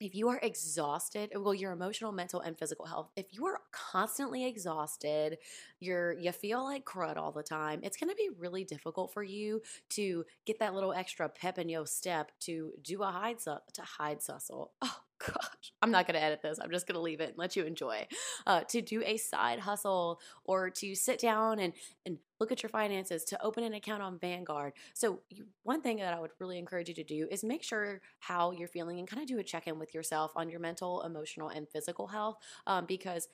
if 0.00 0.14
you 0.14 0.28
are 0.28 0.40
exhausted 0.42 1.30
well 1.36 1.54
your 1.54 1.70
emotional 1.70 2.10
mental 2.10 2.40
and 2.40 2.58
physical 2.58 2.86
health 2.86 3.08
if 3.14 3.26
you 3.30 3.46
are 3.46 3.60
constantly 3.70 4.44
exhausted 4.44 5.38
you're 5.78 6.14
you 6.14 6.32
feel 6.32 6.64
like 6.64 6.84
crud 6.84 7.16
all 7.16 7.30
the 7.30 7.42
time 7.42 7.78
it's 7.84 7.96
going 7.96 8.10
to 8.10 8.16
be 8.16 8.28
really 8.36 8.64
difficult 8.64 9.12
for 9.12 9.22
you 9.22 9.62
to 9.88 10.24
get 10.44 10.58
that 10.58 10.74
little 10.74 10.92
extra 10.92 11.28
pep 11.28 11.56
in 11.56 11.68
your 11.68 11.86
step 11.86 12.32
to 12.40 12.72
do 12.82 13.00
a 13.04 13.06
hide 13.06 13.38
to 13.38 13.60
hide 13.78 14.18
sussle 14.18 14.70
oh 14.80 14.98
gosh, 15.26 15.72
I'm 15.80 15.90
not 15.90 16.06
going 16.06 16.14
to 16.14 16.22
edit 16.22 16.42
this. 16.42 16.58
I'm 16.62 16.70
just 16.70 16.86
going 16.86 16.94
to 16.94 17.00
leave 17.00 17.20
it 17.20 17.30
and 17.30 17.38
let 17.38 17.56
you 17.56 17.64
enjoy. 17.64 18.06
Uh, 18.46 18.62
to 18.68 18.80
do 18.80 19.02
a 19.04 19.16
side 19.16 19.60
hustle 19.60 20.20
or 20.44 20.70
to 20.70 20.94
sit 20.94 21.18
down 21.18 21.58
and, 21.58 21.72
and 22.06 22.18
look 22.40 22.52
at 22.52 22.62
your 22.62 22.70
finances, 22.70 23.24
to 23.24 23.42
open 23.42 23.64
an 23.64 23.74
account 23.74 24.02
on 24.02 24.18
Vanguard. 24.18 24.72
So, 24.94 25.20
you, 25.28 25.46
one 25.62 25.80
thing 25.80 25.98
that 25.98 26.14
I 26.14 26.20
would 26.20 26.32
really 26.38 26.58
encourage 26.58 26.88
you 26.88 26.94
to 26.94 27.04
do 27.04 27.28
is 27.30 27.44
make 27.44 27.62
sure 27.62 28.00
how 28.18 28.50
you're 28.52 28.68
feeling 28.68 28.98
and 28.98 29.06
kind 29.06 29.22
of 29.22 29.28
do 29.28 29.38
a 29.38 29.44
check 29.44 29.66
in 29.66 29.78
with 29.78 29.94
yourself 29.94 30.32
on 30.36 30.48
your 30.48 30.60
mental, 30.60 31.02
emotional, 31.02 31.48
and 31.48 31.68
physical 31.68 32.06
health 32.08 32.36
um, 32.66 32.86
because 32.86 33.28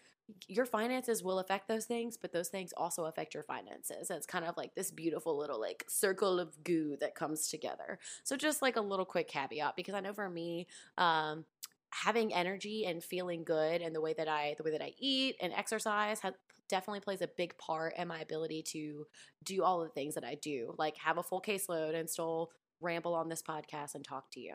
your 0.46 0.66
finances 0.66 1.22
will 1.22 1.38
affect 1.38 1.68
those 1.68 1.86
things, 1.86 2.16
but 2.16 2.32
those 2.32 2.48
things 2.48 2.72
also 2.76 3.06
affect 3.06 3.34
your 3.34 3.42
finances. 3.42 4.10
It's 4.10 4.26
kind 4.26 4.44
of 4.44 4.56
like 4.56 4.74
this 4.74 4.90
beautiful 4.90 5.38
little 5.38 5.60
like 5.60 5.84
circle 5.88 6.38
of 6.38 6.62
goo 6.64 6.96
that 7.00 7.14
comes 7.14 7.48
together. 7.48 7.98
So 8.24 8.36
just 8.36 8.60
like 8.60 8.76
a 8.76 8.80
little 8.80 9.06
quick 9.06 9.28
caveat, 9.28 9.76
because 9.76 9.94
I 9.94 10.00
know 10.00 10.12
for 10.12 10.28
me, 10.28 10.66
um, 10.98 11.44
having 11.90 12.34
energy 12.34 12.84
and 12.86 13.02
feeling 13.02 13.44
good 13.44 13.80
and 13.80 13.94
the 13.94 14.00
way 14.00 14.14
that 14.16 14.28
I 14.28 14.54
the 14.56 14.62
way 14.62 14.70
that 14.72 14.82
I 14.82 14.92
eat 14.98 15.36
and 15.40 15.52
exercise 15.52 16.20
has 16.20 16.34
definitely 16.68 17.00
plays 17.00 17.22
a 17.22 17.28
big 17.28 17.56
part 17.58 17.94
in 17.96 18.08
my 18.08 18.20
ability 18.20 18.62
to 18.62 19.06
do 19.42 19.62
all 19.62 19.80
the 19.82 19.88
things 19.88 20.14
that 20.14 20.24
I 20.24 20.34
do, 20.34 20.74
like 20.78 20.96
have 20.98 21.18
a 21.18 21.22
full 21.22 21.40
caseload 21.40 21.94
and 21.94 22.08
still 22.08 22.50
ramble 22.80 23.14
on 23.14 23.28
this 23.28 23.42
podcast 23.42 23.94
and 23.94 24.04
talk 24.04 24.30
to 24.32 24.40
you. 24.40 24.54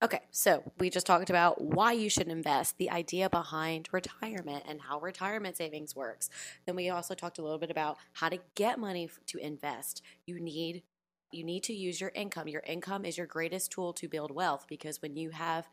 Okay, 0.00 0.20
so 0.30 0.62
we 0.78 0.90
just 0.90 1.06
talked 1.06 1.28
about 1.28 1.60
why 1.60 1.92
you 1.92 2.08
should 2.08 2.28
invest, 2.28 2.78
the 2.78 2.90
idea 2.90 3.28
behind 3.28 3.88
retirement 3.92 4.64
and 4.68 4.80
how 4.80 5.00
retirement 5.00 5.56
savings 5.56 5.96
works. 5.96 6.30
Then 6.66 6.76
we 6.76 6.88
also 6.88 7.14
talked 7.14 7.38
a 7.38 7.42
little 7.42 7.58
bit 7.58 7.70
about 7.70 7.96
how 8.12 8.28
to 8.28 8.38
get 8.54 8.78
money 8.78 9.10
to 9.26 9.38
invest. 9.38 10.02
You 10.26 10.40
need 10.40 10.82
you 11.30 11.44
need 11.44 11.62
to 11.64 11.74
use 11.74 12.00
your 12.00 12.10
income. 12.14 12.48
Your 12.48 12.62
income 12.66 13.04
is 13.04 13.18
your 13.18 13.26
greatest 13.26 13.70
tool 13.70 13.92
to 13.94 14.08
build 14.08 14.30
wealth 14.30 14.64
because 14.66 15.02
when 15.02 15.14
you 15.14 15.28
have 15.28 15.68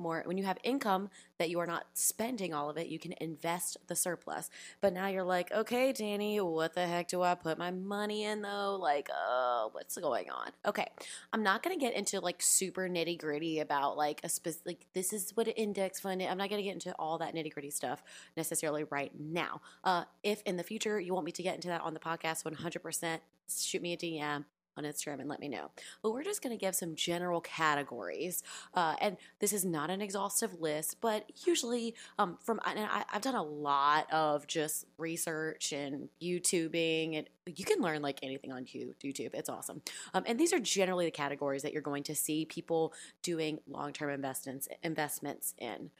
more 0.00 0.22
when 0.24 0.38
you 0.38 0.44
have 0.44 0.58
income 0.64 1.10
that 1.38 1.50
you 1.50 1.60
are 1.60 1.66
not 1.66 1.86
spending 1.94 2.52
all 2.52 2.70
of 2.70 2.76
it 2.76 2.88
you 2.88 2.98
can 2.98 3.14
invest 3.20 3.76
the 3.86 3.96
surplus. 3.96 4.50
But 4.80 4.92
now 4.92 5.06
you're 5.08 5.24
like 5.24 5.52
okay 5.52 5.92
danny 5.92 6.40
what 6.40 6.74
the 6.74 6.86
heck 6.86 7.08
do 7.08 7.22
i 7.22 7.34
put 7.34 7.58
my 7.58 7.70
money 7.70 8.24
in 8.24 8.42
though? 8.42 8.78
Like 8.80 9.08
uh 9.10 9.68
what's 9.72 9.96
going 9.96 10.30
on? 10.30 10.50
Okay 10.66 10.86
i'm 11.32 11.42
not 11.42 11.62
to 11.78 11.80
get 11.80 11.94
into 11.94 12.20
like 12.20 12.40
super 12.40 12.88
nitty 12.88 13.18
gritty 13.18 13.60
about 13.60 13.96
like 13.96 14.20
a 14.24 14.28
specific 14.28 14.66
like 14.66 14.86
this 14.94 15.12
is 15.12 15.32
what 15.34 15.46
an 15.46 15.54
index 15.54 16.00
fund 16.00 16.22
i'm 16.22 16.38
not 16.38 16.48
to 16.58 16.64
get 16.64 16.74
into 16.74 16.92
all 16.98 17.18
that 17.18 17.34
nitty 17.34 17.52
gritty 17.52 17.70
stuff 17.70 18.02
necessarily 18.36 18.84
right 18.84 19.12
now. 19.18 19.60
Uh 19.84 20.04
if 20.22 20.42
in 20.42 20.56
the 20.56 20.62
future 20.62 20.98
you 20.98 21.14
want 21.14 21.26
me 21.26 21.32
to 21.32 21.42
get 21.42 21.54
into 21.54 21.68
that 21.68 21.80
on 21.82 21.94
the 21.94 22.00
podcast 22.00 22.44
100% 22.44 23.18
shoot 23.48 23.82
me 23.82 23.92
a 23.92 23.96
dm 23.96 24.44
on 24.84 24.90
Instagram 24.90 25.20
and 25.20 25.28
let 25.28 25.40
me 25.40 25.48
know. 25.48 25.70
But 26.02 26.12
we're 26.12 26.24
just 26.24 26.42
going 26.42 26.56
to 26.56 26.60
give 26.60 26.74
some 26.74 26.94
general 26.94 27.40
categories. 27.40 28.42
Uh, 28.74 28.96
and 29.00 29.16
this 29.38 29.52
is 29.52 29.64
not 29.64 29.90
an 29.90 30.00
exhaustive 30.00 30.60
list, 30.60 30.96
but 31.00 31.30
usually 31.46 31.94
um, 32.18 32.38
from, 32.40 32.60
and 32.66 32.78
I, 32.80 33.04
I've 33.12 33.22
done 33.22 33.34
a 33.34 33.42
lot 33.42 34.06
of 34.12 34.46
just 34.46 34.86
research 34.98 35.72
and 35.72 36.08
YouTubing, 36.22 37.18
and 37.18 37.28
you 37.46 37.64
can 37.64 37.80
learn 37.80 38.02
like 38.02 38.20
anything 38.22 38.52
on 38.52 38.64
YouTube. 38.64 39.30
It's 39.34 39.48
awesome. 39.48 39.82
Um, 40.14 40.24
and 40.26 40.38
these 40.38 40.52
are 40.52 40.60
generally 40.60 41.04
the 41.04 41.10
categories 41.10 41.62
that 41.62 41.72
you're 41.72 41.82
going 41.82 42.02
to 42.04 42.14
see 42.14 42.44
people 42.44 42.92
doing 43.22 43.58
long 43.68 43.92
term 43.92 44.10
investments, 44.10 44.68
investments 44.82 45.54
in 45.58 45.90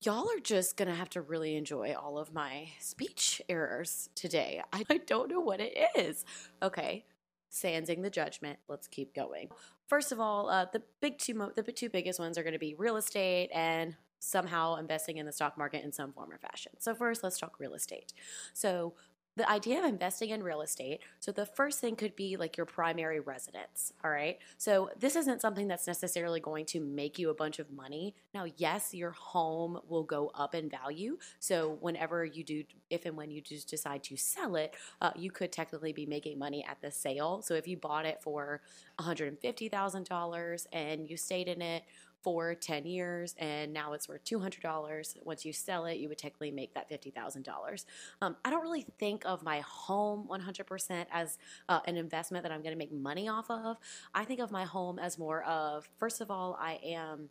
y'all 0.00 0.28
are 0.30 0.40
just 0.40 0.76
gonna 0.76 0.94
have 0.94 1.10
to 1.10 1.20
really 1.20 1.56
enjoy 1.56 1.92
all 1.92 2.18
of 2.18 2.32
my 2.32 2.68
speech 2.78 3.42
errors 3.48 4.10
today. 4.14 4.62
I, 4.72 4.84
I, 4.88 4.98
don't 4.98 5.30
know 5.30 5.40
what 5.40 5.60
it 5.60 5.76
is. 5.96 6.24
Okay, 6.62 7.04
Sansing 7.50 8.02
the 8.02 8.10
judgment. 8.10 8.58
Let's 8.68 8.86
keep 8.86 9.14
going. 9.14 9.48
First 9.86 10.12
of 10.12 10.20
all, 10.20 10.50
uh, 10.50 10.66
the 10.72 10.82
big 11.00 11.18
two 11.18 11.34
mo- 11.34 11.52
the 11.54 11.62
two 11.62 11.88
biggest 11.88 12.20
ones 12.20 12.36
are 12.36 12.42
going 12.42 12.52
to 12.52 12.58
be 12.58 12.74
real 12.74 12.96
estate 12.96 13.50
and 13.54 13.96
somehow 14.20 14.76
investing 14.76 15.16
in 15.16 15.26
the 15.26 15.32
stock 15.32 15.56
market 15.56 15.84
in 15.84 15.92
some 15.92 16.12
form 16.12 16.30
or 16.32 16.38
fashion. 16.38 16.72
So 16.78 16.94
first, 16.94 17.22
let's 17.22 17.38
talk 17.38 17.58
real 17.58 17.74
estate. 17.74 18.12
So 18.52 18.94
the 19.38 19.48
idea 19.48 19.78
of 19.78 19.84
investing 19.84 20.30
in 20.30 20.42
real 20.42 20.60
estate. 20.60 21.00
So, 21.20 21.30
the 21.30 21.46
first 21.46 21.80
thing 21.80 21.94
could 21.96 22.16
be 22.16 22.36
like 22.36 22.56
your 22.56 22.66
primary 22.66 23.20
residence. 23.20 23.92
All 24.04 24.10
right. 24.10 24.38
So, 24.58 24.90
this 24.98 25.14
isn't 25.14 25.40
something 25.40 25.68
that's 25.68 25.86
necessarily 25.86 26.40
going 26.40 26.66
to 26.66 26.80
make 26.80 27.18
you 27.18 27.30
a 27.30 27.34
bunch 27.34 27.60
of 27.60 27.70
money. 27.70 28.16
Now, 28.34 28.46
yes, 28.56 28.92
your 28.92 29.12
home 29.12 29.78
will 29.88 30.02
go 30.02 30.32
up 30.34 30.54
in 30.54 30.68
value. 30.68 31.18
So, 31.38 31.78
whenever 31.80 32.24
you 32.24 32.42
do, 32.42 32.64
if 32.90 33.06
and 33.06 33.16
when 33.16 33.30
you 33.30 33.40
do 33.40 33.56
decide 33.58 34.02
to 34.04 34.16
sell 34.16 34.56
it, 34.56 34.74
uh, 35.00 35.12
you 35.16 35.30
could 35.30 35.52
technically 35.52 35.92
be 35.92 36.04
making 36.04 36.38
money 36.38 36.64
at 36.68 36.80
the 36.82 36.90
sale. 36.90 37.40
So, 37.42 37.54
if 37.54 37.68
you 37.68 37.76
bought 37.76 38.06
it 38.06 38.20
for 38.20 38.60
$150,000 38.98 40.66
and 40.72 41.08
you 41.08 41.16
stayed 41.16 41.46
in 41.46 41.62
it 41.62 41.84
for 42.22 42.54
10 42.54 42.84
years 42.84 43.34
and 43.38 43.72
now 43.72 43.92
it's 43.92 44.08
worth 44.08 44.24
$200 44.24 45.16
once 45.24 45.44
you 45.44 45.52
sell 45.52 45.86
it 45.86 45.98
you 45.98 46.08
would 46.08 46.18
technically 46.18 46.50
make 46.50 46.74
that 46.74 46.90
$50000 46.90 47.84
um, 48.22 48.36
i 48.44 48.50
don't 48.50 48.62
really 48.62 48.86
think 48.98 49.22
of 49.24 49.42
my 49.42 49.60
home 49.60 50.26
100% 50.28 51.06
as 51.12 51.38
uh, 51.68 51.80
an 51.86 51.96
investment 51.96 52.42
that 52.42 52.52
i'm 52.52 52.62
going 52.62 52.72
to 52.72 52.78
make 52.78 52.92
money 52.92 53.28
off 53.28 53.50
of. 53.50 53.76
I 54.14 54.24
think 54.24 54.40
of 54.40 54.50
my 54.50 54.64
home 54.64 54.98
as 54.98 55.18
more 55.18 55.42
of 55.44 55.88
first 55.98 56.20
of 56.20 56.30
all 56.30 56.56
i 56.60 56.78
am 56.84 57.28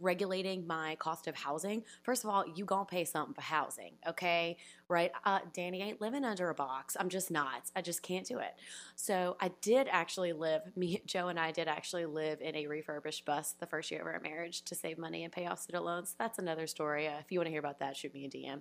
regulating 0.00 0.66
my 0.66 0.96
cost 0.96 1.26
of 1.26 1.36
housing, 1.36 1.84
first 2.02 2.24
of 2.24 2.30
all, 2.30 2.44
you 2.54 2.64
gonna 2.64 2.84
pay 2.84 3.04
something 3.04 3.34
for 3.34 3.42
housing, 3.42 3.92
okay? 4.08 4.56
Right? 4.88 5.12
Uh, 5.24 5.40
Danny 5.52 5.82
ain't 5.82 6.00
living 6.00 6.24
under 6.24 6.50
a 6.50 6.54
box. 6.54 6.96
I'm 6.98 7.08
just 7.08 7.30
not. 7.30 7.70
I 7.76 7.82
just 7.82 8.02
can't 8.02 8.26
do 8.26 8.38
it. 8.38 8.54
So 8.96 9.36
I 9.40 9.52
did 9.60 9.88
actually 9.90 10.32
live. 10.32 10.62
Me, 10.76 11.02
Joe, 11.06 11.28
and 11.28 11.38
I 11.38 11.52
did 11.52 11.68
actually 11.68 12.06
live 12.06 12.40
in 12.40 12.56
a 12.56 12.66
refurbished 12.66 13.24
bus 13.24 13.54
the 13.58 13.66
first 13.66 13.90
year 13.90 14.00
of 14.00 14.06
our 14.06 14.20
marriage 14.20 14.62
to 14.62 14.74
save 14.74 14.98
money 14.98 15.24
and 15.24 15.32
pay 15.32 15.46
off 15.46 15.60
student 15.60 15.84
loans. 15.84 16.14
That's 16.18 16.38
another 16.38 16.66
story. 16.66 17.06
Uh, 17.06 17.18
if 17.20 17.30
you 17.30 17.38
want 17.38 17.46
to 17.46 17.50
hear 17.50 17.60
about 17.60 17.80
that, 17.80 17.96
shoot 17.96 18.14
me 18.14 18.24
a 18.24 18.28
DM. 18.28 18.60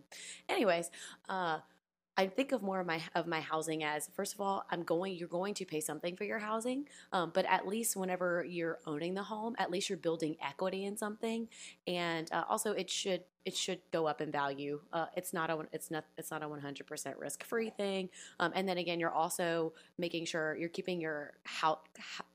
Anyways, 0.50 0.90
uh, 1.30 1.60
I 2.20 2.28
think 2.28 2.52
of 2.52 2.62
more 2.62 2.82
of 2.82 2.86
my 2.86 3.02
of 3.16 3.28
my 3.28 3.40
housing 3.40 3.82
as 3.86 4.10
first 4.14 4.34
of 4.34 4.42
all, 4.42 4.66
I'm 4.70 4.84
going. 4.84 5.16
You're 5.16 5.30
going 5.30 5.54
to 5.54 5.64
pay 5.64 5.80
something 5.80 6.18
for 6.18 6.26
your 6.26 6.40
housing, 6.40 6.86
um, 7.14 7.32
but 7.34 7.46
at 7.46 7.66
least 7.66 7.96
whenever 7.96 8.44
you're 8.44 8.80
owning 8.86 9.14
the 9.14 9.24
home, 9.24 9.56
at 9.58 9.72
least 9.72 9.88
you're 9.88 9.98
building 9.98 10.36
equity 10.46 10.84
in 10.84 10.98
something, 10.98 11.48
and 11.88 12.30
uh, 12.34 12.44
also 12.50 12.74
it 12.74 12.90
should 12.90 13.24
it 13.46 13.56
should 13.56 13.80
go 13.94 14.06
up 14.06 14.20
in 14.20 14.34
value. 14.34 14.82
Uh, 14.92 15.06
it's 15.16 15.32
not 15.32 15.50
a 15.50 15.66
it's 15.72 15.90
not 15.92 16.04
it's 16.18 16.30
not 16.30 16.44
a 16.44 16.46
100% 16.46 17.14
risk 17.18 17.46
free 17.46 17.70
thing, 17.70 18.10
um, 18.42 18.52
and 18.54 18.68
then 18.68 18.78
again, 18.80 19.00
you're 19.00 19.14
also 19.14 19.72
making 19.98 20.26
sure 20.26 20.58
you're 20.58 20.68
keeping 20.68 21.00
your 21.00 21.36
ho- 21.48 21.80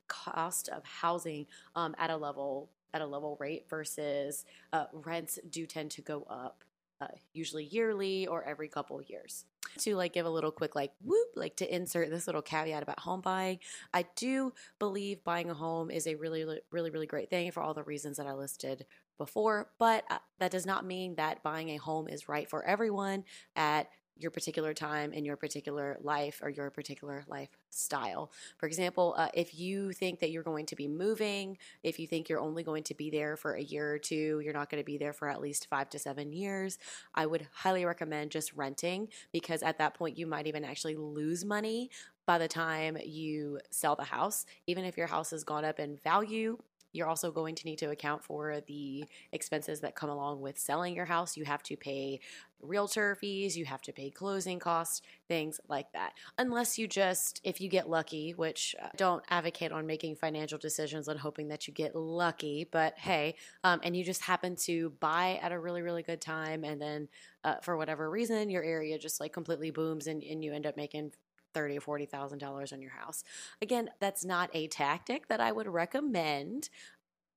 cost 0.07 0.67
of 0.69 0.83
housing 0.83 1.45
um, 1.75 1.93
at 1.99 2.09
a 2.09 2.17
level 2.17 2.69
at 2.95 3.01
a 3.01 3.05
level 3.05 3.37
rate 3.39 3.67
versus 3.69 4.45
uh, 4.73 4.85
rents 4.93 5.37
do 5.51 5.67
tend 5.67 5.91
to 5.91 6.01
go 6.01 6.25
up 6.27 6.63
uh, 7.01 7.07
usually 7.33 7.65
yearly 7.65 8.25
or 8.25 8.43
every 8.43 8.67
couple 8.67 9.01
years 9.01 9.45
to 9.79 9.95
like 9.95 10.13
give 10.13 10.25
a 10.25 10.29
little 10.29 10.51
quick 10.51 10.75
like 10.75 10.91
whoop 11.01 11.27
like 11.35 11.55
to 11.57 11.75
insert 11.75 12.09
this 12.09 12.27
little 12.27 12.41
caveat 12.41 12.83
about 12.83 12.99
home 12.99 13.21
buying. 13.21 13.59
I 13.93 14.05
do 14.15 14.53
believe 14.79 15.23
buying 15.23 15.49
a 15.49 15.53
home 15.53 15.89
is 15.91 16.07
a 16.07 16.15
really 16.15 16.45
really 16.71 16.91
really 16.91 17.07
great 17.07 17.29
thing 17.29 17.51
for 17.51 17.61
all 17.61 17.73
the 17.73 17.83
reasons 17.83 18.17
that 18.17 18.27
i 18.27 18.33
listed 18.33 18.85
before 19.17 19.69
but 19.79 20.03
uh, 20.09 20.17
that 20.39 20.51
does 20.51 20.65
not 20.65 20.85
mean 20.85 21.15
that 21.15 21.41
buying 21.43 21.69
a 21.69 21.77
home 21.77 22.07
is 22.07 22.27
right 22.27 22.49
for 22.49 22.63
everyone 22.65 23.23
at 23.55 23.87
your 24.17 24.31
particular 24.31 24.73
time 24.73 25.13
in 25.13 25.25
your 25.25 25.35
particular 25.35 25.97
life 26.01 26.39
or 26.41 26.49
your 26.49 26.69
particular 26.69 27.25
lifestyle. 27.27 28.31
For 28.57 28.65
example, 28.65 29.13
uh, 29.17 29.27
if 29.33 29.57
you 29.57 29.91
think 29.91 30.19
that 30.19 30.31
you're 30.31 30.43
going 30.43 30.65
to 30.67 30.75
be 30.75 30.87
moving, 30.87 31.57
if 31.83 31.99
you 31.99 32.07
think 32.07 32.29
you're 32.29 32.39
only 32.39 32.63
going 32.63 32.83
to 32.83 32.95
be 32.95 33.09
there 33.09 33.35
for 33.35 33.53
a 33.53 33.61
year 33.61 33.93
or 33.93 33.99
two, 33.99 34.41
you're 34.43 34.53
not 34.53 34.69
going 34.69 34.81
to 34.81 34.85
be 34.85 34.97
there 34.97 35.13
for 35.13 35.27
at 35.29 35.41
least 35.41 35.67
five 35.69 35.89
to 35.89 35.99
seven 35.99 36.31
years, 36.31 36.77
I 37.13 37.25
would 37.25 37.47
highly 37.53 37.85
recommend 37.85 38.31
just 38.31 38.53
renting 38.53 39.09
because 39.31 39.63
at 39.63 39.77
that 39.79 39.93
point 39.93 40.17
you 40.17 40.27
might 40.27 40.47
even 40.47 40.63
actually 40.63 40.95
lose 40.95 41.43
money 41.43 41.89
by 42.25 42.37
the 42.37 42.47
time 42.47 42.97
you 43.03 43.59
sell 43.69 43.95
the 43.95 44.03
house. 44.03 44.45
Even 44.67 44.85
if 44.85 44.97
your 44.97 45.07
house 45.07 45.31
has 45.31 45.43
gone 45.43 45.65
up 45.65 45.79
in 45.79 45.97
value, 45.97 46.57
you're 46.95 47.07
also 47.07 47.31
going 47.31 47.55
to 47.55 47.65
need 47.65 47.77
to 47.79 47.89
account 47.89 48.23
for 48.23 48.61
the 48.67 49.05
expenses 49.31 49.81
that 49.81 49.95
come 49.95 50.09
along 50.09 50.41
with 50.41 50.57
selling 50.57 50.95
your 50.95 51.05
house. 51.05 51.35
You 51.35 51.45
have 51.45 51.61
to 51.63 51.75
pay 51.75 52.19
realtor 52.61 53.15
fees, 53.15 53.57
you 53.57 53.65
have 53.65 53.81
to 53.83 53.91
pay 53.91 54.09
closing 54.09 54.59
costs, 54.59 55.01
things 55.27 55.59
like 55.67 55.91
that. 55.93 56.13
Unless 56.37 56.77
you 56.77 56.87
just, 56.87 57.41
if 57.43 57.59
you 57.61 57.69
get 57.69 57.89
lucky, 57.89 58.33
which 58.33 58.75
I 58.81 58.85
uh, 58.85 58.89
don't 58.95 59.23
advocate 59.29 59.71
on 59.71 59.85
making 59.85 60.15
financial 60.15 60.57
decisions 60.57 61.07
and 61.07 61.19
hoping 61.19 61.49
that 61.49 61.67
you 61.67 61.73
get 61.73 61.95
lucky, 61.95 62.67
but 62.71 62.97
hey, 62.97 63.35
um, 63.63 63.81
and 63.83 63.95
you 63.95 64.03
just 64.03 64.21
happen 64.21 64.55
to 64.63 64.91
buy 64.99 65.39
at 65.41 65.51
a 65.51 65.59
really, 65.59 65.81
really 65.81 66.03
good 66.03 66.21
time, 66.21 66.63
and 66.63 66.81
then 66.81 67.07
uh, 67.43 67.55
for 67.61 67.77
whatever 67.77 68.09
reason, 68.09 68.49
your 68.49 68.63
area 68.63 68.97
just 68.97 69.19
like 69.19 69.33
completely 69.33 69.69
booms 69.69 70.07
and, 70.07 70.23
and 70.23 70.43
you 70.43 70.53
end 70.53 70.65
up 70.65 70.77
making 70.77 71.11
thirty 71.55 71.77
or 71.77 71.81
forty 71.81 72.05
thousand 72.05 72.37
dollars 72.37 72.71
on 72.71 72.81
your 72.81 72.91
house. 72.91 73.23
Again, 73.61 73.89
that's 73.99 74.23
not 74.23 74.51
a 74.53 74.67
tactic 74.67 75.27
that 75.29 75.39
I 75.39 75.51
would 75.51 75.67
recommend 75.67 76.69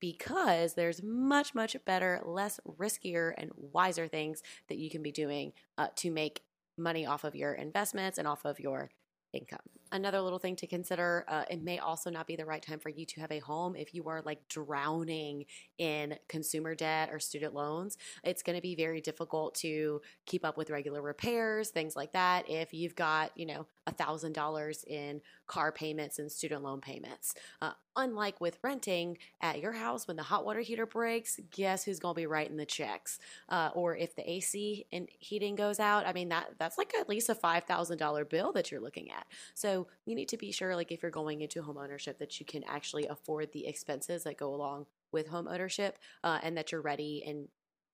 because 0.00 0.74
there's 0.74 1.02
much 1.02 1.54
much 1.54 1.76
better, 1.86 2.20
less 2.24 2.60
riskier, 2.78 3.32
and 3.38 3.50
wiser 3.56 4.06
things 4.06 4.42
that 4.68 4.78
you 4.78 4.90
can 4.90 5.02
be 5.02 5.12
doing 5.12 5.52
uh, 5.78 5.88
to 5.96 6.10
make 6.10 6.42
money 6.76 7.06
off 7.06 7.24
of 7.24 7.34
your 7.34 7.54
investments 7.54 8.18
and 8.18 8.28
off 8.28 8.44
of 8.44 8.60
your 8.60 8.90
income. 9.32 9.77
Another 9.90 10.20
little 10.20 10.38
thing 10.38 10.56
to 10.56 10.66
consider 10.66 11.24
uh, 11.28 11.44
it 11.50 11.62
may 11.62 11.78
also 11.78 12.10
not 12.10 12.26
be 12.26 12.36
the 12.36 12.44
right 12.44 12.62
time 12.62 12.78
for 12.78 12.88
you 12.90 13.06
to 13.06 13.20
have 13.20 13.32
a 13.32 13.38
home 13.38 13.74
if 13.76 13.94
you 13.94 14.08
are 14.08 14.22
like 14.24 14.46
drowning 14.48 15.46
in 15.78 16.16
consumer 16.28 16.74
debt 16.74 17.08
or 17.10 17.18
student 17.18 17.54
loans. 17.54 17.96
It's 18.22 18.42
going 18.42 18.56
to 18.56 18.62
be 18.62 18.74
very 18.74 19.00
difficult 19.00 19.54
to 19.56 20.00
keep 20.26 20.44
up 20.44 20.56
with 20.56 20.70
regular 20.70 21.00
repairs, 21.00 21.70
things 21.70 21.96
like 21.96 22.12
that, 22.12 22.48
if 22.48 22.74
you've 22.74 22.94
got, 22.94 23.32
you 23.36 23.46
know, 23.46 23.66
a 23.86 23.92
$1,000 23.92 24.84
in 24.86 25.20
car 25.46 25.72
payments 25.72 26.18
and 26.18 26.30
student 26.30 26.62
loan 26.62 26.80
payments. 26.80 27.34
Uh, 27.62 27.72
unlike 27.96 28.40
with 28.40 28.58
renting 28.62 29.16
at 29.40 29.60
your 29.60 29.72
house, 29.72 30.06
when 30.06 30.16
the 30.16 30.22
hot 30.22 30.44
water 30.44 30.60
heater 30.60 30.86
breaks, 30.86 31.40
guess 31.50 31.84
who's 31.84 31.98
going 31.98 32.14
to 32.14 32.20
be 32.20 32.26
writing 32.26 32.56
the 32.56 32.66
checks? 32.66 33.18
Uh, 33.48 33.70
or 33.74 33.96
if 33.96 34.14
the 34.14 34.30
AC 34.30 34.86
and 34.92 35.08
heating 35.18 35.56
goes 35.56 35.80
out, 35.80 36.06
I 36.06 36.12
mean, 36.12 36.28
that 36.28 36.50
that's 36.58 36.78
like 36.78 36.94
at 36.94 37.08
least 37.08 37.28
a 37.28 37.34
$5,000 37.34 38.28
bill 38.28 38.52
that 38.52 38.70
you're 38.70 38.80
looking 38.80 39.10
at. 39.10 39.26
So 39.54 39.77
you 40.04 40.14
need 40.14 40.28
to 40.28 40.36
be 40.36 40.52
sure, 40.52 40.74
like 40.74 40.90
if 40.90 41.02
you're 41.02 41.10
going 41.10 41.40
into 41.42 41.62
home 41.62 41.78
ownership, 41.78 42.18
that 42.18 42.40
you 42.40 42.46
can 42.46 42.64
actually 42.64 43.06
afford 43.06 43.52
the 43.52 43.66
expenses 43.66 44.24
that 44.24 44.36
go 44.36 44.54
along 44.54 44.86
with 45.12 45.28
home 45.28 45.48
ownership 45.48 45.98
uh, 46.24 46.38
and 46.42 46.56
that 46.56 46.72
you're 46.72 46.80
ready 46.80 47.22
and 47.26 47.48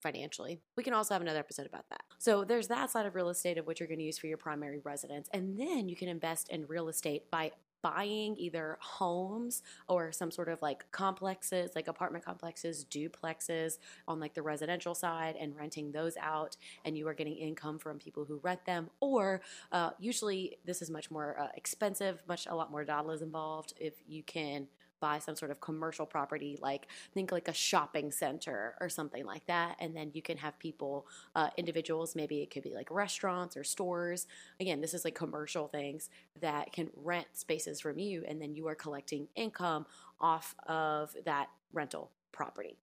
financially. 0.05 0.61
We 0.77 0.85
can 0.85 0.92
also 0.92 1.14
have 1.14 1.23
another 1.23 1.38
episode 1.38 1.66
about 1.66 1.88
that. 1.88 2.03
So 2.18 2.44
there's 2.44 2.68
that 2.68 2.90
side 2.90 3.07
of 3.07 3.14
real 3.14 3.31
estate 3.31 3.57
of 3.57 3.66
what 3.66 3.81
you're 3.81 3.88
going 3.88 3.99
to 3.99 4.05
use 4.05 4.18
for 4.18 4.27
your 4.27 4.37
primary 4.37 4.81
residence. 4.85 5.29
And 5.33 5.59
then 5.59 5.88
you 5.88 5.97
can 5.97 6.09
invest 6.09 6.51
in 6.51 6.66
real 6.66 6.88
estate 6.88 7.31
by 7.31 7.53
buying 7.85 8.35
either 8.38 8.79
homes 8.81 9.62
or 9.88 10.11
some 10.11 10.31
sort 10.31 10.49
of 10.49 10.62
like 10.62 10.90
complexes, 10.90 11.73
like 11.77 11.87
apartment 11.87 12.25
complexes, 12.25 12.87
duplexes 12.90 13.77
on 14.09 14.18
like 14.18 14.33
the 14.33 14.40
residential 14.40 14.94
side 14.94 15.37
and 15.38 15.55
renting 15.55 15.92
those 15.92 16.16
out. 16.16 16.57
And 16.87 16.97
you 16.97 17.07
are 17.09 17.12
getting 17.12 17.37
income 17.37 17.79
from 17.79 17.99
people 17.99 18.25
who 18.25 18.40
rent 18.42 18.64
them. 18.64 18.88
Or 19.01 19.42
uh, 19.70 19.90
usually 19.99 20.57
this 20.64 20.81
is 20.81 20.90
much 20.90 21.11
more 21.11 21.38
uh, 21.38 21.49
expensive, 21.57 22.23
much 22.27 22.47
a 22.47 22.55
lot 22.55 22.70
more 22.70 22.85
dollars 22.85 23.20
involved 23.20 23.75
if 23.79 23.92
you 24.09 24.23
can 24.23 24.66
buy 25.00 25.18
some 25.18 25.37
sort 25.37 25.50
of 25.50 25.61
commercial 25.61 26.07
property, 26.07 26.59
like 26.61 26.87
think 27.12 27.33
like 27.33 27.48
a 27.48 27.52
shopping 27.52 28.11
center 28.11 28.74
or 28.80 28.88
something 28.88 29.24
like 29.24 29.46
that. 29.46 29.76
And 29.80 29.96
then 29.96 30.11
you 30.14 30.22
can 30.22 30.37
have 30.38 30.59
people, 30.59 31.07
uh, 31.35 31.50
individuals, 31.57 32.14
maybe 32.14 32.40
it 32.40 32.50
could 32.50 32.62
be 32.62 32.74
like 32.74 32.90
restaurants 32.90 33.57
or 33.57 33.64
stores. 33.64 34.26
Again, 34.61 34.80
this 34.80 34.94
is 34.94 35.04
like 35.04 35.14
commercial 35.14 35.68
things 35.68 36.11
that 36.40 36.72
can 36.72 36.90
rent 36.96 37.26
spaces 37.33 37.80
from 37.80 37.98
you, 37.98 38.24
and 38.26 38.40
then 38.40 38.54
you 38.54 38.66
are 38.68 38.74
collecting 38.74 39.28
income 39.35 39.87
off 40.20 40.54
of 40.66 41.14
that 41.24 41.48
rental 41.72 42.11
property. 42.33 42.78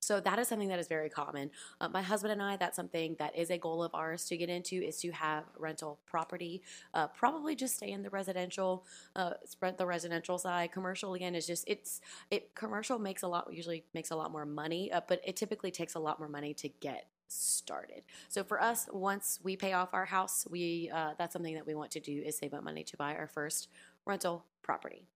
So 0.00 0.20
that 0.20 0.38
is 0.38 0.48
something 0.48 0.68
that 0.68 0.78
is 0.78 0.88
very 0.88 1.08
common. 1.08 1.50
Uh, 1.80 1.88
my 1.88 2.02
husband 2.02 2.32
and 2.32 2.42
I, 2.42 2.56
that's 2.56 2.76
something 2.76 3.16
that 3.18 3.36
is 3.36 3.50
a 3.50 3.58
goal 3.58 3.82
of 3.82 3.94
ours 3.94 4.24
to 4.26 4.36
get 4.36 4.48
into 4.48 4.76
is 4.76 4.98
to 5.00 5.10
have 5.10 5.44
rental 5.58 5.98
property. 6.06 6.62
Uh, 6.94 7.08
probably 7.08 7.56
just 7.56 7.76
stay 7.76 7.90
in 7.90 8.02
the 8.02 8.10
residential, 8.10 8.84
uh, 9.14 9.32
spread 9.44 9.78
the 9.78 9.86
residential 9.86 10.38
side. 10.38 10.72
Commercial 10.72 11.14
again 11.14 11.34
is 11.34 11.46
just 11.46 11.64
it's 11.66 12.00
it 12.30 12.54
commercial 12.54 12.98
makes 12.98 13.22
a 13.22 13.28
lot 13.28 13.48
usually 13.52 13.84
makes 13.94 14.10
a 14.10 14.16
lot 14.16 14.30
more 14.30 14.46
money, 14.46 14.92
uh, 14.92 15.00
but 15.08 15.20
it 15.24 15.36
typically 15.36 15.70
takes 15.70 15.94
a 15.94 15.98
lot 15.98 16.18
more 16.18 16.28
money 16.28 16.54
to 16.54 16.68
get 16.68 17.06
started. 17.28 18.02
So 18.28 18.44
for 18.44 18.60
us, 18.60 18.88
once 18.92 19.40
we 19.42 19.56
pay 19.56 19.72
off 19.72 19.90
our 19.92 20.04
house, 20.04 20.46
we 20.50 20.90
uh, 20.92 21.14
that's 21.18 21.32
something 21.32 21.54
that 21.54 21.66
we 21.66 21.74
want 21.74 21.90
to 21.92 22.00
do 22.00 22.22
is 22.24 22.38
save 22.38 22.54
up 22.54 22.62
money 22.62 22.84
to 22.84 22.96
buy 22.96 23.14
our 23.14 23.26
first 23.26 23.68
rental 24.06 24.44
property. 24.62 25.06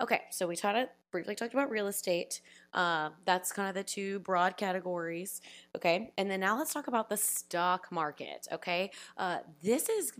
Okay, 0.00 0.22
so 0.30 0.46
we 0.46 0.56
taught 0.56 0.76
it 0.76 0.90
briefly 1.10 1.34
talked 1.34 1.54
about 1.54 1.70
real 1.70 1.86
estate. 1.86 2.40
Uh, 2.74 3.10
that's 3.24 3.52
kind 3.52 3.68
of 3.68 3.74
the 3.74 3.82
two 3.82 4.18
broad 4.20 4.56
categories. 4.56 5.40
Okay, 5.76 6.12
and 6.18 6.30
then 6.30 6.40
now 6.40 6.58
let's 6.58 6.72
talk 6.72 6.88
about 6.88 7.08
the 7.08 7.16
stock 7.16 7.90
market. 7.90 8.46
Okay, 8.52 8.90
uh, 9.16 9.38
this 9.62 9.88
is 9.88 10.12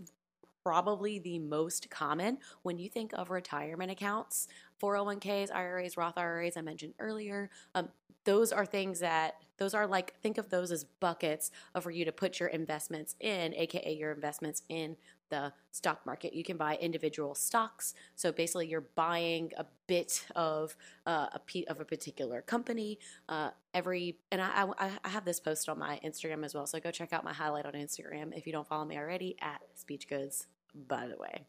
probably 0.63 1.19
the 1.19 1.39
most 1.39 1.89
common 1.89 2.37
when 2.63 2.77
you 2.77 2.89
think 2.89 3.13
of 3.13 3.29
retirement 3.29 3.91
accounts, 3.91 4.47
401ks, 4.81 5.53
IRAs, 5.53 5.95
Roth 5.97 6.17
IRAs. 6.17 6.57
I 6.57 6.61
mentioned 6.61 6.93
earlier. 6.99 7.49
Um, 7.75 7.89
those 8.25 8.51
are 8.51 8.65
things 8.65 8.99
that 8.99 9.35
those 9.57 9.73
are 9.73 9.87
like 9.87 10.13
think 10.21 10.37
of 10.37 10.49
those 10.49 10.71
as 10.71 10.83
buckets 10.83 11.51
for 11.79 11.89
you 11.89 12.05
to 12.05 12.11
put 12.11 12.39
your 12.39 12.49
investments 12.49 13.15
in, 13.19 13.53
aka 13.55 13.93
your 13.93 14.11
investments 14.11 14.63
in 14.69 14.97
the 15.29 15.53
stock 15.71 16.05
market. 16.05 16.33
You 16.33 16.43
can 16.43 16.57
buy 16.57 16.75
individual 16.75 17.35
stocks. 17.35 17.93
So 18.15 18.31
basically, 18.31 18.67
you're 18.67 18.87
buying 18.95 19.51
a 19.57 19.65
bit 19.87 20.25
of 20.35 20.75
uh, 21.05 21.27
a 21.33 21.39
pe- 21.39 21.65
of 21.65 21.79
a 21.79 21.85
particular 21.85 22.41
company 22.41 22.99
uh, 23.27 23.51
every. 23.73 24.17
And 24.31 24.41
I, 24.41 24.67
I, 24.77 24.91
I 25.03 25.09
have 25.09 25.25
this 25.25 25.39
post 25.39 25.69
on 25.69 25.79
my 25.79 25.99
Instagram 26.03 26.43
as 26.43 26.53
well. 26.53 26.67
So 26.67 26.79
go 26.79 26.91
check 26.91 27.13
out 27.13 27.23
my 27.23 27.33
highlight 27.33 27.65
on 27.65 27.73
Instagram 27.73 28.37
if 28.37 28.45
you 28.45 28.53
don't 28.53 28.67
follow 28.67 28.85
me 28.85 28.97
already 28.97 29.35
at 29.41 29.61
Speech 29.75 30.07
Goods. 30.07 30.47
By 30.87 31.07
the 31.07 31.17
way. 31.17 31.45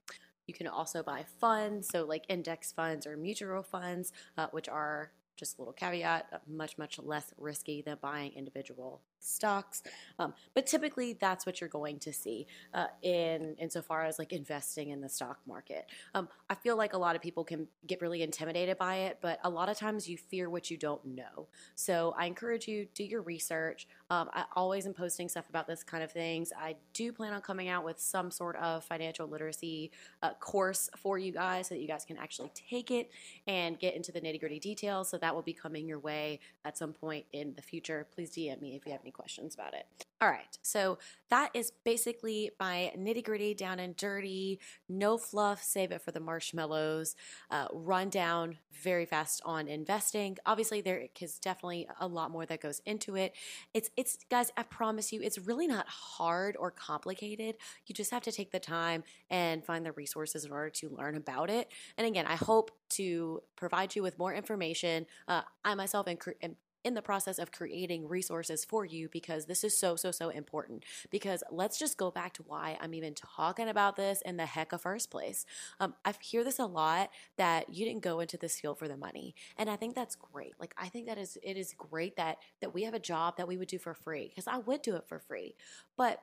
You 0.47 0.55
can 0.55 0.66
also 0.66 1.05
buy 1.05 1.24
funds, 1.39 1.89
so 1.93 2.05
like 2.05 2.24
index 2.28 2.72
funds 2.72 3.07
or 3.07 3.16
mutual 3.16 3.62
funds, 3.62 4.12
uh, 4.37 4.49
which 4.51 4.68
are 4.68 5.12
just 5.37 5.59
a 5.59 5.61
little 5.61 5.72
caveat, 5.72 6.43
much, 6.49 6.76
much 6.76 6.99
less 6.99 7.33
risky 7.39 7.83
than 7.83 7.99
buying 8.01 8.33
individual 8.33 9.01
stocks. 9.21 9.83
Um, 10.18 10.35
but 10.55 10.66
typically, 10.66 11.14
that's 11.14 11.47
what 11.47 11.61
you're 11.61 11.71
going 11.71 11.99
to 12.01 12.12
see 12.12 12.47
uh, 12.75 12.87
in 13.03 13.55
insofar 13.59 14.05
as 14.05 14.18
like 14.18 14.33
investing 14.33 14.91
in 14.91 15.01
the 15.01 15.09
stock 15.09 15.39
market. 15.47 15.87
Um, 16.14 16.29
I 16.49 16.55
feel 16.55 16.77
like 16.77 16.95
a 16.95 16.99
lot 16.99 17.16
of 17.16 17.23
people 17.23 17.45
can 17.45 17.68
get 17.87 18.01
really 18.01 18.23
intimidated 18.23 18.79
by 18.79 18.97
it, 18.97 19.18
but 19.21 19.39
a 19.45 19.51
lot 19.51 19.68
of 19.68 19.79
times 19.79 20.09
you 20.09 20.16
fear 20.16 20.51
what 20.51 20.71
you 20.71 20.77
don't 20.77 21.05
know. 21.05 21.49
So 21.75 22.14
I 22.18 22.27
encourage 22.27 22.66
you 22.66 22.87
do 22.95 23.05
your 23.05 23.23
research. 23.23 23.87
Um, 24.11 24.29
I 24.33 24.45
always 24.57 24.87
am 24.87 24.95
posting 24.95 25.29
stuff 25.29 25.49
about 25.49 25.66
this 25.66 25.83
kind 25.83 26.03
of 26.03 26.11
things. 26.11 26.53
I 26.59 26.77
do 26.95 27.12
plan 27.12 27.33
on 27.33 27.41
coming 27.43 27.68
out 27.68 27.85
with 27.85 28.01
some 28.01 28.31
sort 28.31 28.57
of 28.57 28.85
financial 28.85 29.29
literacy 29.29 29.91
uh, 30.23 30.35
course 30.35 30.91
for 30.97 31.18
you 31.18 31.33
guys 31.33 31.68
so 31.68 31.75
that 31.75 31.81
you 31.81 31.89
guys 31.89 32.05
can 32.05 32.16
actually 32.16 32.51
take 32.55 32.91
it 32.91 33.11
and 33.47 33.79
get 33.79 33.95
into 33.95 34.12
the 34.12 34.21
nitty 34.21 34.41
gritty 34.41 34.59
details. 34.59 35.09
So 35.09 35.18
that 35.18 35.35
will 35.35 35.43
be 35.43 35.53
coming 35.53 35.87
your 35.87 35.99
way 35.99 36.41
at 36.64 36.77
some 36.77 36.93
point 36.93 37.27
in 37.33 37.55
the 37.55 37.62
future. 37.62 38.07
Please 38.14 38.31
DM 38.31 38.61
me 38.61 38.77
if 38.77 38.87
you 38.87 38.93
have 38.93 39.01
any 39.03 39.09
any 39.11 39.12
questions 39.12 39.54
about 39.54 39.74
it. 39.74 39.86
All 40.20 40.28
right, 40.28 40.58
so 40.62 40.98
that 41.30 41.50
is 41.54 41.72
basically 41.84 42.50
my 42.61 42.92
nitty 42.96 43.24
gritty, 43.24 43.54
down 43.54 43.78
and 43.80 43.96
dirty, 43.96 44.61
no 44.88 45.16
fluff, 45.16 45.62
save 45.62 45.92
it 45.92 46.02
for 46.02 46.11
the 46.11 46.20
marshmallows, 46.20 47.16
uh, 47.50 47.68
rundown 47.72 48.58
very 48.70 49.06
fast 49.06 49.40
on 49.44 49.66
investing. 49.66 50.36
Obviously, 50.44 50.82
there 50.82 51.06
is 51.20 51.38
definitely 51.38 51.88
a 52.00 52.06
lot 52.06 52.30
more 52.30 52.44
that 52.46 52.61
goes 52.61 52.80
into 52.84 53.16
it. 53.16 53.34
It's, 53.72 53.90
it's, 53.96 54.18
guys, 54.30 54.52
I 54.56 54.62
promise 54.62 55.12
you, 55.12 55.22
it's 55.22 55.38
really 55.38 55.66
not 55.66 55.86
hard 55.88 56.56
or 56.58 56.70
complicated. 56.70 57.56
You 57.86 57.94
just 57.94 58.11
have 58.11 58.22
to 58.24 58.32
take 58.32 58.52
the 58.52 58.61
time 58.61 59.04
and 59.30 59.64
find 59.64 59.86
the 59.86 59.92
resources 59.92 60.44
in 60.44 60.52
order 60.52 60.70
to 60.70 60.90
learn 60.90 61.16
about 61.16 61.48
it. 61.48 61.68
And 61.96 62.06
again, 62.06 62.26
I 62.26 62.36
hope 62.36 62.72
to 62.90 63.42
provide 63.56 63.96
you 63.96 64.02
with 64.02 64.18
more 64.18 64.34
information. 64.34 65.06
Uh, 65.26 65.42
I 65.64 65.74
myself 65.74 66.08
am, 66.08 66.18
am 66.42 66.56
in 66.85 66.95
the 66.95 67.03
process 67.03 67.39
of 67.39 67.53
creating 67.53 68.09
resources 68.09 68.64
for 68.64 68.85
you 68.85 69.09
because 69.09 69.47
this 69.47 69.64
is 69.64 69.76
so, 69.76 69.97
so, 69.97 70.11
so 70.11 70.31
important. 70.31 70.85
Because 71.11 71.43
let's 71.51 71.78
just 71.78 71.99
go 71.99 72.11
back 72.11 72.33
to 72.35 72.43
why 72.43 72.78
I'm 72.81 72.95
even 72.95 73.14
talking 73.14 73.68
about 73.68 73.97
this 73.97 74.22
in 74.22 74.37
the 74.37 74.47
heck 74.47 74.72
of 74.72 74.83
first 74.83 75.11
place. 75.11 75.45
Um, 75.78 75.95
I 76.05 76.14
hear 76.20 76.43
this 76.43 76.59
a 76.59 76.66
lot 76.66 77.11
that 77.37 77.74
you 77.74 77.85
didn't 77.85 78.03
go 78.03 78.20
into 78.20 78.37
this 78.37 78.59
field 78.59 78.78
for 78.78 78.89
the 78.89 78.97
money. 78.97 79.35
And 79.57 79.68
I 79.68 79.76
think 79.76 79.95
that's 79.95 80.16
great. 80.16 80.55
Like, 80.59 80.74
I 80.78 80.89
think 80.89 81.07
that 81.07 81.18
is, 81.18 81.37
it 81.43 81.57
is 81.57 81.74
great 81.76 82.16
that, 82.16 82.39
that 82.61 82.72
we 82.72 82.85
have 82.85 82.95
a 82.95 82.99
job 82.99 83.37
that 83.37 83.49
we 83.49 83.59
would 83.59 83.68
do 83.68 83.78
for 83.78 83.95
free 83.95 84.28
because 84.28 84.49
I 84.49 84.59
would 84.59 84.83
do 84.83 84.97
it 84.97 85.07
for 85.07 85.18
free. 85.18 85.55
But, 85.97 86.22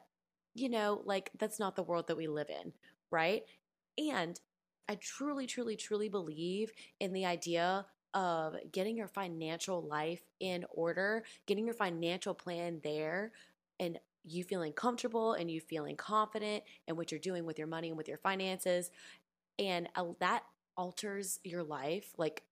you 0.55 0.69
know, 0.69 1.01
like, 1.05 1.29
that's 1.37 1.59
not 1.59 1.75
the 1.75 1.83
world 1.83 2.07
that 2.07 2.17
we 2.17 2.27
live 2.27 2.49
in, 2.49 2.73
right? 3.11 3.43
And 3.97 4.39
I 4.89 4.95
truly, 4.95 5.45
truly, 5.45 5.75
truly 5.75 6.09
believe 6.09 6.71
in 6.99 7.13
the 7.13 7.25
idea 7.25 7.85
of 8.13 8.55
getting 8.71 8.97
your 8.97 9.07
financial 9.07 9.81
life 9.81 10.21
in 10.39 10.65
order, 10.69 11.23
getting 11.45 11.65
your 11.65 11.73
financial 11.73 12.33
plan 12.33 12.79
there, 12.83 13.31
and 13.79 13.99
you 14.23 14.43
feeling 14.43 14.73
comfortable 14.73 15.33
and 15.33 15.49
you 15.49 15.61
feeling 15.61 15.95
confident 15.95 16.63
in 16.87 16.95
what 16.95 17.11
you're 17.11 17.19
doing 17.19 17.45
with 17.45 17.57
your 17.57 17.67
money 17.67 17.89
and 17.89 17.97
with 17.97 18.07
your 18.07 18.17
finances. 18.17 18.91
And 19.59 19.87
that 20.19 20.43
alters 20.75 21.39
your 21.43 21.63
life 21.63 22.13
like 22.17 22.43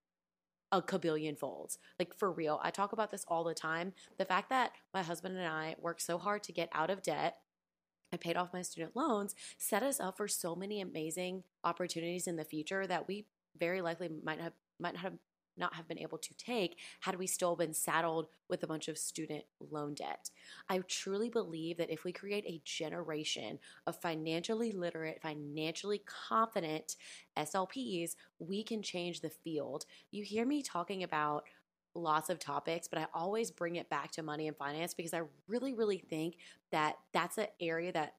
a 0.72 0.82
kabillion 0.82 1.38
folds. 1.38 1.78
Like 1.99 2.18
for 2.18 2.32
real. 2.32 2.60
I 2.64 2.72
talk 2.72 2.93
about 2.93 3.12
this 3.12 3.26
all 3.28 3.43
the 3.43 3.53
time. 3.53 3.93
The 4.18 4.26
fact 4.26 4.49
that 4.49 4.72
my 4.93 5.03
husband 5.03 5.38
and 5.38 5.47
I 5.47 5.76
worked 5.80 6.01
so 6.01 6.18
hard 6.18 6.43
to 6.43 6.51
get 6.51 6.70
out 6.74 6.89
of 6.89 7.03
debt 7.03 7.38
I 8.16 8.18
paid 8.18 8.38
off 8.38 8.53
my 8.53 8.62
student 8.62 8.95
loans, 8.95 9.36
set 9.58 9.84
us 9.84 9.99
up 9.99 10.18
for 10.18 10.28
so 10.28 10.56
many 10.56 10.80
amazing 10.80 11.43
opportunities 11.64 12.28
in 12.28 12.38
the 12.38 12.45
future 12.45 12.88
that 12.88 13.08
we 13.08 13.26
very 13.60 13.82
likely 13.82 14.10
might 14.24 14.39
have 14.39 14.53
might 14.80 14.93
not 14.93 15.03
have 15.03 15.14
not 15.58 15.76
have 15.76 15.88
been 15.88 15.99
able 15.99 16.18
to 16.18 16.34
take 16.36 16.78
had 17.01 17.18
we 17.18 17.28
still 17.28 17.56
been 17.56 17.74
saddled 17.74 18.28
with 18.49 18.64
a 18.64 18.68
bunch 18.68 18.88
of 18.88 18.97
student 18.97 19.43
loan 19.60 19.93
debt. 19.93 20.30
I 20.70 20.80
truly 20.88 21.30
believe 21.30 21.78
that 21.78 21.91
if 21.91 22.03
we 22.03 22.12
create 22.12 22.45
a 22.45 22.62
generation 22.64 23.60
of 23.88 23.99
financially 24.01 24.72
literate, 24.72 25.22
financially 25.22 26.01
confident 26.06 26.95
SLPs, 27.38 28.16
we 28.39 28.64
can 28.64 28.82
change 28.82 29.22
the 29.22 29.30
field. 29.30 29.86
You 30.12 30.24
hear 30.24 30.45
me 30.45 30.62
talking 30.62 31.03
about 31.03 31.45
lots 31.95 32.30
of 32.30 32.39
topics, 32.39 32.88
but 32.88 32.99
I 32.99 33.08
always 33.14 33.51
bring 33.51 33.78
it 33.78 33.89
back 33.89 34.12
to 34.12 34.24
money 34.24 34.47
and 34.47 34.58
finance 34.58 34.93
because 34.93 35.14
I 35.14 35.22
really, 35.47 35.74
really 35.74 35.97
think 35.97 36.36
that 36.72 36.97
that's 37.14 37.38
an 37.38 37.47
area 37.60 37.91
that 37.93 38.16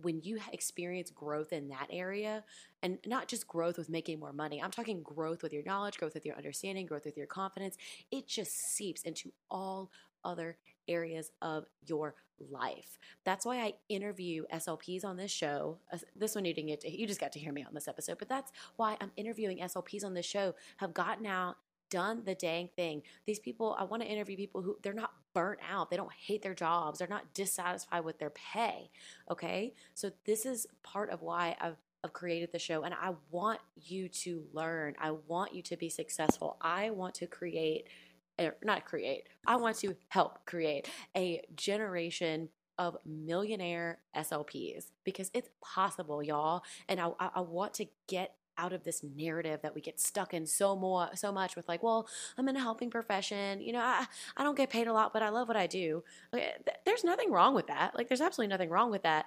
when 0.00 0.20
you 0.22 0.38
experience 0.52 1.10
growth 1.10 1.52
in 1.52 1.68
that 1.68 1.88
area, 1.90 2.44
and 2.82 2.98
not 3.06 3.28
just 3.28 3.46
growth 3.46 3.78
with 3.78 3.88
making 3.88 4.20
more 4.20 4.32
money, 4.32 4.62
I'm 4.62 4.70
talking 4.70 5.02
growth 5.02 5.42
with 5.42 5.52
your 5.52 5.64
knowledge, 5.64 5.98
growth 5.98 6.14
with 6.14 6.24
your 6.24 6.36
understanding, 6.36 6.86
growth 6.86 7.04
with 7.04 7.16
your 7.16 7.26
confidence, 7.26 7.76
it 8.10 8.26
just 8.26 8.76
seeps 8.76 9.02
into 9.02 9.32
all 9.50 9.90
other 10.24 10.56
areas 10.88 11.30
of 11.42 11.64
your 11.86 12.14
life. 12.50 12.98
That's 13.24 13.44
why 13.44 13.58
I 13.58 13.74
interview 13.88 14.44
SLPs 14.52 15.04
on 15.04 15.16
this 15.16 15.30
show. 15.30 15.78
Uh, 15.92 15.98
this 16.16 16.34
one 16.34 16.44
you 16.44 16.54
didn't 16.54 16.68
get 16.68 16.80
to, 16.82 16.90
you 16.90 17.06
just 17.06 17.20
got 17.20 17.32
to 17.32 17.38
hear 17.38 17.52
me 17.52 17.64
on 17.64 17.74
this 17.74 17.88
episode, 17.88 18.18
but 18.18 18.28
that's 18.28 18.52
why 18.76 18.96
I'm 19.00 19.10
interviewing 19.16 19.58
SLPs 19.58 20.04
on 20.04 20.14
this 20.14 20.26
show, 20.26 20.54
have 20.78 20.94
gotten 20.94 21.26
out 21.26 21.56
done 21.90 22.22
the 22.24 22.34
dang 22.34 22.68
thing. 22.76 23.02
These 23.26 23.38
people, 23.38 23.76
I 23.78 23.84
want 23.84 24.02
to 24.02 24.08
interview 24.08 24.36
people 24.36 24.62
who 24.62 24.76
they're 24.82 24.92
not 24.92 25.12
burnt 25.34 25.60
out. 25.68 25.90
They 25.90 25.96
don't 25.96 26.12
hate 26.12 26.42
their 26.42 26.54
jobs. 26.54 26.98
They're 26.98 27.08
not 27.08 27.34
dissatisfied 27.34 28.04
with 28.04 28.18
their 28.18 28.30
pay. 28.30 28.90
Okay. 29.30 29.74
So 29.94 30.10
this 30.26 30.46
is 30.46 30.66
part 30.82 31.10
of 31.10 31.22
why 31.22 31.56
I've, 31.60 31.76
I've 32.04 32.12
created 32.12 32.50
the 32.52 32.58
show 32.58 32.82
and 32.82 32.94
I 32.94 33.12
want 33.30 33.60
you 33.76 34.08
to 34.08 34.44
learn. 34.52 34.94
I 35.00 35.12
want 35.26 35.54
you 35.54 35.62
to 35.62 35.76
be 35.76 35.88
successful. 35.88 36.56
I 36.60 36.90
want 36.90 37.14
to 37.16 37.26
create, 37.26 37.88
or 38.38 38.56
not 38.62 38.84
create, 38.84 39.28
I 39.46 39.56
want 39.56 39.76
to 39.78 39.94
help 40.08 40.44
create 40.46 40.88
a 41.16 41.42
generation 41.56 42.48
of 42.78 42.96
millionaire 43.04 43.98
SLPs 44.16 44.86
because 45.04 45.30
it's 45.34 45.50
possible, 45.60 46.22
y'all. 46.22 46.62
And 46.88 47.00
I, 47.00 47.10
I, 47.18 47.40
want 47.40 47.74
to 47.74 47.86
get 48.06 48.34
out 48.58 48.72
of 48.72 48.84
this 48.84 49.02
narrative 49.02 49.60
that 49.62 49.74
we 49.74 49.80
get 49.80 50.00
stuck 50.00 50.34
in 50.34 50.46
so 50.46 50.76
more 50.76 51.08
so 51.14 51.32
much 51.32 51.56
with 51.56 51.68
like 51.68 51.82
well 51.82 52.08
i'm 52.36 52.48
in 52.48 52.56
a 52.56 52.60
helping 52.60 52.90
profession 52.90 53.60
you 53.60 53.72
know 53.72 53.80
i, 53.80 54.04
I 54.36 54.42
don't 54.42 54.56
get 54.56 54.68
paid 54.70 54.88
a 54.88 54.92
lot 54.92 55.12
but 55.12 55.22
i 55.22 55.28
love 55.28 55.48
what 55.48 55.56
i 55.56 55.66
do. 55.66 56.02
There's 56.84 57.04
nothing 57.04 57.30
wrong 57.30 57.54
with 57.54 57.68
that. 57.68 57.94
Like 57.94 58.08
there's 58.08 58.20
absolutely 58.20 58.50
nothing 58.50 58.70
wrong 58.70 58.90
with 58.90 59.02
that. 59.02 59.26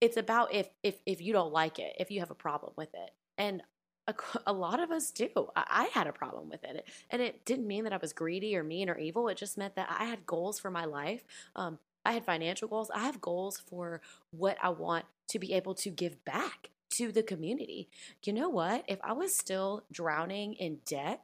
It's 0.00 0.16
about 0.16 0.52
if 0.52 0.68
if 0.82 0.96
if 1.06 1.20
you 1.20 1.32
don't 1.32 1.52
like 1.52 1.78
it 1.78 1.94
if 1.98 2.10
you 2.10 2.20
have 2.20 2.30
a 2.30 2.34
problem 2.36 2.72
with 2.76 2.92
it. 2.94 3.10
And 3.38 3.62
a, 4.08 4.14
a 4.46 4.52
lot 4.52 4.80
of 4.80 4.90
us 4.90 5.10
do. 5.10 5.28
I, 5.54 5.64
I 5.68 5.84
had 5.92 6.06
a 6.06 6.12
problem 6.12 6.48
with 6.48 6.64
it. 6.64 6.88
And 7.10 7.22
it 7.22 7.44
didn't 7.44 7.66
mean 7.66 7.84
that 7.84 7.92
i 7.92 7.98
was 7.98 8.12
greedy 8.12 8.56
or 8.56 8.64
mean 8.64 8.88
or 8.88 8.98
evil. 8.98 9.28
It 9.28 9.36
just 9.36 9.58
meant 9.58 9.76
that 9.76 9.94
i 9.98 10.04
had 10.04 10.26
goals 10.26 10.58
for 10.58 10.70
my 10.70 10.84
life. 10.84 11.24
Um, 11.56 11.78
I 12.04 12.12
had 12.12 12.24
financial 12.24 12.66
goals. 12.66 12.90
I 12.92 13.00
have 13.00 13.20
goals 13.20 13.58
for 13.58 14.00
what 14.30 14.56
I 14.60 14.70
want 14.70 15.04
to 15.28 15.38
be 15.38 15.52
able 15.52 15.74
to 15.76 15.90
give 15.90 16.24
back 16.24 16.70
to 16.92 17.12
the 17.12 17.22
community. 17.22 17.88
You 18.24 18.32
know 18.32 18.48
what? 18.48 18.84
If 18.88 18.98
I 19.02 19.12
was 19.12 19.34
still 19.34 19.84
drowning 19.92 20.54
in 20.54 20.78
debt, 20.86 21.22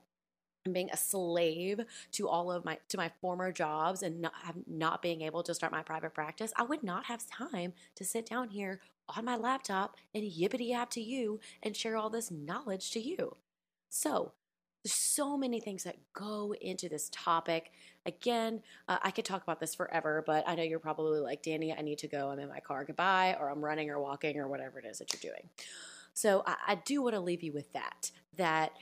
and 0.64 0.74
being 0.74 0.90
a 0.92 0.96
slave 0.96 1.80
to 2.12 2.28
all 2.28 2.52
of 2.52 2.64
my 2.64 2.78
to 2.88 2.96
my 2.96 3.10
former 3.20 3.50
jobs 3.52 4.02
and 4.02 4.20
not 4.20 4.34
not 4.66 5.02
being 5.02 5.22
able 5.22 5.42
to 5.42 5.54
start 5.54 5.72
my 5.72 5.82
private 5.82 6.14
practice, 6.14 6.52
I 6.56 6.64
would 6.64 6.82
not 6.82 7.06
have 7.06 7.26
time 7.26 7.72
to 7.96 8.04
sit 8.04 8.26
down 8.26 8.48
here 8.48 8.80
on 9.16 9.24
my 9.24 9.36
laptop 9.36 9.96
and 10.14 10.24
yippity 10.24 10.68
yap 10.68 10.90
to 10.90 11.00
you 11.00 11.40
and 11.62 11.76
share 11.76 11.96
all 11.96 12.10
this 12.10 12.30
knowledge 12.30 12.90
to 12.92 13.00
you. 13.00 13.36
So, 13.88 14.32
there's 14.84 14.94
so 14.94 15.38
many 15.38 15.60
things 15.60 15.84
that 15.84 15.96
go 16.12 16.54
into 16.60 16.88
this 16.88 17.08
topic. 17.10 17.72
Again, 18.08 18.62
uh, 18.88 18.98
I 19.02 19.10
could 19.10 19.26
talk 19.26 19.42
about 19.42 19.60
this 19.60 19.74
forever, 19.74 20.24
but 20.26 20.42
I 20.48 20.54
know 20.54 20.62
you're 20.62 20.78
probably 20.78 21.20
like, 21.20 21.42
Danny, 21.42 21.72
I 21.72 21.82
need 21.82 21.98
to 21.98 22.08
go. 22.08 22.30
I'm 22.30 22.38
in 22.38 22.48
my 22.48 22.60
car. 22.60 22.84
Goodbye, 22.84 23.36
or 23.38 23.50
I'm 23.50 23.62
running 23.62 23.90
or 23.90 24.00
walking 24.00 24.38
or 24.38 24.48
whatever 24.48 24.78
it 24.78 24.86
is 24.86 24.98
that 24.98 25.12
you're 25.12 25.32
doing. 25.32 25.50
So 26.14 26.42
I, 26.46 26.56
I 26.68 26.74
do 26.74 27.02
want 27.02 27.14
to 27.14 27.20
leave 27.20 27.42
you 27.42 27.52
with 27.52 27.72
that 27.74 28.10
that 28.36 28.72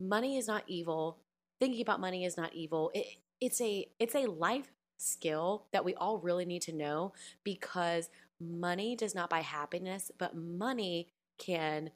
money 0.00 0.36
is 0.36 0.46
not 0.46 0.62
evil. 0.68 1.18
Thinking 1.58 1.82
about 1.82 2.00
money 2.00 2.24
is 2.24 2.36
not 2.36 2.54
evil. 2.54 2.90
It, 2.94 3.06
it's 3.40 3.60
a 3.60 3.86
it's 3.98 4.14
a 4.14 4.26
life 4.26 4.70
skill 4.98 5.66
that 5.72 5.84
we 5.84 5.94
all 5.94 6.18
really 6.18 6.44
need 6.44 6.62
to 6.62 6.72
know 6.72 7.12
because 7.42 8.08
money 8.40 8.94
does 8.94 9.14
not 9.14 9.28
buy 9.28 9.40
happiness, 9.40 10.12
but 10.16 10.36
money 10.36 11.08
can 11.38 11.90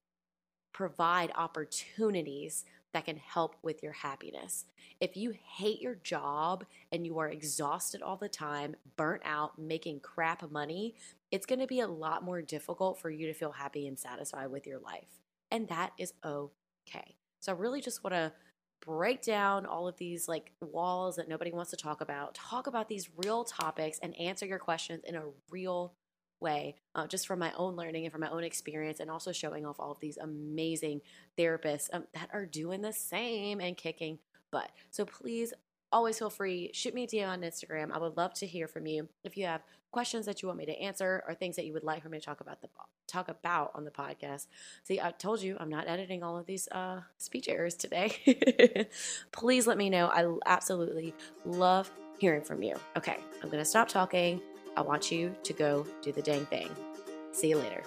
provide 0.72 1.32
opportunities 1.36 2.64
that 2.96 3.04
can 3.04 3.18
help 3.18 3.56
with 3.62 3.82
your 3.82 3.92
happiness. 3.92 4.64
If 5.00 5.18
you 5.18 5.34
hate 5.58 5.82
your 5.82 5.96
job 5.96 6.64
and 6.90 7.04
you 7.04 7.18
are 7.18 7.28
exhausted 7.28 8.00
all 8.00 8.16
the 8.16 8.26
time, 8.26 8.74
burnt 8.96 9.20
out, 9.26 9.58
making 9.58 10.00
crap 10.00 10.50
money, 10.50 10.94
it's 11.30 11.44
going 11.44 11.58
to 11.58 11.66
be 11.66 11.80
a 11.80 11.86
lot 11.86 12.24
more 12.24 12.40
difficult 12.40 12.98
for 12.98 13.10
you 13.10 13.26
to 13.26 13.34
feel 13.34 13.52
happy 13.52 13.86
and 13.86 13.98
satisfied 13.98 14.50
with 14.50 14.66
your 14.66 14.78
life. 14.78 15.20
And 15.50 15.68
that 15.68 15.92
is 15.98 16.14
okay. 16.24 17.16
So 17.40 17.52
I 17.52 17.56
really 17.56 17.82
just 17.82 18.02
want 18.02 18.14
to 18.14 18.32
break 18.80 19.20
down 19.20 19.66
all 19.66 19.86
of 19.86 19.98
these 19.98 20.26
like 20.26 20.52
walls 20.62 21.16
that 21.16 21.28
nobody 21.28 21.52
wants 21.52 21.72
to 21.72 21.76
talk 21.76 22.00
about, 22.00 22.34
talk 22.34 22.66
about 22.66 22.88
these 22.88 23.10
real 23.22 23.44
topics 23.44 23.98
and 24.02 24.18
answer 24.18 24.46
your 24.46 24.58
questions 24.58 25.02
in 25.06 25.16
a 25.16 25.24
real 25.50 25.92
way, 26.40 26.76
uh, 26.94 27.06
just 27.06 27.26
from 27.26 27.38
my 27.38 27.52
own 27.56 27.76
learning 27.76 28.04
and 28.04 28.12
from 28.12 28.20
my 28.20 28.30
own 28.30 28.44
experience, 28.44 29.00
and 29.00 29.10
also 29.10 29.32
showing 29.32 29.66
off 29.66 29.76
all 29.78 29.92
of 29.92 30.00
these 30.00 30.16
amazing 30.16 31.00
therapists 31.38 31.88
um, 31.92 32.04
that 32.14 32.28
are 32.32 32.46
doing 32.46 32.82
the 32.82 32.92
same 32.92 33.60
and 33.60 33.76
kicking 33.76 34.18
butt. 34.50 34.70
So 34.90 35.04
please 35.04 35.52
always 35.92 36.18
feel 36.18 36.30
free 36.30 36.70
shoot 36.74 36.94
me 36.94 37.04
a 37.04 37.06
DM 37.06 37.28
on 37.28 37.42
Instagram. 37.42 37.92
I 37.92 37.98
would 37.98 38.16
love 38.16 38.34
to 38.34 38.46
hear 38.46 38.68
from 38.68 38.86
you 38.86 39.08
if 39.24 39.36
you 39.36 39.46
have 39.46 39.62
questions 39.92 40.26
that 40.26 40.42
you 40.42 40.48
want 40.48 40.58
me 40.58 40.66
to 40.66 40.78
answer 40.78 41.22
or 41.26 41.34
things 41.34 41.56
that 41.56 41.64
you 41.64 41.72
would 41.72 41.84
like 41.84 42.02
for 42.02 42.08
me 42.08 42.18
to 42.18 42.24
talk 42.24 42.40
about 42.40 42.60
the 42.60 42.68
talk 43.06 43.28
about 43.28 43.70
on 43.74 43.84
the 43.84 43.90
podcast. 43.90 44.46
See, 44.84 45.00
I 45.00 45.12
told 45.12 45.40
you 45.40 45.56
I'm 45.58 45.70
not 45.70 45.88
editing 45.88 46.22
all 46.22 46.36
of 46.36 46.46
these 46.46 46.68
uh, 46.68 47.00
speech 47.18 47.48
errors 47.48 47.74
today. 47.74 48.88
Please 49.32 49.66
let 49.66 49.78
me 49.78 49.88
know. 49.88 50.08
I 50.08 50.26
absolutely 50.44 51.14
love 51.44 51.90
hearing 52.18 52.42
from 52.42 52.62
you. 52.62 52.76
Okay, 52.96 53.16
I'm 53.42 53.48
gonna 53.48 53.64
stop 53.64 53.88
talking. 53.88 54.40
I 54.76 54.82
want 54.82 55.10
you 55.10 55.34
to 55.42 55.52
go 55.52 55.86
do 56.02 56.12
the 56.12 56.22
dang 56.22 56.44
thing. 56.46 56.68
See 57.32 57.48
you 57.48 57.56
later. 57.56 57.82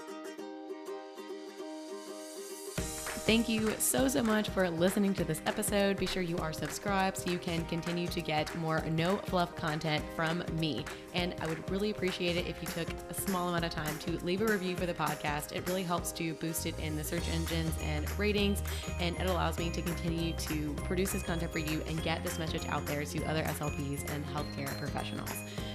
Thank 3.26 3.48
you 3.48 3.72
so, 3.78 4.08
so 4.08 4.24
much 4.24 4.50
for 4.50 4.68
listening 4.70 5.14
to 5.14 5.24
this 5.24 5.42
episode. 5.46 5.98
Be 5.98 6.08
sure 6.08 6.24
you 6.24 6.38
are 6.40 6.52
subscribed 6.52 7.18
so 7.18 7.30
you 7.30 7.38
can 7.38 7.64
continue 7.66 8.08
to 8.08 8.22
get 8.22 8.54
more 8.56 8.84
no 8.90 9.18
fluff 9.18 9.56
content 9.56 10.04
from 10.16 10.44
me. 10.54 10.84
And 11.14 11.36
I 11.40 11.46
would 11.46 11.70
really 11.70 11.92
appreciate 11.92 12.38
it 12.38 12.48
if 12.48 12.56
you 12.60 12.68
took 12.70 12.88
a 13.10 13.14
small 13.14 13.50
amount 13.50 13.66
of 13.66 13.72
time 13.72 13.96
to 14.00 14.18
leave 14.26 14.42
a 14.42 14.46
review 14.46 14.76
for 14.76 14.88
the 14.88 14.96
podcast. 14.96 15.52
It 15.52 15.68
really 15.68 15.84
helps 15.84 16.12
to 16.14 16.34
boost 16.36 16.66
it 16.66 16.80
in 16.80 16.96
the 16.96 17.04
search 17.04 17.28
engines 17.32 17.74
and 17.84 18.10
ratings, 18.18 18.64
and 19.00 19.16
it 19.18 19.28
allows 19.28 19.60
me 19.60 19.70
to 19.70 19.82
continue 19.84 20.34
to 20.34 20.74
produce 20.86 21.12
this 21.12 21.22
content 21.22 21.52
for 21.52 21.60
you 21.60 21.84
and 21.88 22.02
get 22.02 22.24
this 22.24 22.40
message 22.40 22.66
out 22.70 22.84
there 22.88 23.06
to 23.06 23.24
other 23.26 23.44
SLPs 23.44 24.12
and 24.12 24.26
healthcare 24.28 24.76
professionals. 24.80 25.34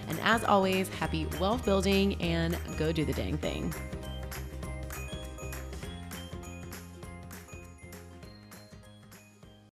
And 0.09 0.19
as 0.21 0.43
always, 0.43 0.89
happy 0.89 1.27
wealth 1.39 1.65
building 1.65 2.21
and 2.21 2.59
go 2.79 2.91
do 2.91 3.05
the 3.05 3.13
dang 3.13 3.39
thing. 3.39 3.73